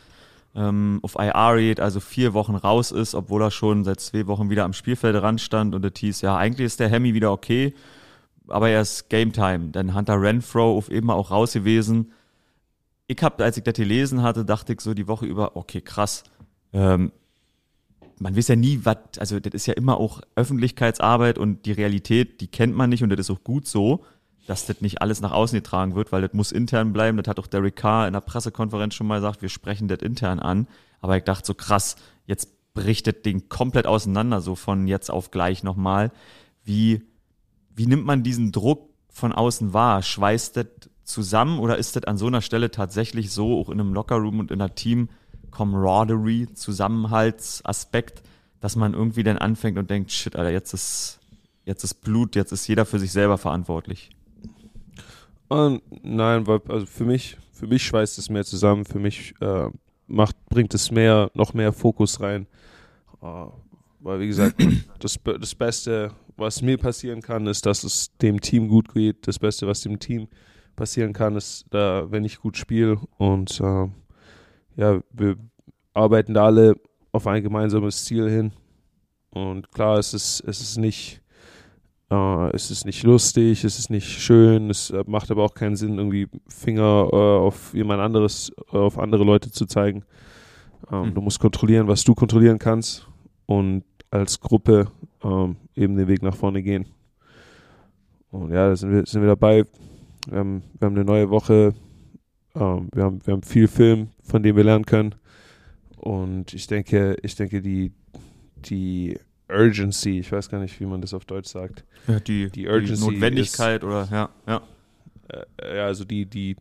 ähm, 0.55 0.99
auf 1.01 1.15
IR 1.15 1.57
geht, 1.57 1.79
also 1.79 1.99
vier 1.99 2.33
Wochen 2.33 2.55
raus 2.55 2.91
ist, 2.91 3.15
obwohl 3.15 3.41
er 3.41 3.51
schon 3.51 3.83
seit 3.83 3.99
zwei 3.99 4.27
Wochen 4.27 4.49
wieder 4.49 4.65
am 4.65 4.73
Spielfeld 4.73 5.21
ran 5.21 5.39
stand 5.39 5.73
und 5.73 5.81
das 5.81 5.93
hieß, 5.97 6.21
ja, 6.21 6.37
eigentlich 6.37 6.67
ist 6.67 6.79
der 6.79 6.89
Hemi 6.89 7.13
wieder 7.13 7.31
okay, 7.31 7.73
aber 8.47 8.69
er 8.69 8.81
ist 8.81 9.09
Game 9.09 9.33
Time. 9.33 9.69
Denn 9.69 9.95
Hunter 9.95 10.21
Renfro 10.21 10.77
auf 10.77 10.89
eben 10.89 11.09
auch 11.09 11.31
raus 11.31 11.53
gewesen. 11.53 12.11
Ich 13.07 13.21
habe, 13.21 13.43
als 13.43 13.57
ich 13.57 13.63
das 13.63 13.73
gelesen 13.73 14.21
hatte, 14.21 14.45
dachte 14.45 14.73
ich 14.73 14.81
so 14.81 14.93
die 14.93 15.07
Woche 15.07 15.25
über, 15.25 15.55
okay, 15.55 15.81
krass. 15.81 16.23
Ähm, 16.71 17.11
man 18.19 18.35
weiß 18.35 18.49
ja 18.49 18.55
nie, 18.55 18.79
was, 18.83 18.97
also 19.17 19.39
das 19.39 19.53
ist 19.53 19.65
ja 19.65 19.73
immer 19.73 19.97
auch 19.97 20.21
Öffentlichkeitsarbeit 20.35 21.37
und 21.37 21.65
die 21.65 21.71
Realität, 21.71 22.41
die 22.41 22.47
kennt 22.47 22.75
man 22.75 22.89
nicht 22.89 23.03
und 23.03 23.09
das 23.09 23.19
ist 23.19 23.31
auch 23.31 23.43
gut 23.43 23.67
so, 23.67 24.03
dass 24.45 24.65
das 24.65 24.81
nicht 24.81 25.01
alles 25.01 25.21
nach 25.21 25.31
außen 25.31 25.57
getragen 25.57 25.95
wird, 25.95 26.11
weil 26.11 26.21
das 26.21 26.33
muss 26.33 26.51
intern 26.51 26.93
bleiben. 26.93 27.17
Das 27.17 27.27
hat 27.27 27.39
auch 27.39 27.47
Derek 27.47 27.75
Carr 27.75 28.07
in 28.07 28.13
der 28.13 28.21
Pressekonferenz 28.21 28.93
schon 28.93 29.07
mal 29.07 29.17
gesagt, 29.17 29.41
wir 29.41 29.49
sprechen 29.49 29.87
das 29.87 29.99
intern 29.99 30.39
an. 30.39 30.67
Aber 30.99 31.17
ich 31.17 31.23
dachte 31.23 31.45
so 31.45 31.53
krass, 31.53 31.95
jetzt 32.25 32.73
bricht 32.73 33.07
das 33.07 33.21
Ding 33.23 33.49
komplett 33.49 33.87
auseinander, 33.87 34.41
so 34.41 34.55
von 34.55 34.87
jetzt 34.87 35.09
auf 35.09 35.31
gleich 35.31 35.63
nochmal. 35.63 36.11
Wie, 36.63 37.03
wie 37.75 37.87
nimmt 37.87 38.05
man 38.05 38.23
diesen 38.23 38.51
Druck 38.51 38.89
von 39.09 39.31
außen 39.31 39.73
wahr? 39.73 40.01
Schweißt 40.01 40.57
das 40.57 40.67
zusammen 41.03 41.59
oder 41.59 41.77
ist 41.77 41.95
das 41.95 42.03
an 42.05 42.17
so 42.17 42.27
einer 42.27 42.41
Stelle 42.41 42.71
tatsächlich 42.71 43.31
so, 43.31 43.59
auch 43.59 43.69
in 43.69 43.79
einem 43.79 43.93
Lockerroom 43.93 44.39
und 44.39 44.51
in 44.51 44.61
einer 44.61 44.75
Team 44.75 45.09
Camaraderie, 45.51 46.47
Zusammenhaltsaspekt, 46.53 48.23
dass 48.59 48.75
man 48.75 48.93
irgendwie 48.93 49.23
dann 49.23 49.37
anfängt 49.37 49.77
und 49.77 49.89
denkt, 49.89 50.11
shit, 50.11 50.35
Alter, 50.35 50.51
jetzt 50.51 50.73
ist, 50.73 51.19
jetzt 51.65 51.83
ist 51.83 51.95
Blut, 51.95 52.35
jetzt 52.35 52.51
ist 52.51 52.67
jeder 52.67 52.85
für 52.85 52.99
sich 52.99 53.11
selber 53.11 53.37
verantwortlich? 53.37 54.09
Und 55.47 55.81
nein, 56.03 56.47
weil, 56.47 56.61
also 56.67 56.85
für 56.85 57.05
mich, 57.05 57.37
für 57.51 57.67
mich 57.67 57.83
schweißt 57.83 58.17
es 58.17 58.29
mehr 58.29 58.45
zusammen, 58.45 58.85
für 58.85 58.99
mich 58.99 59.33
äh, 59.41 59.69
macht, 60.07 60.35
bringt 60.49 60.73
es 60.73 60.91
mehr, 60.91 61.29
noch 61.33 61.53
mehr 61.53 61.73
Fokus 61.73 62.19
rein. 62.19 62.47
Uh, 63.21 63.51
weil, 63.99 64.19
wie 64.19 64.27
gesagt, 64.27 64.55
das, 64.99 65.19
das 65.39 65.55
Beste, 65.55 66.11
was 66.35 66.61
mir 66.61 66.77
passieren 66.77 67.21
kann, 67.21 67.47
ist, 67.47 67.65
dass 67.65 67.83
es 67.83 68.15
dem 68.17 68.41
Team 68.41 68.67
gut 68.67 68.93
geht. 68.93 69.27
Das 69.27 69.39
Beste, 69.39 69.67
was 69.67 69.81
dem 69.81 69.99
Team 69.99 70.27
passieren 70.75 71.13
kann, 71.13 71.35
ist, 71.35 71.65
da, 71.69 72.11
wenn 72.11 72.25
ich 72.25 72.39
gut 72.39 72.57
spiele. 72.57 72.99
Und 73.17 73.59
äh, 73.61 73.87
ja, 74.75 75.01
wir 75.11 75.37
arbeiten 75.93 76.33
da 76.33 76.45
alle 76.45 76.75
auf 77.11 77.27
ein 77.27 77.43
gemeinsames 77.43 78.05
Ziel 78.05 78.29
hin. 78.29 78.51
Und 79.29 79.71
klar, 79.71 79.97
es 79.97 80.13
ist, 80.13 80.41
es 80.41 80.61
ist 80.61 80.77
nicht, 80.77 81.21
äh, 82.13 82.49
es 82.53 82.69
ist 82.69 82.85
nicht 82.85 83.03
lustig, 83.03 83.63
es 83.63 83.79
ist 83.79 83.89
nicht 83.89 84.07
schön, 84.07 84.69
es 84.69 84.91
äh, 84.91 85.03
macht 85.07 85.31
aber 85.31 85.43
auch 85.43 85.53
keinen 85.53 85.75
Sinn, 85.75 85.97
irgendwie 85.97 86.27
Finger 86.47 87.09
äh, 87.11 87.15
auf 87.15 87.73
jemand 87.73 88.01
anderes, 88.01 88.51
äh, 88.71 88.77
auf 88.77 88.99
andere 88.99 89.23
Leute 89.23 89.51
zu 89.51 89.65
zeigen. 89.65 90.03
Ähm, 90.91 91.09
mhm. 91.09 91.13
Du 91.15 91.21
musst 91.21 91.39
kontrollieren, 91.39 91.87
was 91.87 92.03
du 92.03 92.13
kontrollieren 92.13 92.59
kannst 92.59 93.07
und 93.47 93.83
als 94.11 94.39
Gruppe 94.39 94.91
ähm, 95.23 95.55
eben 95.75 95.95
den 95.95 96.07
Weg 96.07 96.21
nach 96.21 96.35
vorne 96.35 96.61
gehen. 96.61 96.85
Und 98.29 98.51
ja, 98.51 98.69
da 98.69 98.75
sind 98.75 98.91
wir, 98.91 99.05
sind 99.05 99.21
wir 99.21 99.29
dabei. 99.29 99.65
Wir 100.27 100.39
haben, 100.39 100.63
wir 100.79 100.85
haben 100.85 100.95
eine 100.95 101.05
neue 101.05 101.29
Woche. 101.29 101.73
Ähm, 102.55 102.89
wir, 102.93 103.03
haben, 103.03 103.25
wir 103.25 103.33
haben 103.33 103.43
viel 103.43 103.67
Film, 103.67 104.09
von 104.23 104.43
dem 104.43 104.55
wir 104.55 104.63
lernen 104.63 104.85
können. 104.85 105.15
Und 105.97 106.53
ich 106.53 106.67
denke, 106.67 107.15
ich 107.23 107.35
denke, 107.35 107.61
die, 107.61 107.91
die 108.65 109.17
Urgency, 109.49 110.19
ich 110.19 110.31
weiß 110.31 110.49
gar 110.49 110.59
nicht, 110.59 110.79
wie 110.79 110.85
man 110.85 111.01
das 111.01 111.13
auf 111.13 111.25
Deutsch 111.25 111.49
sagt. 111.49 111.83
Ja, 112.07 112.19
die, 112.19 112.49
die, 112.49 112.67
Urgency 112.67 112.95
die 112.95 113.11
Notwendigkeit 113.13 113.81
ist, 113.81 113.87
oder 113.87 114.07
ja, 114.11 114.29
ja. 114.47 114.61
Äh, 115.61 115.77
ja, 115.77 115.85
also 115.85 116.05
die, 116.05 116.25
die, 116.25 116.55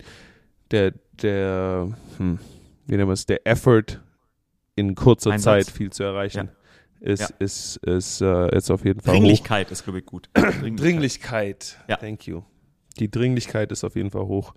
der, 0.71 0.93
der, 1.21 1.89
hm, 2.17 2.39
wie 2.87 2.97
nennt 2.97 3.07
man 3.07 3.15
es, 3.15 3.27
der 3.27 3.47
Effort 3.47 4.01
in 4.75 4.95
kurzer 4.95 5.33
Einsatz. 5.33 5.67
Zeit 5.67 5.77
viel 5.77 5.91
zu 5.91 6.03
erreichen. 6.03 6.47
Ja 6.47 6.53
ist, 7.03 7.21
ja. 7.21 7.29
ist, 7.41 7.77
ist 7.79 8.21
äh, 8.21 8.55
jetzt 8.55 8.71
auf 8.71 8.85
jeden 8.85 9.01
Fall 9.01 9.15
Dringlichkeit 9.15 9.67
hoch. 9.67 9.73
ist, 9.73 9.85
glaube 9.85 9.99
ich, 9.99 10.07
gut. 10.07 10.31
Dringlichkeit. 10.35 10.81
Dringlichkeit. 10.81 11.79
Ja. 11.89 11.97
Thank 11.97 12.27
you. 12.27 12.43
Die 12.99 13.11
Dringlichkeit 13.11 13.73
ist 13.73 13.85
auf 13.85 13.97
jeden 13.97 14.11
Fall 14.11 14.25
hoch. 14.27 14.55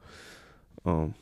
Ähm, 0.86 1.16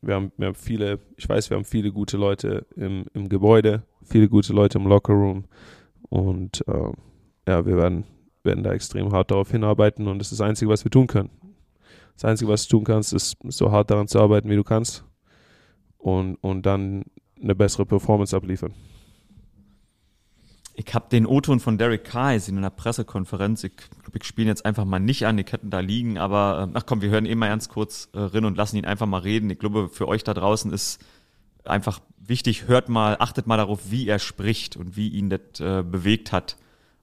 wir, 0.00 0.14
haben, 0.14 0.32
wir 0.36 0.48
haben 0.48 0.54
viele, 0.54 0.98
ich 1.16 1.28
weiß, 1.28 1.50
wir 1.50 1.56
haben 1.56 1.64
viele 1.64 1.92
gute 1.92 2.16
Leute 2.16 2.66
im, 2.76 3.04
im 3.12 3.28
Gebäude, 3.28 3.82
viele 4.02 4.28
gute 4.28 4.52
Leute 4.52 4.78
im 4.78 4.86
Lockerroom 4.86 5.44
und 6.08 6.64
uh, 6.68 6.92
ja, 7.46 7.66
wir 7.66 7.76
werden, 7.76 8.04
werden 8.42 8.62
da 8.62 8.72
extrem 8.72 9.12
hart 9.12 9.30
darauf 9.30 9.50
hinarbeiten 9.50 10.08
und 10.08 10.18
das 10.18 10.32
ist 10.32 10.40
das 10.40 10.46
Einzige, 10.46 10.70
was 10.70 10.84
wir 10.84 10.90
tun 10.90 11.06
können. 11.06 11.30
Das 12.14 12.24
Einzige, 12.24 12.50
was 12.50 12.66
du 12.66 12.76
tun 12.76 12.84
kannst, 12.84 13.12
ist 13.12 13.36
so 13.48 13.72
hart 13.72 13.90
daran 13.90 14.08
zu 14.08 14.20
arbeiten, 14.20 14.48
wie 14.50 14.56
du 14.56 14.64
kannst 14.64 15.04
und, 15.98 16.36
und 16.36 16.66
dann 16.66 17.04
eine 17.42 17.54
bessere 17.54 17.86
Performance 17.86 18.36
abliefern. 18.36 18.74
Ich 20.74 20.94
habe 20.94 21.08
den 21.10 21.26
O-Ton 21.26 21.60
von 21.60 21.76
Derek 21.76 22.04
Carr 22.04 22.34
in 22.34 22.62
der 22.62 22.70
Pressekonferenz. 22.70 23.62
Ich 23.64 23.76
glaube, 23.76 24.18
ich 24.18 24.24
spiele 24.24 24.48
jetzt 24.48 24.64
einfach 24.64 24.84
mal 24.84 24.98
nicht 24.98 25.26
an, 25.26 25.36
die 25.36 25.44
hätten 25.44 25.70
da 25.70 25.80
liegen, 25.80 26.16
aber 26.16 26.68
äh, 26.68 26.78
ach 26.78 26.86
komm, 26.86 27.02
wir 27.02 27.10
hören 27.10 27.26
eben 27.26 27.40
mal 27.40 27.48
ganz 27.48 27.68
kurz 27.68 28.08
äh, 28.14 28.20
rein 28.20 28.44
und 28.46 28.56
lassen 28.56 28.76
ihn 28.76 28.86
einfach 28.86 29.06
mal 29.06 29.18
reden. 29.18 29.50
Ich 29.50 29.58
glaube, 29.58 29.88
für 29.90 30.08
euch 30.08 30.24
da 30.24 30.32
draußen 30.32 30.72
ist 30.72 31.04
einfach 31.64 32.00
wichtig, 32.18 32.66
hört 32.68 32.88
mal, 32.88 33.16
achtet 33.18 33.46
mal 33.46 33.56
darauf, 33.56 33.90
wie 33.90 34.08
er 34.08 34.18
spricht 34.18 34.76
und 34.76 34.96
wie 34.96 35.08
ihn 35.08 35.30
das 35.30 35.60
äh, 35.60 35.82
bewegt 35.82 36.32
hat, 36.32 36.56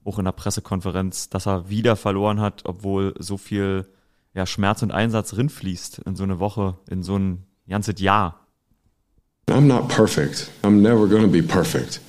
auch 0.04 0.20
in 0.20 0.26
der 0.26 0.32
Pressekonferenz, 0.32 1.30
dass 1.30 1.48
er 1.48 1.70
wieder 1.70 1.96
verloren 1.96 2.40
hat, 2.40 2.64
obwohl 2.66 3.14
so 3.20 3.38
viel 3.38 3.86
ja, 4.34 4.46
Schmerz 4.46 4.82
und 4.82 4.92
Einsatz 4.92 5.36
rinfließt 5.36 6.00
in 6.00 6.16
so 6.16 6.24
eine 6.24 6.40
Woche, 6.40 6.78
in 6.90 7.04
so 7.04 7.18
ein 7.18 7.44
ganzes 7.68 8.00
Jahr. 8.00 8.48
I'm 9.50 9.62
not 9.62 9.88
perfect. 9.90 10.50
I'm 10.64 10.82
never 10.82 11.08
gonna 11.08 11.28
be 11.28 11.42
perfect. 11.42 12.00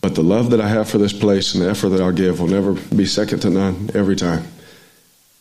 But 0.00 0.14
the 0.14 0.22
love 0.22 0.50
that 0.50 0.60
I 0.60 0.68
have 0.68 0.88
for 0.88 0.98
this 0.98 1.12
place 1.12 1.54
and 1.54 1.64
the 1.64 1.68
effort 1.68 1.90
that 1.90 2.00
I'll 2.00 2.14
give 2.14 2.40
will 2.40 2.48
never 2.48 2.74
be 2.94 3.04
second 3.04 3.40
to 3.40 3.50
none 3.50 3.90
every 3.94 4.14
time. 4.14 4.44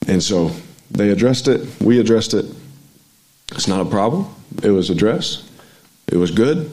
And 0.07 0.21
so 0.21 0.51
they 0.89 1.11
addressed 1.11 1.47
it, 1.47 1.61
we 1.79 1.99
addressed 1.99 2.33
it. 2.33 2.45
It's 3.51 3.67
not 3.67 3.81
a 3.81 3.85
problem. 3.85 4.27
It 4.63 4.71
was 4.71 4.89
addressed, 4.89 5.43
it 6.12 6.18
was 6.18 6.32
good. 6.32 6.70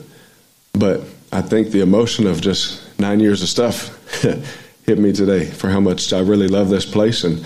But 0.73 1.01
I 1.33 1.43
think 1.43 1.71
the 1.71 1.81
emotion 1.81 2.27
of 2.27 2.41
just 2.41 2.81
nine 2.99 3.21
years 3.21 3.43
of 3.43 3.49
stuff 3.49 3.91
hit 4.87 4.99
me 4.99 5.13
today 5.13 5.47
for 5.47 5.69
how 5.69 5.81
much 5.81 6.13
I 6.13 6.21
really 6.21 6.49
love 6.49 6.69
this 6.69 6.87
place. 6.87 7.25
And 7.25 7.45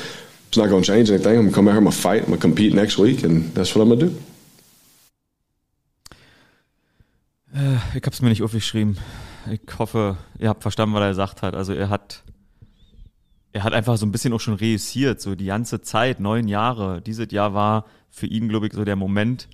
it's 0.48 0.56
not 0.56 0.68
going 0.68 0.82
to 0.82 0.86
change 0.86 1.10
anything. 1.10 1.36
I'm 1.36 1.42
going 1.42 1.48
to 1.50 1.54
come 1.54 1.68
out 1.68 1.72
here, 1.72 1.78
I'm 1.78 1.84
going 1.84 1.92
to 1.92 1.98
fight, 1.98 2.22
I'm 2.22 2.28
going 2.28 2.40
to 2.40 2.42
compete 2.42 2.74
next 2.74 2.98
week, 2.98 3.22
and 3.22 3.54
that's 3.54 3.74
what 3.74 3.82
I'm 3.82 3.88
going 3.88 4.00
to 4.00 4.06
do. 4.08 4.22
Äh, 7.54 7.76
ich 7.94 8.02
habe 8.02 8.10
es 8.12 8.22
mir 8.22 8.28
nicht 8.28 8.42
aufgeschrieben. 8.42 8.98
Ich 9.50 9.78
hoffe, 9.78 10.16
ihr 10.38 10.48
habt 10.48 10.62
verstanden, 10.62 10.94
was 10.94 11.02
er 11.02 11.08
gesagt 11.08 11.42
hat. 11.42 11.54
Also 11.54 11.72
er 11.72 11.88
hat, 11.88 12.22
er 13.52 13.64
hat 13.64 13.72
einfach 13.72 13.96
so 13.96 14.06
ein 14.06 14.12
bisschen 14.12 14.32
auch 14.32 14.40
schon 14.40 14.54
reüssiert, 14.54 15.20
so 15.20 15.34
die 15.34 15.46
ganze 15.46 15.80
Zeit, 15.80 16.20
neun 16.20 16.48
Jahre. 16.48 17.00
Dieses 17.00 17.30
Jahr 17.32 17.54
war 17.54 17.86
für 18.10 18.26
ihn, 18.26 18.48
glaube 18.48 18.66
ich, 18.66 18.72
so 18.74 18.84
der 18.84 18.96
Moment, 18.96 19.48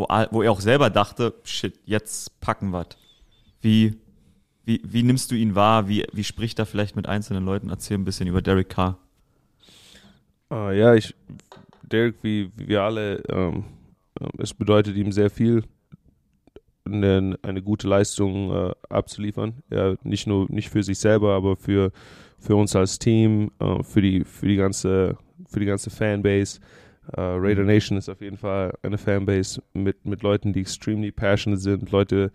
wo, 0.00 0.06
wo 0.30 0.42
er 0.42 0.52
auch 0.52 0.60
selber 0.60 0.90
dachte, 0.90 1.34
shit, 1.44 1.78
jetzt 1.84 2.40
packen 2.40 2.70
wir. 2.70 2.86
Wie, 3.60 3.98
wie, 4.64 4.80
wie 4.84 5.02
nimmst 5.02 5.30
du 5.30 5.34
ihn 5.34 5.54
wahr? 5.54 5.88
Wie, 5.88 6.06
wie 6.12 6.24
spricht 6.24 6.58
er 6.58 6.66
vielleicht 6.66 6.96
mit 6.96 7.06
einzelnen 7.06 7.44
Leuten? 7.44 7.70
Erzähl 7.70 7.98
ein 7.98 8.04
bisschen 8.04 8.28
über 8.28 8.42
Derek 8.42 8.70
Carr. 8.70 8.98
Uh, 10.52 10.70
ja, 10.70 10.94
ich, 10.94 11.14
Derek, 11.82 12.16
wie, 12.22 12.50
wie 12.56 12.68
wir 12.68 12.82
alle, 12.82 13.22
ähm, 13.28 13.64
ähm 14.20 14.30
es 14.38 14.54
bedeutet 14.54 14.96
ihm 14.96 15.12
sehr 15.12 15.30
viel, 15.30 15.64
eine, 16.84 17.38
eine 17.42 17.62
gute 17.62 17.86
Leistung 17.86 18.50
äh, 18.50 18.72
abzuliefern. 18.88 19.62
Ja, 19.70 19.94
nicht 20.02 20.26
nur 20.26 20.46
nicht 20.50 20.70
für 20.70 20.82
sich 20.82 20.98
selber, 20.98 21.34
aber 21.34 21.56
für, 21.56 21.92
für 22.38 22.56
uns 22.56 22.74
als 22.74 22.98
Team, 22.98 23.52
äh, 23.60 23.82
für 23.82 24.02
die 24.02 24.24
für 24.24 24.48
die 24.48 24.56
ganze 24.56 25.16
für 25.46 25.60
die 25.60 25.66
ganze 25.66 25.90
Fanbase. 25.90 26.60
Äh, 27.16 27.20
Raider 27.20 27.64
Nation 27.64 27.98
ist 27.98 28.08
auf 28.08 28.20
jeden 28.20 28.36
Fall 28.36 28.72
eine 28.82 28.98
Fanbase 28.98 29.62
mit 29.74 30.04
mit 30.04 30.22
Leuten, 30.22 30.52
die 30.52 30.60
extremely 30.60 31.12
passionate 31.12 31.60
sind. 31.60 31.90
Leute 31.90 32.32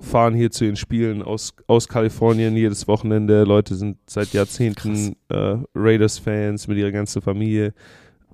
fahren 0.00 0.34
hier 0.34 0.50
zu 0.50 0.64
den 0.64 0.76
Spielen 0.76 1.22
aus 1.22 1.54
aus 1.66 1.88
Kalifornien 1.88 2.56
jedes 2.56 2.88
Wochenende. 2.88 3.44
Leute 3.44 3.74
sind 3.74 3.98
seit 4.06 4.32
Jahrzehnten 4.32 5.16
äh, 5.28 5.56
Raiders-Fans 5.74 6.68
mit 6.68 6.78
ihrer 6.78 6.92
ganzen 6.92 7.22
Familie. 7.22 7.74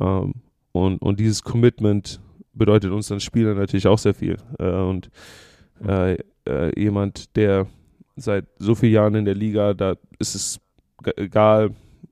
Ähm, 0.00 0.34
und, 0.72 1.00
und 1.02 1.20
dieses 1.20 1.42
Commitment 1.42 2.20
bedeutet 2.52 2.90
uns 2.90 3.10
als 3.12 3.22
Spieler 3.22 3.54
natürlich 3.54 3.86
auch 3.86 3.98
sehr 3.98 4.14
viel. 4.14 4.36
Äh, 4.58 4.70
und 4.70 5.10
äh, 5.86 6.16
jemand, 6.76 7.36
der 7.36 7.66
seit 8.16 8.46
so 8.58 8.74
vielen 8.74 8.92
Jahren 8.92 9.14
in 9.14 9.24
der 9.24 9.34
Liga, 9.34 9.74
da 9.74 9.96
ist 10.18 10.34
es 10.34 10.60
egal, 11.16 11.70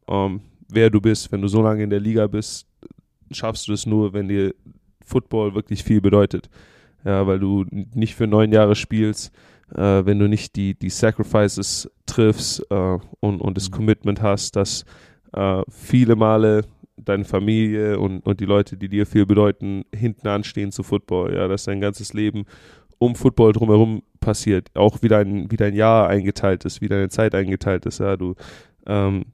ähm, 0.08 0.40
wer 0.68 0.90
du 0.90 1.00
bist. 1.00 1.30
Wenn 1.32 1.42
du 1.42 1.48
so 1.48 1.62
lange 1.62 1.82
in 1.82 1.90
der 1.90 2.00
Liga 2.00 2.26
bist, 2.26 2.66
schaffst 3.34 3.68
du 3.68 3.72
es 3.72 3.86
nur, 3.86 4.12
wenn 4.12 4.28
dir 4.28 4.54
Football 5.04 5.54
wirklich 5.54 5.84
viel 5.84 6.00
bedeutet. 6.00 6.48
Ja, 7.04 7.26
weil 7.26 7.40
du 7.40 7.64
nicht 7.70 8.14
für 8.14 8.26
neun 8.26 8.52
Jahre 8.52 8.76
spielst, 8.76 9.32
äh, 9.74 10.04
wenn 10.04 10.18
du 10.18 10.28
nicht 10.28 10.54
die, 10.56 10.78
die 10.78 10.90
Sacrifices 10.90 11.90
triffst 12.06 12.64
äh, 12.70 12.98
und, 13.20 13.40
und 13.40 13.56
das 13.56 13.70
mhm. 13.70 13.74
Commitment 13.74 14.22
hast, 14.22 14.56
dass 14.56 14.84
äh, 15.32 15.62
viele 15.68 16.14
Male 16.14 16.62
deine 16.96 17.24
Familie 17.24 17.98
und, 17.98 18.20
und 18.20 18.40
die 18.40 18.44
Leute, 18.44 18.76
die 18.76 18.88
dir 18.88 19.06
viel 19.06 19.26
bedeuten, 19.26 19.84
hinten 19.94 20.28
anstehen 20.28 20.70
zu 20.70 20.82
Football. 20.82 21.34
Ja, 21.34 21.48
dass 21.48 21.64
dein 21.64 21.80
ganzes 21.80 22.12
Leben 22.12 22.44
um 22.98 23.16
Football 23.16 23.52
drumherum 23.52 24.02
passiert, 24.20 24.68
auch 24.74 25.02
wie 25.02 25.08
dein, 25.08 25.50
wie 25.50 25.56
dein 25.56 25.74
Jahr 25.74 26.08
eingeteilt 26.08 26.64
ist, 26.64 26.80
wie 26.80 26.88
deine 26.88 27.08
Zeit 27.08 27.34
eingeteilt 27.34 27.84
ist. 27.86 27.98
Ja, 27.98 28.16
du 28.16 28.36
ähm, 28.86 29.24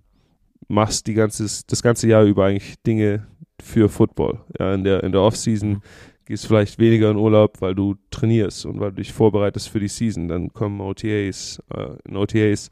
machst 0.69 1.07
die 1.07 1.15
ganzes, 1.15 1.67
das 1.67 1.83
ganze 1.83 2.09
Jahr 2.09 2.25
über 2.25 2.47
eigentlich 2.47 2.77
Dinge 2.87 3.27
für 3.63 3.89
Football. 3.89 4.41
Ja, 4.59 4.75
in 4.75 4.85
der, 4.85 5.03
in 5.03 5.13
der 5.13 5.23
Offseason 5.23 5.71
mhm. 5.71 5.83
gehst 6.25 6.45
du 6.45 6.49
vielleicht 6.49 6.79
weniger 6.79 7.11
in 7.11 7.17
Urlaub, 7.17 7.61
weil 7.61 7.75
du 7.75 7.97
trainierst 8.11 8.67
und 8.67 8.81
weil 8.81 8.91
du 8.91 8.97
dich 8.97 9.13
vorbereitest 9.13 9.69
für 9.69 9.81
die 9.81 9.89
Season. 9.89 10.29
Dann 10.29 10.53
kommen 10.53 10.81
OTAs. 10.81 11.63
Äh, 11.75 11.97
in 12.09 12.17
OTAs 12.17 12.71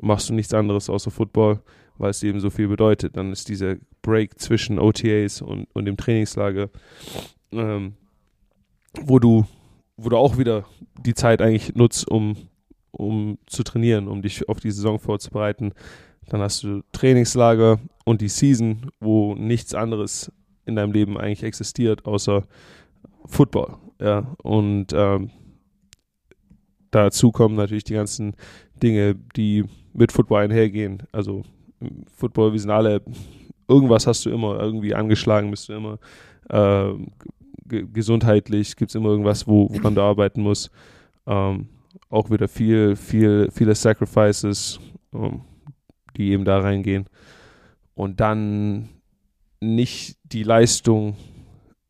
machst 0.00 0.28
du 0.28 0.34
nichts 0.34 0.54
anderes 0.54 0.88
außer 0.88 1.10
Football, 1.10 1.60
weil 1.98 2.10
es 2.10 2.22
eben 2.22 2.40
so 2.40 2.50
viel 2.50 2.68
bedeutet. 2.68 3.16
Dann 3.16 3.32
ist 3.32 3.48
dieser 3.48 3.76
Break 4.02 4.38
zwischen 4.38 4.78
OTAs 4.78 5.42
und, 5.42 5.66
und 5.72 5.84
dem 5.84 5.96
Trainingslager, 5.96 6.70
ähm, 7.52 7.94
wo 9.00 9.18
du, 9.18 9.46
wo 9.96 10.08
du 10.08 10.16
auch 10.16 10.38
wieder 10.38 10.64
die 10.98 11.14
Zeit 11.14 11.42
eigentlich 11.42 11.74
nutzt, 11.74 12.08
um, 12.08 12.36
um 12.90 13.38
zu 13.46 13.64
trainieren, 13.64 14.08
um 14.08 14.22
dich 14.22 14.48
auf 14.48 14.60
die 14.60 14.70
Saison 14.70 14.98
vorzubereiten. 14.98 15.72
Dann 16.28 16.40
hast 16.40 16.62
du 16.62 16.82
Trainingslager 16.92 17.78
und 18.04 18.20
die 18.20 18.28
Season, 18.28 18.90
wo 19.00 19.34
nichts 19.34 19.74
anderes 19.74 20.32
in 20.66 20.76
deinem 20.76 20.92
Leben 20.92 21.18
eigentlich 21.18 21.42
existiert, 21.42 22.04
außer 22.06 22.44
Football. 23.24 23.76
Ja, 24.00 24.36
und 24.42 24.92
ähm, 24.92 25.30
dazu 26.90 27.32
kommen 27.32 27.56
natürlich 27.56 27.84
die 27.84 27.94
ganzen 27.94 28.34
Dinge, 28.82 29.16
die 29.36 29.64
mit 29.92 30.12
Football 30.12 30.44
einhergehen. 30.44 31.02
Also 31.12 31.42
Football, 32.14 32.52
wir 32.52 32.60
sind 32.60 32.70
alle, 32.70 33.02
irgendwas 33.66 34.06
hast 34.06 34.24
du 34.26 34.30
immer, 34.30 34.60
irgendwie 34.60 34.94
angeschlagen 34.94 35.50
bist 35.50 35.68
du 35.68 35.74
immer. 35.74 35.98
Äh, 36.48 36.94
gesundheitlich 37.68 38.76
gibt 38.76 38.90
es 38.90 38.94
immer 38.94 39.10
irgendwas, 39.10 39.46
wo, 39.46 39.68
woran 39.70 39.94
du 39.94 40.02
arbeiten 40.02 40.42
musst. 40.42 40.70
Ähm, 41.26 41.68
auch 42.08 42.30
wieder 42.30 42.48
viel, 42.48 42.96
viel, 42.96 43.48
viele 43.52 43.74
Sacrifices. 43.74 44.80
Ähm, 45.12 45.42
die 46.18 46.30
eben 46.32 46.44
da 46.44 46.58
reingehen. 46.58 47.06
Und 47.94 48.20
dann 48.20 48.90
nicht 49.60 50.18
die 50.24 50.42
Leistung, 50.42 51.16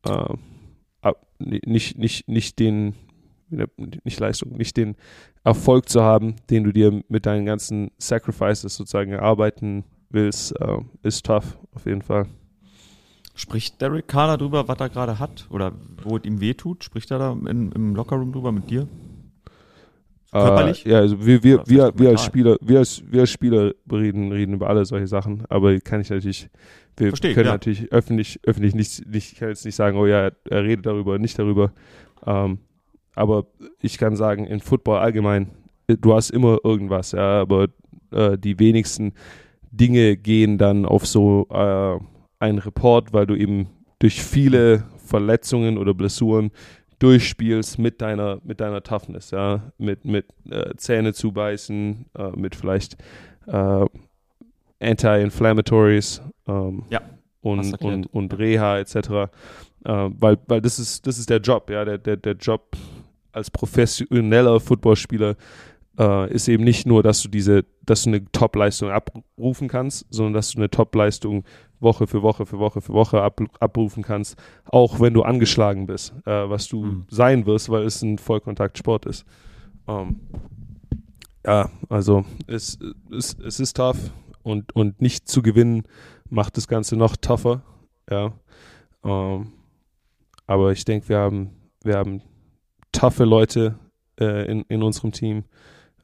äh, 0.05 0.33
nicht, 1.39 1.97
nicht, 1.97 2.27
nicht 2.27 2.59
den, 2.59 2.95
nicht 4.03 4.19
Leistung, 4.19 4.55
nicht 4.57 4.77
den 4.77 4.95
Erfolg 5.43 5.89
zu 5.89 6.01
haben, 6.01 6.35
den 6.49 6.63
du 6.63 6.71
dir 6.71 7.01
mit 7.07 7.25
deinen 7.25 7.45
ganzen 7.45 7.91
Sacrifices 7.97 8.75
sozusagen 8.75 9.11
erarbeiten 9.11 9.83
willst, 10.09 10.59
äh, 10.59 10.77
ist 11.03 11.25
tough, 11.25 11.57
auf 11.73 11.85
jeden 11.85 12.01
Fall. 12.01 12.27
Spricht 13.35 13.79
Derek 13.81 14.07
Carr 14.07 14.37
darüber, 14.37 14.67
was 14.67 14.79
er 14.79 14.89
gerade 14.89 15.17
hat 15.17 15.47
oder 15.49 15.71
wo 16.03 16.17
es 16.17 16.25
ihm 16.25 16.41
wehtut? 16.41 16.83
Spricht 16.83 17.09
er 17.09 17.19
da 17.19 17.31
in, 17.31 17.71
im 17.71 17.95
Lockerroom 17.95 18.33
drüber 18.33 18.51
mit 18.51 18.69
dir? 18.69 18.87
Körperlich? 20.31 20.85
Äh, 20.85 20.91
ja, 20.91 20.99
also 20.99 21.25
wir, 21.25 21.43
wir, 21.43 21.63
wir, 21.65 21.91
wir 21.95 22.09
als 22.09 22.23
Spieler, 22.23 22.57
wir 22.61 22.79
als, 22.79 23.01
wir 23.07 23.21
als 23.21 23.31
Spieler 23.31 23.73
reden, 23.91 24.31
reden 24.31 24.53
über 24.53 24.69
alle 24.69 24.85
solche 24.85 25.07
Sachen, 25.07 25.43
aber 25.49 25.79
kann 25.79 26.01
ich 26.01 26.09
natürlich, 26.09 26.49
wir 26.97 27.09
Verstehe, 27.09 27.33
können 27.33 27.47
ja. 27.47 27.53
natürlich 27.53 27.91
öffentlich, 27.91 28.39
öffentlich 28.43 28.75
nicht, 28.75 29.07
nicht, 29.07 29.33
ich 29.33 29.39
kann 29.39 29.49
jetzt 29.49 29.65
nicht 29.65 29.75
sagen, 29.75 29.97
oh 29.97 30.05
ja, 30.05 30.31
er 30.49 30.63
redet 30.63 30.85
darüber, 30.85 31.17
nicht 31.17 31.39
darüber. 31.39 31.71
Ähm, 32.25 32.59
aber 33.15 33.47
ich 33.81 33.97
kann 33.97 34.15
sagen, 34.15 34.45
in 34.45 34.59
Football 34.59 34.99
allgemein, 34.99 35.49
du 35.87 36.13
hast 36.13 36.29
immer 36.29 36.59
irgendwas, 36.63 37.13
ja, 37.13 37.41
aber 37.41 37.67
äh, 38.11 38.37
die 38.37 38.59
wenigsten 38.59 39.13
Dinge 39.71 40.15
gehen 40.15 40.57
dann 40.57 40.85
auf 40.85 41.05
so 41.05 41.47
äh, 41.49 41.99
einen 42.39 42.59
Report, 42.59 43.13
weil 43.13 43.25
du 43.25 43.35
eben 43.35 43.67
durch 43.99 44.23
viele 44.23 44.83
Verletzungen 44.97 45.77
oder 45.77 45.93
Blessuren 45.93 46.51
durchspielst 46.99 47.79
mit 47.79 48.01
deiner, 48.01 48.39
mit 48.43 48.59
deiner 48.59 48.83
Toughness, 48.83 49.31
ja, 49.31 49.71
mit, 49.77 50.05
mit 50.05 50.25
äh, 50.49 50.75
Zähne 50.75 51.13
zubeißen, 51.13 52.05
äh, 52.17 52.29
mit 52.35 52.55
vielleicht 52.55 52.97
äh, 53.47 53.85
Anti-Inflammatories 54.81 56.21
ähm, 56.47 56.83
ja, 56.89 57.01
und, 57.41 57.81
und, 57.81 58.05
und 58.07 58.37
Reha 58.37 58.79
etc. 58.79 58.95
Äh, 58.95 59.27
weil, 59.83 60.37
weil 60.47 60.61
das 60.61 60.79
ist, 60.79 61.07
das 61.07 61.17
ist 61.17 61.29
der 61.29 61.39
Job, 61.39 61.69
ja, 61.69 61.85
der, 61.85 61.97
der, 61.97 62.17
der 62.17 62.33
Job 62.33 62.75
als 63.31 63.49
professioneller 63.49 64.59
Footballspieler 64.59 65.35
äh, 65.99 66.31
ist 66.33 66.47
eben 66.47 66.63
nicht 66.63 66.87
nur, 66.87 67.03
dass 67.03 67.21
du 67.21 67.29
diese, 67.29 67.65
dass 67.85 68.03
du 68.03 68.09
eine 68.09 68.25
Top-Leistung 68.31 68.89
abrufen 68.89 69.67
kannst, 69.67 70.05
sondern 70.09 70.33
dass 70.33 70.51
du 70.51 70.59
eine 70.59 70.69
Top-Leistung 70.69 71.43
Woche 71.79 72.07
für 72.07 72.21
Woche 72.21 72.45
für 72.45 72.59
Woche 72.59 72.81
für 72.81 72.93
Woche 72.93 73.21
ab, 73.21 73.41
abrufen 73.59 74.03
kannst, 74.03 74.37
auch 74.65 74.99
wenn 74.99 75.13
du 75.13 75.23
angeschlagen 75.23 75.85
bist, 75.85 76.13
äh, 76.25 76.49
was 76.49 76.67
du 76.67 76.83
mhm. 76.83 77.05
sein 77.09 77.45
wirst, 77.45 77.69
weil 77.69 77.83
es 77.83 78.01
ein 78.01 78.17
Vollkontaktsport 78.17 79.05
ist. 79.05 79.25
Ähm, 79.87 80.21
ja, 81.45 81.69
also 81.89 82.25
es, 82.47 82.79
es, 83.11 83.37
es 83.39 83.59
ist 83.59 83.77
tough 83.77 84.11
und, 84.43 84.75
und 84.75 85.01
nicht 85.01 85.27
zu 85.27 85.41
gewinnen 85.41 85.83
macht 86.29 86.57
das 86.57 86.67
Ganze 86.67 86.95
noch 86.95 87.15
tougher. 87.15 87.61
Ja. 88.09 88.33
Ähm, 89.03 89.53
aber 90.47 90.71
ich 90.71 90.83
denke, 90.85 91.09
wir 91.09 91.17
haben, 91.17 91.51
wir 91.83 91.95
haben 91.95 92.21
taffe 92.91 93.23
Leute 93.23 93.79
äh, 94.19 94.51
in, 94.51 94.63
in 94.63 94.83
unserem 94.83 95.11
Team, 95.11 95.43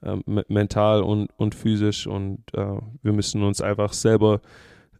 äh, 0.05 0.43
mental 0.47 1.01
und, 1.01 1.29
und 1.37 1.55
physisch 1.55 2.07
und 2.07 2.39
äh, 2.53 2.79
wir 3.01 3.13
müssen 3.13 3.43
uns 3.43 3.61
einfach 3.61 3.93
selber 3.93 4.41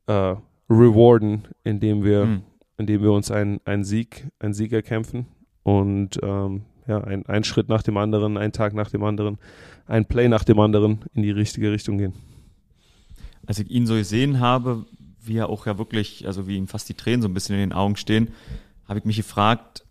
äh, 0.08 0.36
rewarden, 0.70 1.48
indem 1.64 2.04
wir, 2.04 2.26
mhm. 2.26 2.42
indem 2.78 3.02
wir 3.02 3.12
uns 3.12 3.32
einen, 3.32 3.60
einen 3.66 3.84
Sieg, 3.84 4.28
einen 4.40 4.54
Sieg 4.54 4.72
erkämpfen 4.74 5.28
und 5.64 6.20
ähm, 6.24 6.64
ja, 6.88 7.04
ein, 7.04 7.26
ein 7.26 7.44
Schritt 7.44 7.70
nach 7.70 7.84
dem 7.84 7.98
anderen, 7.98 8.38
ein 8.38 8.52
Tag 8.52 8.74
nach 8.74 8.90
dem 8.90 9.04
anderen, 9.04 9.38
ein 9.88 10.06
Play 10.06 10.28
nach 10.28 10.44
dem 10.44 10.60
anderen 10.60 11.06
in 11.14 11.24
die 11.24 11.32
richtige 11.32 11.72
Richtung 11.72 11.98
gehen. 11.98 12.14
Als 13.46 13.60
ich 13.60 13.70
ihn 13.70 13.86
so 13.88 13.96
gesehen 13.96 14.40
habe, 14.40 14.86
wie 15.24 15.38
er 15.38 15.50
auch 15.50 15.66
ja 15.66 15.78
wirklich, 15.78 16.26
also 16.28 16.48
wie 16.48 16.58
ihm 16.58 16.68
fast 16.68 16.90
die 16.90 16.94
Tränen 16.94 17.22
so 17.22 17.28
ein 17.28 17.34
bisschen 17.34 17.56
in 17.56 17.62
den 17.62 17.74
Augen 17.74 17.96
stehen, 17.96 18.30
habe 18.88 19.00
ich 19.00 19.06
mich 19.06 19.18
gefragt, 19.18 19.85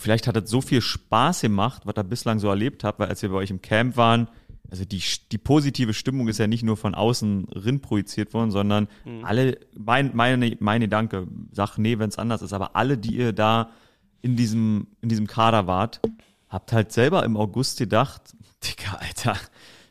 vielleicht 0.00 0.26
hat 0.26 0.36
er 0.36 0.46
so 0.46 0.60
viel 0.60 0.80
Spaß 0.80 1.42
gemacht, 1.42 1.82
was 1.84 1.94
er 1.96 2.04
bislang 2.04 2.38
so 2.38 2.48
erlebt 2.48 2.84
hat, 2.84 2.98
weil 2.98 3.08
als 3.08 3.22
wir 3.22 3.28
bei 3.28 3.36
euch 3.36 3.50
im 3.50 3.62
Camp 3.62 3.96
waren, 3.96 4.28
also 4.70 4.84
die, 4.84 5.02
die 5.32 5.38
positive 5.38 5.94
Stimmung 5.94 6.28
ist 6.28 6.38
ja 6.38 6.46
nicht 6.46 6.62
nur 6.62 6.76
von 6.76 6.94
außen 6.94 7.48
rin 7.48 7.80
projiziert 7.80 8.32
worden, 8.32 8.50
sondern 8.50 8.88
mhm. 9.04 9.24
alle, 9.24 9.58
mein, 9.76 10.12
meine, 10.14 10.56
meine 10.60 10.88
Danke, 10.88 11.26
sag 11.52 11.76
nee, 11.76 11.98
wenn 11.98 12.08
es 12.08 12.18
anders 12.18 12.42
ist, 12.42 12.52
aber 12.52 12.76
alle, 12.76 12.96
die 12.96 13.16
ihr 13.16 13.32
da 13.32 13.70
in 14.22 14.36
diesem, 14.36 14.86
in 15.00 15.08
diesem 15.08 15.26
Kader 15.26 15.66
wart, 15.66 16.00
habt 16.48 16.72
halt 16.72 16.92
selber 16.92 17.24
im 17.24 17.36
August 17.36 17.78
gedacht, 17.78 18.22
Dicker, 18.64 19.00
Alter, 19.00 19.36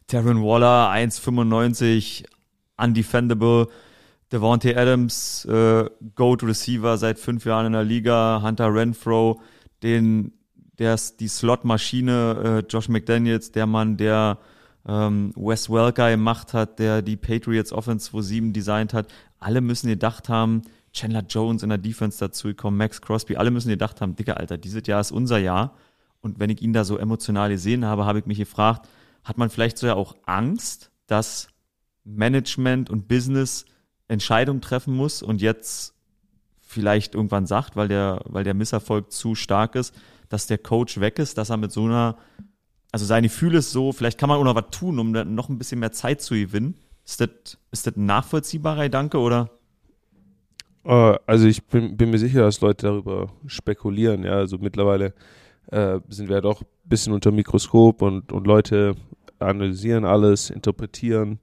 Darren 0.07 0.41
Waller, 0.41 0.91
1,95, 0.91 2.25
undefendable, 2.77 3.67
Devontae 4.31 4.75
Adams, 4.75 5.45
äh, 5.45 5.89
Goat 6.15 6.43
Receiver 6.43 6.97
seit 6.97 7.19
fünf 7.19 7.45
Jahren 7.45 7.67
in 7.67 7.73
der 7.73 7.83
Liga, 7.83 8.41
Hunter 8.43 8.73
Renfro, 8.73 9.41
den, 9.83 10.33
der 10.77 10.93
ist 10.93 11.19
die 11.19 11.27
Slot-Maschine, 11.27 12.63
äh, 12.65 12.71
Josh 12.71 12.89
McDaniels, 12.89 13.51
der 13.51 13.65
Mann, 13.65 13.97
der 13.97 14.39
ähm, 14.87 15.33
Wes 15.35 15.69
Welker 15.69 16.09
gemacht 16.09 16.53
hat, 16.53 16.79
der 16.79 17.01
die 17.01 17.17
Patriots 17.17 17.71
Offense 17.71 18.11
2.7 18.11 18.51
designt 18.53 18.93
hat. 18.93 19.07
Alle 19.39 19.61
müssen 19.61 19.87
gedacht 19.87 20.29
haben, 20.29 20.63
Chandler 20.91 21.23
Jones 21.27 21.63
in 21.63 21.69
der 21.69 21.77
Defense 21.77 22.19
dazu 22.19 22.47
gekommen, 22.47 22.77
Max 22.77 23.01
Crosby, 23.01 23.35
alle 23.35 23.51
müssen 23.51 23.69
gedacht 23.69 24.01
haben, 24.01 24.15
Dicker, 24.15 24.37
Alter, 24.37 24.57
dieses 24.57 24.85
Jahr 24.87 25.01
ist 25.01 25.11
unser 25.11 25.37
Jahr. 25.37 25.75
Und 26.21 26.39
wenn 26.39 26.49
ich 26.49 26.61
ihn 26.61 26.73
da 26.73 26.83
so 26.83 26.97
emotional 26.97 27.49
gesehen 27.49 27.85
habe, 27.85 28.05
habe 28.05 28.19
ich 28.19 28.25
mich 28.25 28.39
gefragt, 28.39 28.87
hat 29.23 29.37
man 29.37 29.49
vielleicht 29.49 29.77
so 29.77 29.87
ja 29.87 29.95
auch 29.95 30.15
Angst, 30.25 30.91
dass 31.07 31.49
Management 32.03 32.89
und 32.89 33.07
Business 33.07 33.65
Entscheidungen 34.07 34.61
treffen 34.61 34.95
muss 34.95 35.21
und 35.21 35.41
jetzt 35.41 35.93
vielleicht 36.69 37.15
irgendwann 37.15 37.47
sagt, 37.47 37.75
weil 37.75 37.87
der, 37.87 38.21
weil 38.25 38.43
der 38.43 38.53
Misserfolg 38.53 39.11
zu 39.11 39.33
stark 39.33 39.75
ist, 39.75 39.95
dass 40.29 40.45
der 40.45 40.59
Coach 40.59 40.99
weg 40.99 41.17
ist, 41.17 41.37
dass 41.37 41.49
er 41.49 41.57
mit 41.57 41.71
so 41.71 41.85
einer 41.85 42.15
also 42.91 43.05
seine 43.05 43.27
Gefühle 43.27 43.59
ist 43.59 43.71
so, 43.71 43.91
vielleicht 43.91 44.17
kann 44.17 44.29
man 44.29 44.39
auch 44.39 44.43
noch 44.43 44.55
was 44.55 44.71
tun, 44.71 44.99
um 44.99 45.13
dann 45.13 45.35
noch 45.35 45.49
ein 45.49 45.57
bisschen 45.57 45.79
mehr 45.79 45.91
Zeit 45.91 46.21
zu 46.21 46.33
gewinnen. 46.33 46.75
Ist 47.05 47.21
das, 47.21 47.29
ist 47.71 47.87
das 47.87 47.95
ein 47.95 48.05
nachvollziehbarer 48.05 48.83
Gedanke 48.83 49.17
oder? 49.19 49.49
Uh, 50.85 51.15
also 51.27 51.45
ich 51.45 51.63
bin, 51.65 51.97
bin, 51.97 52.09
mir 52.09 52.17
sicher, 52.17 52.41
dass 52.41 52.61
Leute 52.61 52.87
darüber 52.87 53.31
spekulieren. 53.45 54.23
Ja, 54.23 54.33
also 54.33 54.57
mittlerweile 54.57 55.13
äh, 55.67 55.99
sind 56.07 56.29
wir 56.29 56.37
ja 56.37 56.41
doch 56.41 56.61
ein 56.61 56.67
bisschen 56.85 57.13
unter 57.13 57.31
Mikroskop 57.31 58.01
und, 58.01 58.31
und 58.31 58.47
Leute 58.47 58.95
analysieren 59.39 60.05
alles, 60.05 60.49
interpretieren 60.49 61.39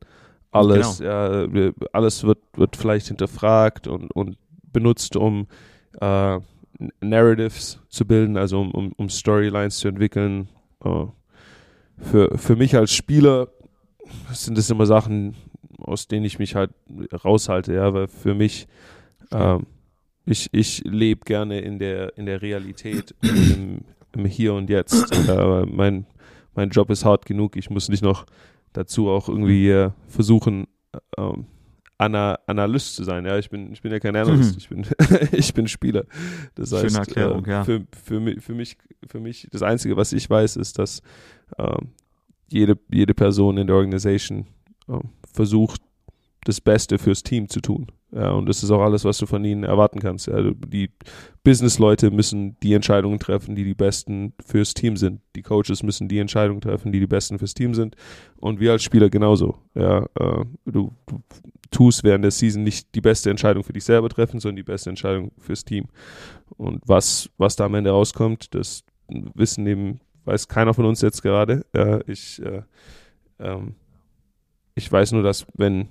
alles. 0.50 0.98
Genau. 0.98 1.10
Ja, 1.10 1.72
alles 1.92 2.24
wird, 2.24 2.38
wird 2.54 2.76
vielleicht 2.76 3.08
hinterfragt 3.08 3.86
und, 3.86 4.10
und 4.12 4.36
benutzt, 4.76 5.16
um 5.16 5.46
äh, 6.02 6.38
Narratives 7.00 7.80
zu 7.88 8.04
bilden, 8.04 8.36
also 8.36 8.60
um, 8.60 8.70
um, 8.72 8.92
um 8.98 9.08
Storylines 9.08 9.78
zu 9.78 9.88
entwickeln. 9.88 10.48
Uh, 10.84 11.08
für, 11.98 12.36
für 12.36 12.56
mich 12.56 12.76
als 12.76 12.92
Spieler 12.92 13.48
sind 14.30 14.58
das 14.58 14.68
immer 14.68 14.84
Sachen, 14.84 15.34
aus 15.78 16.08
denen 16.08 16.26
ich 16.26 16.38
mich 16.38 16.54
halt 16.54 16.72
raushalte, 17.24 17.72
ja, 17.72 17.94
weil 17.94 18.08
für 18.08 18.34
mich, 18.34 18.66
ähm, 19.32 19.64
ich, 20.26 20.50
ich 20.52 20.82
lebe 20.84 21.24
gerne 21.24 21.60
in 21.60 21.78
der, 21.78 22.18
in 22.18 22.26
der 22.26 22.42
Realität, 22.42 23.14
im, 23.22 23.80
im 24.14 24.24
Hier 24.26 24.52
und 24.52 24.68
Jetzt. 24.68 25.10
Äh, 25.26 25.64
mein, 25.64 26.04
mein 26.54 26.68
Job 26.68 26.90
ist 26.90 27.06
hart 27.06 27.24
genug, 27.24 27.56
ich 27.56 27.70
muss 27.70 27.88
nicht 27.88 28.02
noch 28.02 28.26
dazu 28.74 29.08
auch 29.08 29.30
irgendwie 29.30 29.70
äh, 29.70 29.90
versuchen, 30.06 30.66
ähm, 31.16 31.46
Ana 31.98 32.38
Analyst 32.46 32.94
zu 32.94 33.04
sein. 33.04 33.24
Ja, 33.24 33.38
ich 33.38 33.48
bin, 33.50 33.72
ich 33.72 33.80
bin 33.82 33.90
ja 33.90 33.98
kein 33.98 34.14
Analyst, 34.16 34.52
mhm. 34.52 34.58
ich 34.58 34.68
bin, 34.68 35.28
ich 35.32 35.54
bin 35.54 35.68
Spieler. 35.68 36.04
Das 36.54 36.70
Schöne 36.70 36.82
heißt, 36.84 36.96
Erklärung, 36.96 37.44
äh, 37.46 37.50
ja. 37.50 37.64
für, 37.64 37.86
für, 38.04 38.20
mich, 38.20 38.42
für, 38.42 38.54
mich, 38.54 38.76
für 39.08 39.20
mich, 39.20 39.48
das 39.50 39.62
Einzige, 39.62 39.96
was 39.96 40.12
ich 40.12 40.28
weiß, 40.28 40.56
ist, 40.56 40.78
dass 40.78 41.00
äh, 41.56 41.76
jede, 42.48 42.78
jede 42.90 43.14
Person 43.14 43.56
in 43.56 43.66
der 43.66 43.76
Organisation 43.76 44.46
äh, 44.88 44.98
versucht, 45.32 45.80
das 46.44 46.60
Beste 46.60 46.98
fürs 46.98 47.22
Team 47.22 47.48
zu 47.48 47.60
tun. 47.60 47.86
Ja, 48.16 48.30
und 48.30 48.48
das 48.48 48.62
ist 48.62 48.70
auch 48.70 48.80
alles, 48.80 49.04
was 49.04 49.18
du 49.18 49.26
von 49.26 49.44
ihnen 49.44 49.62
erwarten 49.62 50.00
kannst. 50.00 50.26
Ja, 50.26 50.40
die 50.42 50.88
Business-Leute 51.44 52.10
müssen 52.10 52.58
die 52.62 52.72
Entscheidungen 52.72 53.18
treffen, 53.18 53.54
die 53.54 53.64
die 53.64 53.74
besten 53.74 54.32
fürs 54.42 54.72
Team 54.72 54.96
sind. 54.96 55.20
Die 55.34 55.42
Coaches 55.42 55.82
müssen 55.82 56.08
die 56.08 56.18
Entscheidungen 56.18 56.62
treffen, 56.62 56.92
die 56.92 57.00
die 57.00 57.06
besten 57.06 57.38
fürs 57.38 57.52
Team 57.52 57.74
sind. 57.74 57.94
Und 58.38 58.58
wir 58.58 58.72
als 58.72 58.84
Spieler 58.84 59.10
genauso. 59.10 59.58
Ja, 59.74 60.06
äh, 60.18 60.46
du, 60.64 60.92
du 61.04 61.20
tust 61.70 62.04
während 62.04 62.24
der 62.24 62.30
Season 62.30 62.62
nicht 62.62 62.94
die 62.94 63.02
beste 63.02 63.28
Entscheidung 63.28 63.62
für 63.62 63.74
dich 63.74 63.84
selber 63.84 64.08
treffen, 64.08 64.40
sondern 64.40 64.56
die 64.56 64.62
beste 64.62 64.88
Entscheidung 64.88 65.32
fürs 65.36 65.66
Team. 65.66 65.88
Und 66.56 66.80
was, 66.86 67.28
was 67.36 67.54
da 67.54 67.66
am 67.66 67.74
Ende 67.74 67.90
rauskommt, 67.90 68.54
das 68.54 68.82
wissen 69.34 69.66
eben, 69.66 70.00
weiß 70.24 70.48
keiner 70.48 70.72
von 70.72 70.86
uns 70.86 71.02
jetzt 71.02 71.20
gerade. 71.20 71.66
Ja, 71.74 72.00
ich, 72.06 72.40
äh, 72.42 72.62
ähm, 73.40 73.74
ich 74.74 74.90
weiß 74.90 75.12
nur, 75.12 75.22
dass 75.22 75.46
wenn 75.52 75.88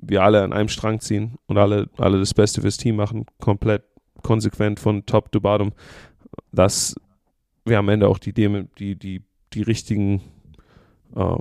wir 0.00 0.22
alle 0.22 0.42
an 0.42 0.52
einem 0.52 0.68
Strang 0.68 1.00
ziehen 1.00 1.36
und 1.46 1.58
alle, 1.58 1.88
alle 1.98 2.18
das 2.18 2.34
Beste 2.34 2.60
fürs 2.62 2.76
Team 2.76 2.96
machen, 2.96 3.26
komplett 3.38 3.84
konsequent 4.22 4.80
von 4.80 5.06
Top 5.06 5.32
to 5.32 5.40
Bottom, 5.40 5.72
dass 6.52 6.94
wir 7.64 7.78
am 7.78 7.88
Ende 7.88 8.08
auch 8.08 8.18
die, 8.18 8.32
die, 8.32 8.96
die, 8.96 9.22
die 9.52 9.62
richtigen 9.62 10.22
uh, 11.14 11.38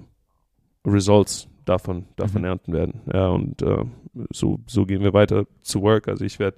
Results 0.85 1.47
davon, 1.65 2.05
davon 2.15 2.41
mhm. 2.41 2.47
ernten 2.47 2.73
werden. 2.73 3.01
Ja, 3.13 3.29
und 3.29 3.61
uh, 3.61 3.85
so, 4.31 4.59
so 4.67 4.85
gehen 4.85 5.01
wir 5.01 5.13
weiter 5.13 5.45
zu 5.61 5.81
Work. 5.81 6.07
Also 6.07 6.25
ich 6.25 6.39
werde 6.39 6.57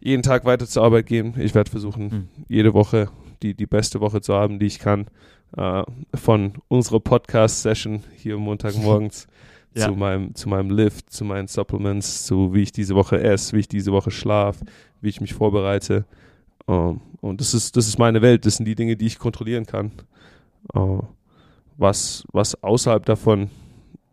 jeden 0.00 0.22
Tag 0.22 0.44
weiter 0.44 0.66
zur 0.66 0.84
Arbeit 0.84 1.06
gehen. 1.06 1.34
Ich 1.38 1.54
werde 1.54 1.70
versuchen, 1.70 2.04
mhm. 2.04 2.28
jede 2.48 2.74
Woche 2.74 3.08
die, 3.42 3.54
die 3.54 3.66
beste 3.66 4.00
Woche 4.00 4.20
zu 4.20 4.34
haben, 4.34 4.58
die 4.58 4.66
ich 4.66 4.78
kann. 4.78 5.06
Uh, 5.54 5.82
von 6.14 6.54
unserer 6.68 6.98
Podcast-Session 6.98 8.02
hier 8.16 8.38
Montagmorgens 8.38 9.26
ja. 9.74 9.86
zu, 9.86 9.94
meinem, 9.94 10.34
zu 10.34 10.48
meinem 10.48 10.70
Lift, 10.70 11.10
zu 11.10 11.24
meinen 11.24 11.48
Supplements, 11.48 12.26
zu 12.26 12.54
wie 12.54 12.62
ich 12.62 12.72
diese 12.72 12.94
Woche 12.94 13.20
esse, 13.20 13.54
wie 13.56 13.60
ich 13.60 13.68
diese 13.68 13.92
Woche 13.92 14.10
schlafe, 14.10 14.64
wie 15.00 15.08
ich 15.08 15.20
mich 15.20 15.34
vorbereite. 15.34 16.04
Um, 16.66 16.76
ähm, 16.76 17.00
und 17.20 17.40
das 17.40 17.54
ist, 17.54 17.76
das 17.76 17.86
ist 17.86 17.98
meine 17.98 18.20
Welt, 18.20 18.46
das 18.46 18.56
sind 18.56 18.66
die 18.66 18.74
Dinge, 18.74 18.96
die 18.96 19.06
ich 19.06 19.18
kontrollieren 19.18 19.64
kann. 19.64 19.92
Uh, 20.74 21.02
was, 21.76 22.24
was 22.32 22.60
außerhalb 22.62 23.04
davon 23.06 23.50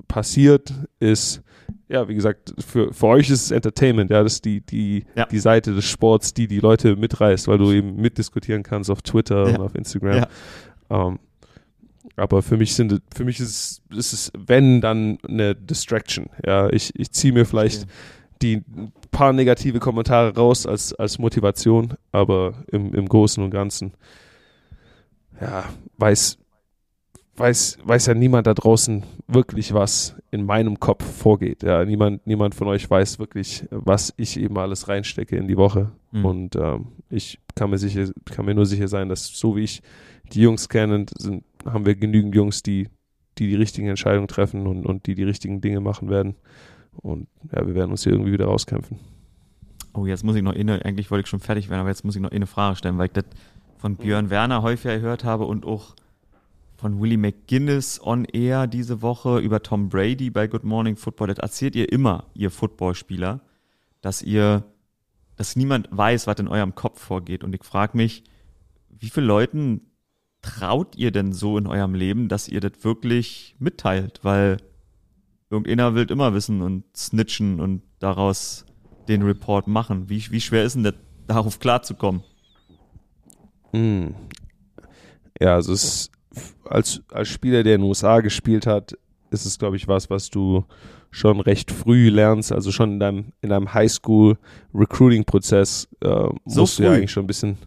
passiert, 0.07 0.73
ist, 0.99 1.41
ja, 1.87 2.07
wie 2.07 2.15
gesagt, 2.15 2.53
für, 2.59 2.93
für 2.93 3.07
euch 3.07 3.29
ist 3.29 3.45
es 3.45 3.51
Entertainment, 3.51 4.09
ja, 4.11 4.23
das 4.23 4.33
ist 4.33 4.45
die, 4.45 4.61
die, 4.61 5.05
ja. 5.15 5.25
die 5.25 5.39
Seite 5.39 5.73
des 5.73 5.85
Sports, 5.85 6.33
die 6.33 6.47
die 6.47 6.59
Leute 6.59 6.95
mitreißt, 6.95 7.47
weil 7.47 7.57
du 7.57 7.71
eben 7.71 7.95
mitdiskutieren 7.95 8.63
kannst 8.63 8.89
auf 8.89 9.01
Twitter 9.01 9.47
ja. 9.47 9.55
und 9.55 9.61
auf 9.61 9.75
Instagram. 9.75 10.25
Um, 10.87 10.97
ähm, 10.97 11.19
aber 12.19 12.41
für 12.41 12.57
mich 12.57 12.75
sind 12.75 13.01
für 13.13 13.25
mich 13.25 13.39
ist, 13.39 13.81
ist 13.89 14.13
es, 14.13 14.31
wenn, 14.37 14.81
dann 14.81 15.17
eine 15.27 15.55
Distraction. 15.55 16.27
Ja, 16.45 16.69
ich, 16.69 16.91
ich 16.95 17.11
ziehe 17.11 17.33
mir 17.33 17.45
vielleicht 17.45 17.83
okay. 17.83 17.91
die 18.41 18.63
paar 19.11 19.33
negative 19.33 19.79
Kommentare 19.79 20.35
raus 20.35 20.65
als, 20.65 20.93
als 20.93 21.19
Motivation, 21.19 21.95
aber 22.11 22.53
im, 22.71 22.93
im 22.93 23.07
Großen 23.07 23.43
und 23.43 23.51
Ganzen, 23.51 23.93
ja, 25.41 25.65
weiß, 25.97 26.37
weiß, 27.35 27.79
weiß 27.83 28.05
ja 28.07 28.13
niemand 28.13 28.47
da 28.47 28.53
draußen 28.53 29.03
wirklich, 29.27 29.73
was 29.73 30.15
in 30.31 30.45
meinem 30.45 30.79
Kopf 30.79 31.03
vorgeht. 31.03 31.63
Ja, 31.63 31.85
niemand, 31.85 32.27
niemand 32.27 32.55
von 32.55 32.67
euch 32.67 32.89
weiß 32.89 33.19
wirklich, 33.19 33.65
was 33.71 34.13
ich 34.17 34.39
eben 34.39 34.57
alles 34.57 34.87
reinstecke 34.87 35.37
in 35.37 35.47
die 35.47 35.57
Woche. 35.57 35.91
Mhm. 36.11 36.25
Und 36.25 36.55
ähm, 36.55 36.87
ich 37.09 37.39
kann 37.55 37.69
mir 37.69 37.77
sicher, 37.77 38.09
kann 38.25 38.45
mir 38.45 38.55
nur 38.55 38.65
sicher 38.65 38.87
sein, 38.87 39.09
dass 39.09 39.27
so 39.27 39.55
wie 39.55 39.63
ich 39.63 39.81
die 40.33 40.41
Jungs 40.41 40.69
kenne, 40.69 41.05
sind 41.17 41.43
haben 41.65 41.85
wir 41.85 41.95
genügend 41.95 42.35
Jungs, 42.35 42.63
die 42.63 42.89
die, 43.37 43.47
die 43.47 43.55
richtigen 43.55 43.87
Entscheidungen 43.87 44.27
treffen 44.27 44.67
und, 44.67 44.85
und 44.85 45.07
die 45.07 45.15
die 45.15 45.23
richtigen 45.23 45.61
Dinge 45.61 45.79
machen 45.79 46.09
werden. 46.09 46.35
Und 46.97 47.27
ja, 47.53 47.65
wir 47.65 47.75
werden 47.75 47.91
uns 47.91 48.03
hier 48.03 48.11
irgendwie 48.11 48.33
wieder 48.33 48.45
rauskämpfen. 48.45 48.99
Oh, 49.93 50.05
jetzt 50.05 50.23
muss 50.23 50.35
ich 50.35 50.43
noch 50.43 50.53
eine, 50.53 50.83
eigentlich 50.85 51.09
wollte 51.09 51.21
ich 51.21 51.29
schon 51.29 51.39
fertig 51.39 51.69
werden, 51.69 51.81
aber 51.81 51.89
jetzt 51.89 52.03
muss 52.03 52.15
ich 52.15 52.21
noch 52.21 52.31
eine 52.31 52.47
Frage 52.47 52.75
stellen, 52.75 52.97
weil 52.97 53.07
ich 53.07 53.13
das 53.13 53.25
von 53.77 53.95
Björn 53.95 54.29
Werner 54.29 54.61
häufiger 54.61 54.97
gehört 54.97 55.23
habe 55.23 55.45
und 55.45 55.65
auch 55.65 55.95
von 56.75 57.01
Willie 57.01 57.17
McGuinness 57.17 57.99
on 58.01 58.25
Air 58.25 58.67
diese 58.67 59.01
Woche 59.01 59.39
über 59.39 59.61
Tom 59.61 59.89
Brady 59.89 60.29
bei 60.29 60.47
Good 60.47 60.63
Morning 60.63 60.95
Football. 60.95 61.27
Das 61.27 61.39
erzählt 61.39 61.75
ihr 61.75 61.91
immer, 61.91 62.25
ihr 62.33 62.51
Footballspieler, 62.51 63.41
dass 64.01 64.21
ihr, 64.21 64.63
dass 65.35 65.55
niemand 65.55 65.89
weiß, 65.91 66.27
was 66.27 66.39
in 66.39 66.47
eurem 66.47 66.75
Kopf 66.75 67.01
vorgeht. 67.01 67.43
Und 67.43 67.53
ich 67.53 67.63
frage 67.63 67.97
mich, 67.97 68.23
wie 68.89 69.09
viele 69.09 69.25
Leuten 69.25 69.88
traut 70.41 70.95
ihr 70.95 71.11
denn 71.11 71.33
so 71.33 71.57
in 71.57 71.67
eurem 71.67 71.93
Leben, 71.93 72.29
dass 72.29 72.47
ihr 72.47 72.61
das 72.61 72.83
wirklich 72.83 73.55
mitteilt? 73.59 74.19
Weil 74.23 74.57
irgendeiner 75.49 75.95
will 75.95 76.09
immer 76.09 76.33
wissen 76.33 76.61
und 76.61 76.85
snitchen 76.95 77.59
und 77.59 77.81
daraus 77.99 78.65
den 79.07 79.23
Report 79.23 79.67
machen. 79.67 80.09
Wie, 80.09 80.31
wie 80.31 80.41
schwer 80.41 80.63
ist 80.63 80.75
denn 80.75 80.83
das, 80.83 80.95
darauf 81.27 81.59
klarzukommen? 81.59 82.23
Hm. 83.71 84.15
Ja, 85.39 85.55
also 85.55 85.73
es, 85.73 86.11
als, 86.65 87.01
als 87.11 87.27
Spieler, 87.27 87.63
der 87.63 87.75
in 87.75 87.81
den 87.81 87.87
USA 87.87 88.19
gespielt 88.21 88.65
hat, 88.65 88.97
ist 89.31 89.45
es, 89.45 89.59
glaube 89.59 89.77
ich, 89.77 89.87
was, 89.87 90.09
was 90.09 90.29
du 90.29 90.65
schon 91.11 91.39
recht 91.39 91.71
früh 91.71 92.09
lernst, 92.09 92.51
also 92.51 92.71
schon 92.71 92.91
in 92.93 92.99
deinem, 92.99 93.25
in 93.41 93.49
deinem 93.49 93.71
Highschool-Recruiting-Prozess 93.73 95.87
äh, 96.01 96.07
so 96.07 96.61
musst 96.61 96.75
früh. 96.75 96.83
du 96.83 96.89
ja 96.89 96.95
eigentlich 96.95 97.11
schon 97.11 97.23
ein 97.23 97.27
bisschen 97.27 97.57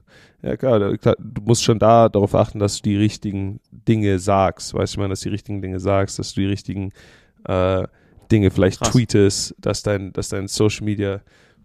ja, 0.43 0.57
klar, 0.57 0.91
du 0.91 1.43
musst 1.45 1.63
schon 1.63 1.79
da 1.79 2.09
darauf 2.09 2.35
achten, 2.35 2.59
dass 2.59 2.79
du 2.79 2.83
die 2.83 2.97
richtigen 2.97 3.61
Dinge 3.71 4.19
sagst. 4.19 4.75
Weißt 4.75 4.93
du, 4.93 4.97
ich 4.97 4.99
meine, 4.99 5.11
dass 5.11 5.21
du 5.21 5.29
die 5.29 5.35
richtigen 5.35 5.63
Dinge 5.63 5.79
sagst, 5.79 6.19
dass 6.19 6.35
du 6.35 6.41
die 6.41 6.49
richtigen 6.49 6.91
äh, 7.45 7.87
Dinge 8.31 8.51
vielleicht 8.51 8.81
Krass. 8.81 8.91
tweetest, 8.91 9.55
dass 9.59 9.85
dein, 9.85 10.13
dass 10.13 10.31
dein 10.31 10.49
Social 10.49 10.85
Media 10.85 11.21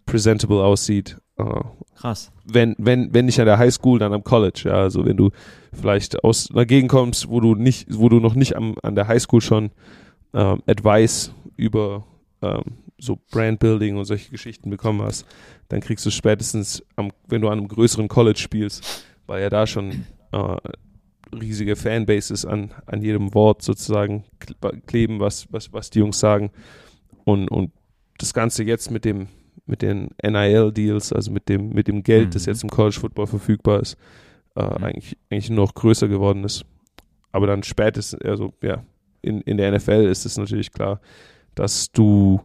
presentable 0.08 0.64
aussieht. 0.64 1.18
Uh, 1.40 1.62
Krass. 1.96 2.32
Wenn, 2.46 2.76
wenn, 2.80 3.14
wenn 3.14 3.26
nicht 3.26 3.40
an 3.40 3.46
der 3.46 3.60
Highschool, 3.60 4.00
dann 4.00 4.14
am 4.14 4.24
College. 4.24 4.64
Ja, 4.66 4.74
also 4.74 5.06
wenn 5.06 5.18
du 5.18 5.30
vielleicht 5.72 6.24
aus 6.24 6.50
einer 6.50 6.66
Gegend 6.66 6.90
kommst, 6.90 7.30
wo 7.30 7.40
du 7.40 7.54
nicht, 7.54 7.88
wo 7.92 8.10
du 8.10 8.20
noch 8.20 8.34
nicht 8.34 8.56
am, 8.56 8.76
an 8.82 8.96
der 8.96 9.08
Highschool 9.08 9.42
schon 9.42 9.70
ähm, 10.34 10.64
Advice 10.66 11.32
über 11.56 12.06
ähm, 12.42 12.64
so 12.98 13.20
Brandbuilding 13.32 13.98
und 13.98 14.06
solche 14.06 14.32
Geschichten 14.32 14.72
bekommen 14.72 15.04
hast, 15.04 15.28
dann 15.70 15.82
kriegst 15.82 16.06
du 16.06 16.10
spätestens, 16.10 16.84
am, 16.96 17.12
wenn 17.28 17.42
du 17.42 17.50
an 17.50 17.60
einem 17.60 17.68
größeren 17.68 18.08
College 18.08 18.40
spielst, 18.40 19.06
weil 19.28 19.42
ja 19.42 19.50
da 19.50 19.68
schon 19.68 20.06
äh, 20.32 20.58
riesige 21.36 21.76
Fanbases 21.76 22.46
an, 22.46 22.72
an 22.86 23.02
jedem 23.02 23.34
Wort 23.34 23.62
sozusagen 23.62 24.24
kleben, 24.88 25.20
was, 25.20 25.52
was, 25.52 25.74
was 25.74 25.90
die 25.90 26.00
Jungs 26.00 26.20
sagen. 26.20 26.52
Und, 27.26 27.50
und 27.50 27.72
das 28.18 28.34
Ganze 28.34 28.64
jetzt 28.64 28.90
mit 28.90 29.06
dem, 29.06 29.28
mit 29.66 29.82
den 29.82 30.10
NIL-Deals, 30.24 31.14
also 31.14 31.32
mit 31.32 31.50
dem, 31.50 31.70
mit 31.70 31.88
dem 31.88 32.04
Geld, 32.04 32.28
mhm. 32.28 32.32
das 32.32 32.46
jetzt 32.46 32.64
im 32.64 32.70
College 32.70 33.00
Football 33.00 33.28
verfügbar 33.28 33.82
ist, 33.82 33.98
äh, 34.56 34.64
mhm. 34.64 34.84
eigentlich, 34.84 35.18
eigentlich 35.30 35.50
noch 35.50 35.74
größer 35.74 36.08
geworden 36.08 36.44
ist. 36.44 36.66
Aber 37.32 37.48
dann 37.48 37.64
spätestens, 37.64 38.22
also 38.22 38.54
ja, 38.62 38.84
in, 39.22 39.42
in 39.42 39.58
der 39.58 39.72
NFL 39.72 40.08
ist 40.08 40.26
es 40.26 40.38
natürlich 40.38 40.72
klar, 40.72 41.02
dass 41.56 41.92
du 41.92 42.42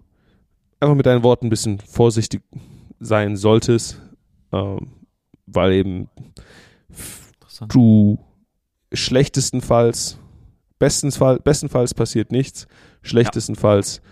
einfach 0.80 0.96
mit 0.96 1.06
deinen 1.06 1.22
Worten 1.22 1.46
ein 1.46 1.50
bisschen 1.50 1.78
vorsichtig 1.78 2.42
sein 2.98 3.36
solltest, 3.36 4.00
ähm, 4.52 4.88
weil 5.46 5.72
eben 5.72 6.08
du 7.68 8.18
schlechtestenfalls, 8.92 10.18
bestenfalls, 10.78 11.42
bestenfalls 11.42 11.94
passiert 11.94 12.32
nichts, 12.32 12.66
schlechtestenfalls 13.02 14.02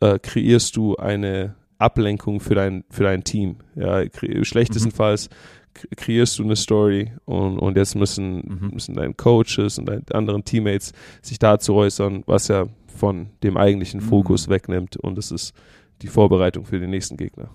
äh, 0.00 0.18
kreierst 0.18 0.76
du 0.76 0.96
eine 0.96 1.54
Ablenkung 1.82 2.40
für 2.40 2.54
dein, 2.54 2.84
für 2.90 3.04
dein 3.04 3.24
Team. 3.24 3.56
Ja, 3.74 4.02
schlechtestenfalls 4.42 5.28
mhm. 5.28 5.96
kreierst 5.96 6.38
du 6.38 6.44
eine 6.44 6.56
Story 6.56 7.12
und, 7.24 7.58
und 7.58 7.76
jetzt 7.76 7.94
müssen, 7.94 8.36
mhm. 8.36 8.70
müssen 8.72 8.94
deine 8.94 9.14
Coaches 9.14 9.78
und 9.78 9.86
deine 9.86 10.02
anderen 10.12 10.44
Teammates 10.44 10.92
sich 11.20 11.38
dazu 11.38 11.74
äußern, 11.74 12.22
was 12.26 12.48
ja 12.48 12.66
von 12.96 13.30
dem 13.42 13.56
eigentlichen 13.56 14.00
Fokus 14.00 14.46
mhm. 14.46 14.52
wegnimmt 14.52 14.96
und 14.96 15.18
es 15.18 15.30
ist 15.30 15.54
die 16.02 16.08
Vorbereitung 16.08 16.64
für 16.64 16.78
den 16.78 16.90
nächsten 16.90 17.16
Gegner. 17.16 17.48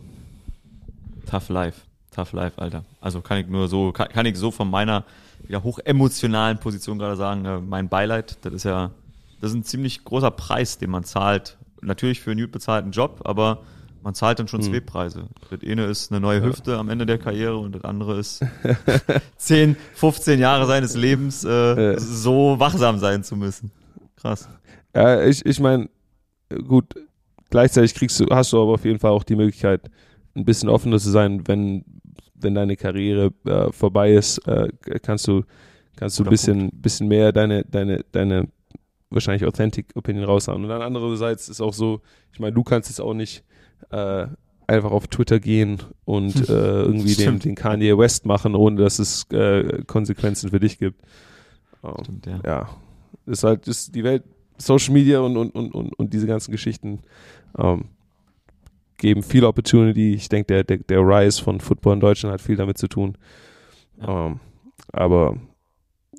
Tough 1.29 1.49
Life. 1.49 1.81
Tough 2.11 2.33
Life, 2.33 2.59
Alter. 2.59 2.83
Also 2.99 3.21
kann 3.21 3.37
ich 3.39 3.47
nur 3.47 3.67
so, 3.67 3.91
kann, 3.91 4.09
kann 4.09 4.25
ich 4.25 4.37
so 4.37 4.49
von 4.49 4.69
meiner 4.69 5.03
ja, 5.47 5.61
hochemotionalen 5.63 6.57
Position 6.57 6.97
gerade 6.97 7.15
sagen, 7.15 7.45
äh, 7.45 7.59
mein 7.59 7.89
Beileid, 7.89 8.37
das 8.41 8.53
ist 8.53 8.63
ja, 8.63 8.91
das 9.39 9.51
ist 9.51 9.57
ein 9.57 9.63
ziemlich 9.63 10.03
großer 10.03 10.31
Preis, 10.31 10.77
den 10.77 10.89
man 10.89 11.03
zahlt. 11.03 11.57
Natürlich 11.81 12.21
für 12.21 12.31
einen 12.31 12.41
gut 12.41 12.51
bezahlten 12.51 12.91
Job, 12.91 13.21
aber 13.23 13.59
man 14.03 14.13
zahlt 14.13 14.39
dann 14.39 14.47
schon 14.47 14.61
Hm. 14.61 14.71
zwei 14.71 14.79
Preise. 14.79 15.27
Das 15.49 15.59
eine 15.61 15.85
ist 15.85 16.11
eine 16.11 16.19
neue 16.19 16.41
Hüfte 16.43 16.77
am 16.77 16.89
Ende 16.89 17.05
der 17.05 17.17
Karriere 17.17 17.57
und 17.57 17.73
das 17.75 17.83
andere 17.83 18.19
ist 18.19 18.43
10, 19.37 19.75
15 19.95 20.39
Jahre 20.39 20.65
seines 20.65 20.95
Lebens 20.95 21.43
äh, 21.43 21.93
Ja. 21.93 21.99
so 21.99 22.59
wachsam 22.59 22.99
sein 22.99 23.23
zu 23.23 23.35
müssen. 23.35 23.71
Krass. 24.15 24.47
Ja, 24.95 25.23
ich, 25.23 25.45
ich 25.45 25.59
meine, 25.59 25.89
gut, 26.67 26.95
gleichzeitig 27.49 27.93
kriegst 27.93 28.19
du, 28.19 28.25
hast 28.29 28.53
du 28.53 28.61
aber 28.61 28.73
auf 28.73 28.85
jeden 28.85 28.99
Fall 28.99 29.11
auch 29.11 29.23
die 29.23 29.35
Möglichkeit, 29.35 29.89
ein 30.35 30.45
bisschen 30.45 30.69
offener 30.69 30.97
zu 30.99 31.09
sein, 31.09 31.47
wenn, 31.47 31.83
wenn 32.35 32.55
deine 32.55 32.75
Karriere 32.77 33.31
äh, 33.45 33.71
vorbei 33.71 34.13
ist, 34.13 34.37
äh, 34.47 34.69
kannst 35.01 35.27
du, 35.27 35.43
kannst 35.95 36.19
du 36.19 36.23
ein 36.23 36.29
bisschen, 36.29 36.69
bisschen 36.73 37.07
mehr 37.07 37.31
deine, 37.31 37.63
deine, 37.65 38.05
deine 38.11 38.47
wahrscheinlich 39.09 39.45
Authentic 39.45 39.87
Opinion 39.95 40.25
raushauen. 40.25 40.63
Und 40.63 40.69
dann 40.69 40.81
andererseits 40.81 41.49
ist 41.49 41.61
auch 41.61 41.73
so, 41.73 42.01
ich 42.33 42.39
meine, 42.39 42.53
du 42.53 42.63
kannst 42.63 42.89
jetzt 42.89 42.99
auch 43.01 43.13
nicht 43.13 43.43
äh, 43.91 44.27
einfach 44.67 44.91
auf 44.91 45.07
Twitter 45.07 45.39
gehen 45.39 45.81
und 46.05 46.49
äh, 46.49 46.81
irgendwie 46.81 47.15
den, 47.15 47.39
den 47.39 47.55
Kanye 47.55 47.97
West 47.97 48.25
machen, 48.25 48.53
ohne 48.55 48.81
dass 48.81 48.99
es 48.99 49.25
äh, 49.31 49.83
Konsequenzen 49.87 50.49
für 50.49 50.59
dich 50.59 50.77
gibt. 50.77 51.01
Ähm, 51.83 51.93
Stimmt, 52.03 52.25
ja. 52.25 52.39
ja, 52.45 52.69
ist 53.25 53.43
halt 53.43 53.67
ist 53.67 53.95
die 53.95 54.03
Welt, 54.03 54.23
Social 54.57 54.93
Media 54.93 55.19
und, 55.19 55.37
und, 55.37 55.55
und, 55.55 55.73
und, 55.73 55.99
und 55.99 56.13
diese 56.13 56.27
ganzen 56.27 56.51
Geschichten 56.51 56.99
ähm, 57.57 57.85
geben 58.97 59.23
viel 59.23 59.45
Opportunity. 59.45 60.13
Ich 60.13 60.29
denke, 60.29 60.47
der, 60.47 60.63
der, 60.63 60.77
der 60.77 60.99
Rise 60.99 61.41
von 61.41 61.59
Football 61.59 61.93
in 61.93 61.99
Deutschland 61.99 62.33
hat 62.33 62.41
viel 62.41 62.55
damit 62.55 62.77
zu 62.77 62.87
tun. 62.87 63.17
Ähm, 64.01 64.39
aber 64.91 65.37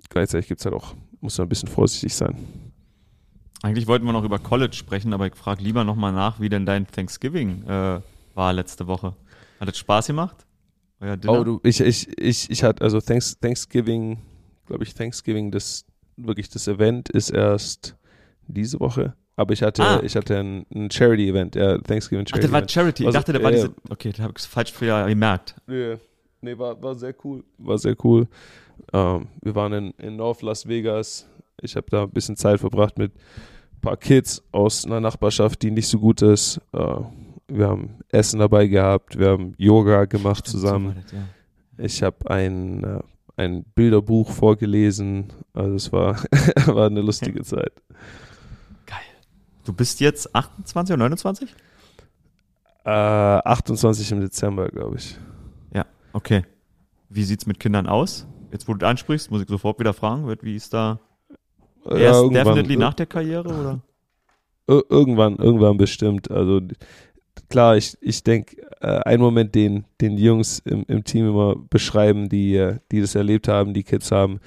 gleichzeitig 0.09 0.49
gibt 0.49 0.61
es 0.61 0.67
halt 0.67 0.75
auch, 0.75 0.95
muss 1.21 1.37
man 1.39 1.47
ein 1.47 1.49
bisschen 1.49 1.69
vorsichtig 1.69 2.15
sein. 2.15 2.37
Eigentlich 3.63 3.87
wollten 3.87 4.07
wir 4.07 4.13
noch 4.13 4.25
über 4.25 4.39
College 4.39 4.75
sprechen, 4.75 5.13
aber 5.13 5.27
ich 5.27 5.35
frage 5.35 5.63
lieber 5.63 5.85
nochmal 5.85 6.13
nach, 6.13 6.39
wie 6.41 6.49
denn 6.49 6.65
dein 6.65 6.87
Thanksgiving 6.87 7.65
äh, 7.65 8.01
war 8.35 8.53
letzte 8.53 8.87
Woche. 8.87 9.15
Hat 9.61 9.69
es 9.69 9.79
Spaß 9.79 10.07
gemacht? 10.07 10.47
Oh, 11.27 11.45
du, 11.45 11.61
ich, 11.63 11.81
ich, 11.81 12.09
ich, 12.19 12.51
ich 12.51 12.63
hatte, 12.65 12.83
also 12.83 13.01
Thanks, 13.01 13.39
Thanksgiving, 13.39 14.19
glaube 14.67 14.85
ich, 14.85 14.95
Thanksgiving, 14.95 15.51
das 15.51 15.85
wirklich 16.17 16.49
das 16.49 16.67
Event 16.67 17.09
ist 17.09 17.31
erst 17.31 17.97
diese 18.47 18.81
Woche. 18.81 19.15
Aber 19.37 19.53
ich 19.53 19.63
hatte, 19.63 19.83
Ah. 19.85 20.01
ich 20.03 20.17
hatte 20.17 20.37
ein, 20.39 20.67
ein 20.75 20.91
Charity-Event, 20.91 21.55
ja, 21.55 21.79
Thanksgiving 21.79 22.25
Ach, 22.27 22.31
Charity. 22.31 22.43
das 22.43 22.53
war 22.53 22.59
Event. 22.59 22.71
Charity. 22.73 23.03
Ich 23.03 23.07
Also, 23.07 23.19
dachte, 23.19 23.33
das 23.33 23.43
war 23.43 23.51
ja, 23.53 23.57
diese. 23.57 23.75
Okay, 23.89 24.13
da 24.17 24.23
habe 24.25 24.33
ich 24.37 24.43
es 24.43 24.47
falsch 24.47 24.81
wieder 24.81 25.07
gemerkt. 25.07 25.55
Nee, 25.69 25.97
nee 26.41 26.59
war, 26.59 26.81
war 26.83 26.97
sehr 26.97 27.15
cool. 27.25 27.45
War 27.59 27.79
sehr 27.79 27.95
cool. 28.05 28.27
Ähm, 28.93 29.29
wir 29.43 29.55
waren 29.55 29.73
in, 29.73 29.91
in 29.99 30.17
North 30.17 30.43
Las 30.43 30.67
Vegas. 30.67 31.29
Ich 31.61 31.77
habe 31.77 31.87
da 31.91 32.05
ein 32.05 32.11
bisschen 32.11 32.37
Zeit 32.37 32.61
verbracht 32.61 32.99
mit 32.99 33.13
ein 33.15 33.81
paar 33.81 33.97
Kids 33.97 34.43
aus 34.53 34.85
einer 34.85 35.01
Nachbarschaft, 35.01 35.63
die 35.63 35.71
nicht 35.71 35.89
so 35.89 35.99
gut 35.99 36.23
ist. 36.23 36.61
Äh, 36.73 37.01
wir 37.49 37.69
haben 37.69 37.99
Essen 38.11 38.41
dabei 38.41 38.67
gehabt, 38.67 39.19
wir 39.19 39.31
haben 39.31 39.55
Yoga 39.57 40.05
gemacht 40.05 40.47
zusammen. 40.47 40.91
So 40.91 40.95
war 40.95 41.03
das, 41.03 41.13
ja. 41.13 41.19
Ich 41.79 42.03
habe 42.03 42.31
ein, 42.31 42.85
äh, 42.85 43.01
ein 43.37 43.65
Bilderbuch 43.75 44.31
vorgelesen. 44.31 45.33
Also 45.55 45.75
es 45.75 45.93
war, 45.93 46.17
war 46.67 46.87
eine 46.87 47.01
lustige 47.01 47.43
Zeit. 47.43 47.73
Geil. 48.87 48.99
Du 49.65 49.73
bist 49.73 50.01
jetzt 50.01 50.35
28 50.35 50.95
oder 50.95 51.05
29? 51.05 51.55
Äh, 52.85 52.91
28 52.91 54.13
im 54.13 54.21
Dezember, 54.21 54.69
glaube 54.69 54.97
ich. 54.97 55.17
Ja, 55.75 55.87
okay. 56.13 56.45
Wie 57.09 57.25
sieht's 57.25 57.47
mit 57.47 57.59
Kindern 57.61 57.87
aus? 57.87 58.27
Jetzt, 58.51 58.67
wo 58.69 58.75
du 58.75 58.87
ansprichst, 58.87 59.31
muss 59.31 59.43
ich 59.43 59.49
sofort 59.49 59.79
wieder 59.79 59.93
fragen, 59.93 60.27
wie 60.43 60.57
ist 60.57 60.73
da? 60.73 61.01
Äh, 61.89 62.03
Erst 62.03 62.22
irgendwann- 62.22 62.45
definitely 62.45 62.76
nach 62.76 62.95
der 62.95 63.07
Karriere 63.07 63.49
oder? 63.49 63.80
Ir- 64.68 64.84
irgendwann, 64.91 65.36
irgendwann 65.36 65.76
bestimmt. 65.76 66.30
Also 66.30 66.61
klar, 67.49 67.76
ich, 67.76 67.97
ich 68.01 68.22
denke, 68.22 68.57
äh, 68.80 69.01
ein 69.05 69.20
Moment, 69.20 69.55
den, 69.55 69.84
den 70.01 70.16
die 70.16 70.24
Jungs 70.24 70.59
im, 70.61 70.84
im 70.89 71.05
Team 71.05 71.28
immer 71.28 71.57
beschreiben, 71.57 72.28
die, 72.28 72.57
äh, 72.57 72.78
die 72.93 73.01
das 73.01 73.14
erlebt 73.14 73.49
haben, 73.49 73.72
die 73.74 73.82
Kids 73.84 74.11
haben, 74.11 74.41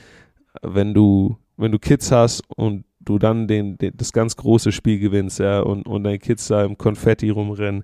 wenn 0.62 0.94
du, 0.94 1.38
wenn 1.58 1.72
du 1.72 1.80
Kids 1.80 2.12
hast 2.12 2.44
und 2.56 2.84
du 3.00 3.18
dann 3.18 3.48
den, 3.48 3.78
den, 3.80 3.98
das 3.98 4.14
ganz 4.14 4.36
große 4.36 4.72
Spiel 4.72 5.00
gewinnst, 5.00 5.40
ja, 5.40 5.62
und, 5.62 5.88
und 5.88 6.04
deine 6.04 6.20
Kids 6.20 6.48
da 6.48 6.64
im 6.64 6.78
Konfetti 6.78 7.30
rumrennen, 7.32 7.84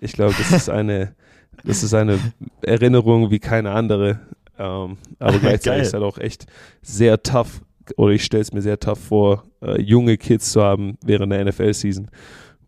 ich 0.00 0.12
glaube, 0.12 0.34
das 0.38 0.50
ist 0.52 0.70
eine, 0.70 1.14
das 1.64 1.82
ist 1.82 1.92
eine 1.94 2.18
Erinnerung 2.62 3.30
wie 3.30 3.38
keine 3.40 3.72
andere. 3.72 4.20
Ähm, 4.58 4.96
aber 5.18 5.38
gleichzeitig 5.40 5.82
ist 5.82 5.92
halt 5.94 6.02
auch 6.04 6.16
echt 6.18 6.46
sehr 6.80 7.22
tough, 7.22 7.60
oder 7.96 8.12
ich 8.12 8.24
stelle 8.24 8.42
es 8.42 8.52
mir 8.52 8.62
sehr 8.62 8.78
tough 8.80 8.98
vor, 8.98 9.44
äh, 9.62 9.80
junge 9.80 10.16
Kids 10.16 10.52
zu 10.52 10.62
haben 10.62 10.96
während 11.04 11.32
der 11.32 11.44
NFL-Season, 11.44 12.10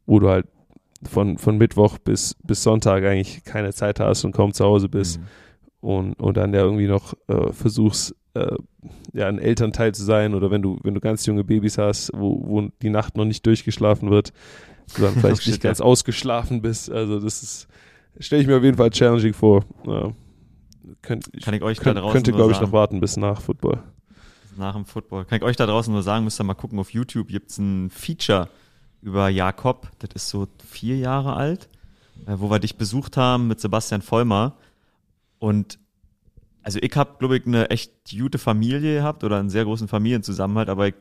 wo 0.06 0.18
du 0.18 0.28
halt 0.28 0.46
von, 1.08 1.38
von 1.38 1.58
Mittwoch 1.58 1.98
bis, 1.98 2.34
bis 2.42 2.62
Sonntag 2.62 3.04
eigentlich 3.04 3.44
keine 3.44 3.72
Zeit 3.72 4.00
hast 4.00 4.24
und 4.24 4.32
kaum 4.32 4.52
zu 4.52 4.64
Hause 4.64 4.88
bist 4.88 5.18
Mhm. 5.20 5.24
und, 5.80 6.12
und 6.14 6.36
dann 6.36 6.52
ja 6.54 6.60
irgendwie 6.60 6.86
noch 6.88 7.14
äh, 7.28 7.52
versuchst, 7.52 8.14
äh, 8.34 8.56
ja, 9.12 9.28
ein 9.28 9.38
Elternteil 9.38 9.94
zu 9.94 10.04
sein 10.04 10.34
oder 10.34 10.50
wenn 10.50 10.62
du, 10.62 10.78
wenn 10.82 10.94
du 10.94 11.00
ganz 11.00 11.24
junge 11.26 11.44
Babys 11.44 11.78
hast, 11.78 12.10
wo, 12.14 12.42
wo 12.46 12.68
die 12.82 12.90
Nacht 12.90 13.16
noch 13.16 13.24
nicht 13.24 13.44
durchgeschlafen 13.46 14.10
wird, 14.10 14.32
du 14.96 15.02
dann 15.02 15.14
vielleicht 15.14 15.42
shit, 15.42 15.52
nicht 15.52 15.62
ganz 15.62 15.80
ausgeschlafen 15.80 16.62
bist. 16.62 16.90
Also 16.90 17.20
das 17.20 17.42
ist, 17.42 17.68
stelle 18.18 18.42
ich 18.42 18.48
mir 18.48 18.56
auf 18.56 18.64
jeden 18.64 18.76
Fall 18.76 18.90
challenging 18.90 19.32
vor. 19.34 19.64
Ja. 19.86 20.12
Könnt, 21.02 21.30
Kann 21.42 21.54
ich 21.54 21.62
euch 21.62 21.78
da 21.78 21.84
könnt, 21.84 21.98
draußen 21.98 22.12
könnte, 22.12 22.32
glaube 22.32 22.52
ich, 22.52 22.60
noch 22.60 22.72
warten 22.72 23.00
bis 23.00 23.16
nach 23.16 23.40
Football. 23.40 23.82
Nach 24.58 24.74
dem 24.74 24.84
Football. 24.84 25.24
Kann 25.24 25.38
ich 25.38 25.44
euch 25.44 25.56
da 25.56 25.66
draußen 25.66 25.92
nur 25.92 26.02
sagen, 26.02 26.24
müsst 26.24 26.40
ihr 26.40 26.44
mal 26.44 26.54
gucken, 26.54 26.78
auf 26.78 26.90
YouTube 26.90 27.28
gibt's 27.28 27.58
ein 27.58 27.90
Feature 27.90 28.48
über 29.02 29.28
Jakob, 29.28 29.88
das 29.98 30.10
ist 30.14 30.28
so 30.28 30.48
vier 30.68 30.96
Jahre 30.96 31.34
alt, 31.34 31.68
äh, 32.26 32.34
wo 32.36 32.50
wir 32.50 32.58
dich 32.58 32.76
besucht 32.76 33.16
haben 33.16 33.46
mit 33.46 33.60
Sebastian 33.60 34.02
Vollmer. 34.02 34.56
Und 35.38 35.78
also 36.62 36.80
ich 36.82 36.96
habe, 36.96 37.16
glaube 37.18 37.36
ich, 37.36 37.46
eine 37.46 37.70
echt 37.70 37.92
gute 38.10 38.38
Familie 38.38 38.96
gehabt 38.96 39.22
oder 39.22 39.38
einen 39.38 39.50
sehr 39.50 39.64
großen 39.64 39.86
Familienzusammenhalt, 39.86 40.68
aber 40.68 40.88
ich, 40.88 40.94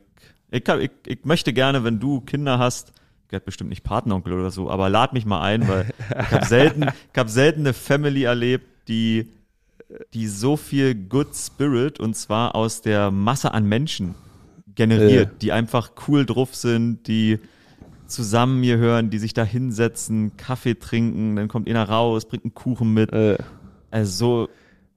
ich, 0.50 0.62
hab, 0.68 0.78
ich, 0.78 0.92
ich 1.06 1.24
möchte 1.24 1.52
gerne, 1.52 1.82
wenn 1.82 1.98
du 1.98 2.20
Kinder 2.20 2.58
hast, 2.58 2.92
ich 3.26 3.32
werde 3.32 3.44
bestimmt 3.44 3.70
nicht 3.70 3.82
Patenonkel 3.82 4.32
oder 4.32 4.52
so, 4.52 4.70
aber 4.70 4.88
lad 4.88 5.12
mich 5.12 5.26
mal 5.26 5.40
ein, 5.42 5.66
weil 5.66 5.92
ich 6.08 6.30
habe 6.30 6.46
selten, 6.46 6.82
ich 6.84 7.18
hab 7.18 7.28
selten 7.28 7.60
eine 7.60 7.72
Family 7.72 8.22
erlebt, 8.22 8.66
die 8.86 9.28
die 10.14 10.26
so 10.26 10.56
viel 10.56 10.94
Good 10.94 11.34
Spirit 11.34 12.00
und 12.00 12.14
zwar 12.16 12.54
aus 12.54 12.80
der 12.82 13.10
Masse 13.10 13.52
an 13.54 13.66
Menschen 13.66 14.14
generiert, 14.74 15.28
Ja. 15.30 15.38
die 15.40 15.52
einfach 15.52 15.92
cool 16.08 16.26
drauf 16.26 16.54
sind, 16.54 17.06
die 17.06 17.38
zusammen 18.06 18.60
mir 18.60 18.78
hören, 18.78 19.10
die 19.10 19.18
sich 19.18 19.32
da 19.34 19.42
hinsetzen, 19.44 20.36
Kaffee 20.36 20.74
trinken, 20.74 21.36
dann 21.36 21.48
kommt 21.48 21.68
einer 21.68 21.88
raus, 21.88 22.26
bringt 22.26 22.44
einen 22.44 22.54
Kuchen 22.54 22.92
mit. 22.94 23.12
Äh, 23.12 23.38
Also 23.90 24.48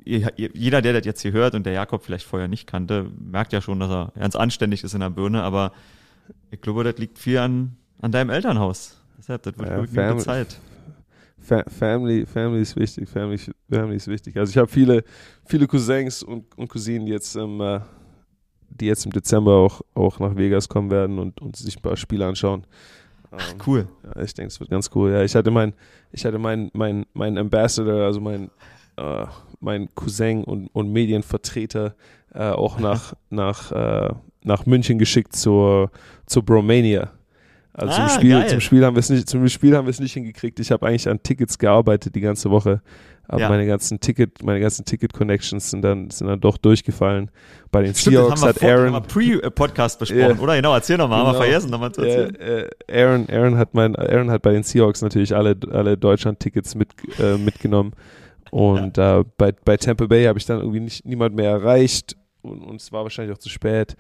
jeder, 0.06 0.82
der 0.82 0.94
das 0.94 1.06
jetzt 1.06 1.22
hier 1.22 1.32
hört 1.34 1.54
und 1.56 1.66
der 1.66 1.74
Jakob 1.74 2.04
vielleicht 2.04 2.26
vorher 2.26 2.48
nicht 2.48 2.66
kannte, 2.68 3.06
merkt 3.20 3.54
ja 3.54 3.62
schon, 3.62 3.80
dass 3.80 3.90
er 3.92 4.12
ganz 4.18 4.36
anständig 4.36 4.84
ist 4.84 4.94
in 4.94 5.02
der 5.02 5.10
Birne, 5.12 5.44
aber 5.44 5.72
ich 6.52 6.62
glaube, 6.62 6.84
das 6.84 6.98
liegt 6.98 7.20
viel 7.20 7.38
an, 7.38 7.76
an 8.02 8.12
deinem 8.12 8.30
Elternhaus. 8.32 8.98
Deshalb, 9.18 9.44
das 9.44 9.58
wird 9.58 9.94
Ja, 9.94 10.18
Zeit. 10.18 10.60
Fa 11.50 11.64
Family, 11.68 12.28
Family 12.28 12.62
ist 12.62 12.76
wichtig, 12.76 13.10
Family, 13.10 13.40
Family 13.70 13.96
ist 13.96 14.08
wichtig. 14.08 14.38
Also 14.38 14.52
ich 14.52 14.58
habe 14.58 14.68
viele, 14.68 15.04
viele 15.46 15.66
Cousins 15.66 16.22
und, 16.22 16.46
und 16.56 16.68
Cousinen, 16.68 17.08
die 17.08 17.12
jetzt, 17.12 17.36
im, 17.36 17.60
äh, 17.60 17.80
die 18.70 18.86
jetzt 18.86 19.04
im 19.06 19.12
Dezember 19.12 19.54
auch, 19.54 19.82
auch 19.96 20.20
nach 20.20 20.36
Vegas 20.36 20.70
kommen 20.70 20.92
werden 20.92 21.18
und, 21.18 21.42
und 21.42 21.56
sich 21.56 21.78
ein 21.78 21.82
paar 21.82 21.98
Spiele 21.98 22.28
anschauen. 22.28 22.68
Ach, 23.32 23.52
Ähm, 23.52 23.58
cool. 23.66 23.88
Ja, 24.04 24.22
ich 24.22 24.34
denke, 24.36 24.50
es 24.50 24.60
wird 24.60 24.70
ganz 24.70 24.92
cool. 24.94 25.10
Ja, 25.12 25.24
ich 25.24 25.36
hatte 25.36 25.50
mein, 25.50 25.74
ich 26.12 26.24
hatte 26.24 26.38
mein, 26.38 26.70
mein, 26.74 27.08
mein 27.14 27.36
Ambassador, 27.40 28.04
also 28.06 28.22
mein, 28.22 28.52
äh, 28.98 29.26
mein 29.60 29.90
Cousin 29.96 30.44
und, 30.44 30.68
und 30.68 30.92
Medienvertreter 30.92 31.96
äh, 32.32 32.52
auch 32.52 32.80
nach, 32.88 33.16
nach, 33.32 33.72
äh, 33.72 34.14
nach 34.44 34.68
München 34.68 35.00
geschickt 35.00 35.36
zur, 35.36 35.90
zur 36.28 36.44
Bromania. 36.44 37.12
Also 37.74 37.94
zum 37.96 38.04
Ah, 38.04 38.10
Spiel, 38.10 38.32
geil. 38.32 38.50
zum 38.50 38.60
Spiel 38.62 38.86
haben 38.86 38.96
wir 38.96 39.00
es 39.00 39.10
nicht, 39.10 39.30
zum 39.30 39.48
Spiel 39.48 39.76
haben 39.76 39.86
wir 39.86 39.92
es 39.92 40.00
nicht 40.00 40.14
hingekriegt. 40.14 40.60
Ich 40.60 40.72
habe 40.72 40.88
eigentlich 40.88 41.08
an 41.08 41.22
Tickets 41.24 41.58
gearbeitet 41.58 42.16
die 42.16 42.22
ganze 42.22 42.50
Woche. 42.50 42.82
Aber 43.32 43.42
Ja. 43.42 43.50
meine 43.50 43.68
ganzen 43.68 44.00
Ticket, 44.00 44.42
meine 44.44 44.60
ganzen 44.60 44.86
Ticket-Connections 44.86 45.70
sind 45.70 45.84
dann, 45.84 46.10
sind 46.10 46.26
dann 46.28 46.40
doch 46.42 46.58
durchgefallen. 46.58 47.30
Bei 47.72 47.84
den 47.84 47.94
Stimmt, 47.94 48.16
Seahawks 48.16 48.44
hat 48.44 48.58
vor, 48.58 48.68
Aaron. 48.70 48.94
haben 48.96 49.06
wir 49.06 49.40
Pre-Podcast 49.42 50.00
besprochen, 50.00 50.20
Ja. 50.38 50.40
oder? 50.40 50.56
Genau, 50.56 50.74
erzähl 50.74 50.98
nochmal, 50.98 51.20
haben 51.20 51.28
wir 51.28 51.32
Genau. 51.34 51.44
vergessen, 51.44 51.70
nochmal 51.70 51.92
zu 51.92 52.02
erzählen. 52.02 52.36
Äh, 52.38 52.62
äh, 52.88 53.04
Aaron, 53.04 53.28
Aaron 53.32 53.58
hat 53.58 53.76
mein, 53.76 53.96
Aaron 53.96 54.32
hat 54.32 54.42
bei 54.42 54.52
den 54.52 54.64
Seahawks 54.64 55.04
natürlich 55.04 55.36
alle, 55.36 55.56
alle 55.72 55.96
Deutschland-Tickets 55.96 56.74
mit, 56.74 56.90
äh, 57.20 57.38
mitgenommen. 57.38 57.94
Und 58.50 58.98
äh, 58.98 59.24
bei, 59.38 59.52
bei 59.64 59.78
Tampa 59.78 60.08
Bay 60.08 60.26
habe 60.26 60.40
ich 60.40 60.48
dann 60.48 60.58
irgendwie 60.60 60.80
nicht, 60.80 61.06
niemand 61.06 61.36
mehr 61.36 61.52
erreicht 61.52 62.16
und, 62.42 62.64
und 62.64 62.82
es 62.82 62.92
war 62.92 63.04
wahrscheinlich 63.04 63.36
auch 63.36 63.40
zu 63.40 63.50
spät. 63.50 63.96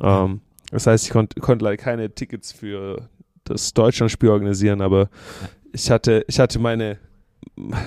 Ähm, 0.00 0.40
das 0.70 0.86
heißt, 0.86 1.06
ich 1.06 1.10
konnt, 1.10 1.40
konnte 1.40 1.64
leider 1.64 1.76
keine 1.76 2.10
Tickets 2.14 2.52
für 2.52 3.08
das 3.44 3.72
Deutschlandspiel 3.74 4.28
organisieren, 4.28 4.80
aber 4.80 5.08
ich 5.72 5.90
hatte, 5.90 6.24
ich 6.28 6.38
hatte 6.38 6.58
meine, 6.58 6.98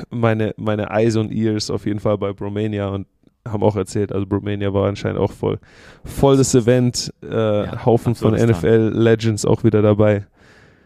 meine, 0.10 0.54
meine 0.58 0.90
Eyes 0.90 1.16
und 1.16 1.32
Ears 1.32 1.70
auf 1.70 1.86
jeden 1.86 2.00
Fall 2.00 2.18
bei 2.18 2.34
Bromania 2.34 2.88
und 2.88 3.08
haben 3.48 3.64
auch 3.64 3.76
erzählt, 3.76 4.12
also 4.12 4.26
Bromania 4.26 4.74
war 4.74 4.88
anscheinend 4.88 5.20
auch 5.20 5.32
voll. 5.32 5.60
Volles 6.04 6.54
Event, 6.54 7.14
äh, 7.24 7.66
Ja, 7.66 7.86
Haufen 7.86 8.16
von 8.16 8.34
absolutes 8.34 8.62
NFL 8.62 8.92
Legends 8.94 9.46
auch 9.46 9.64
wieder 9.64 9.82
dabei. 9.82 10.28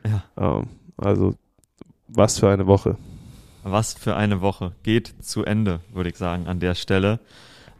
Ja. 0.06 0.24
Ähm, 0.38 0.68
also, 0.98 1.36
was 2.08 2.39
für 2.39 2.50
eine 2.50 2.68
Woche. 2.68 2.98
Was 3.64 3.93
für 3.93 4.16
eine 4.16 4.41
Woche. 4.41 4.72
Geht 4.84 5.14
zu 5.22 5.43
Ende, 5.43 5.80
würde 5.93 6.10
ich 6.10 6.18
sagen, 6.18 6.48
an 6.48 6.60
der 6.60 6.76
Stelle. 6.76 7.20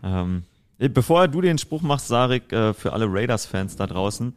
Ähm, 0.04 0.44
bevor 0.90 1.28
du 1.28 1.42
den 1.42 1.58
Spruch 1.58 1.82
machst, 1.82 2.08
Sarik, 2.08 2.52
äh, 2.52 2.74
für 2.74 2.94
alle 2.94 3.06
Raiders-Fans 3.08 3.76
da 3.76 3.88
draußen, 3.88 4.34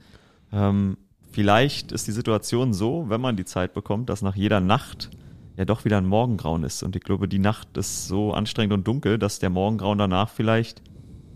ähm, 0.52 0.96
vielleicht 1.30 1.92
ist 1.92 2.06
die 2.06 2.12
Situation 2.12 2.72
so, 2.72 3.06
wenn 3.08 3.20
man 3.20 3.36
die 3.36 3.44
Zeit 3.44 3.74
bekommt, 3.74 4.08
dass 4.08 4.22
nach 4.22 4.36
jeder 4.36 4.60
Nacht 4.60 5.10
ja 5.56 5.64
doch 5.64 5.84
wieder 5.84 5.98
ein 5.98 6.06
Morgengrauen 6.06 6.64
ist. 6.64 6.82
Und 6.82 6.94
ich 6.96 7.02
glaube, 7.02 7.28
die 7.28 7.40
Nacht 7.40 7.76
ist 7.76 8.06
so 8.06 8.32
anstrengend 8.32 8.72
und 8.72 8.86
dunkel, 8.86 9.18
dass 9.18 9.40
der 9.40 9.50
Morgengrauen 9.50 9.98
danach 9.98 10.30
vielleicht 10.30 10.82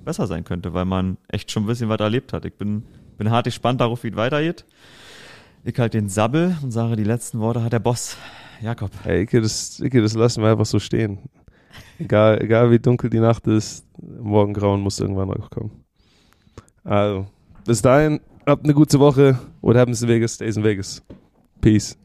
besser 0.04 0.26
sein 0.26 0.44
könnte, 0.44 0.74
weil 0.74 0.84
man 0.84 1.18
echt 1.28 1.50
schon 1.50 1.64
ein 1.64 1.66
bisschen 1.66 1.88
was 1.88 2.00
erlebt 2.00 2.32
hat. 2.32 2.44
Ich 2.44 2.54
bin, 2.54 2.84
bin 3.18 3.30
hart 3.30 3.44
gespannt 3.44 3.80
darauf, 3.80 4.04
wie 4.04 4.08
es 4.08 4.16
weitergeht. 4.16 4.64
Ich 5.64 5.78
halte 5.78 5.98
den 5.98 6.08
Sabbel 6.08 6.56
und 6.62 6.70
sage, 6.70 6.96
die 6.96 7.04
letzten 7.04 7.40
Worte 7.40 7.62
hat 7.62 7.72
der 7.72 7.78
Boss. 7.78 8.16
Jakob. 8.60 8.90
Hey, 9.02 9.22
Icke, 9.22 9.40
das, 9.40 9.80
Icke, 9.80 10.00
das 10.02 10.14
lassen 10.14 10.42
wir 10.42 10.50
einfach 10.50 10.66
so 10.66 10.78
stehen. 10.78 11.18
Egal, 12.02 12.42
egal 12.42 12.70
wie 12.72 12.80
dunkel 12.80 13.10
die 13.10 13.20
Nacht 13.20 13.46
ist, 13.46 13.86
Morgengrauen 14.00 14.80
muss 14.80 14.98
irgendwann 14.98 15.28
noch 15.28 15.50
kommen. 15.50 15.70
Also, 16.82 17.26
bis 17.64 17.80
dahin, 17.80 18.20
habt 18.44 18.64
eine 18.64 18.74
gute 18.74 18.98
Woche. 18.98 19.38
What 19.60 19.76
happens 19.76 20.02
in 20.02 20.08
Vegas 20.08 20.34
stays 20.34 20.56
in 20.56 20.64
Vegas. 20.64 21.00
Peace. 21.60 21.96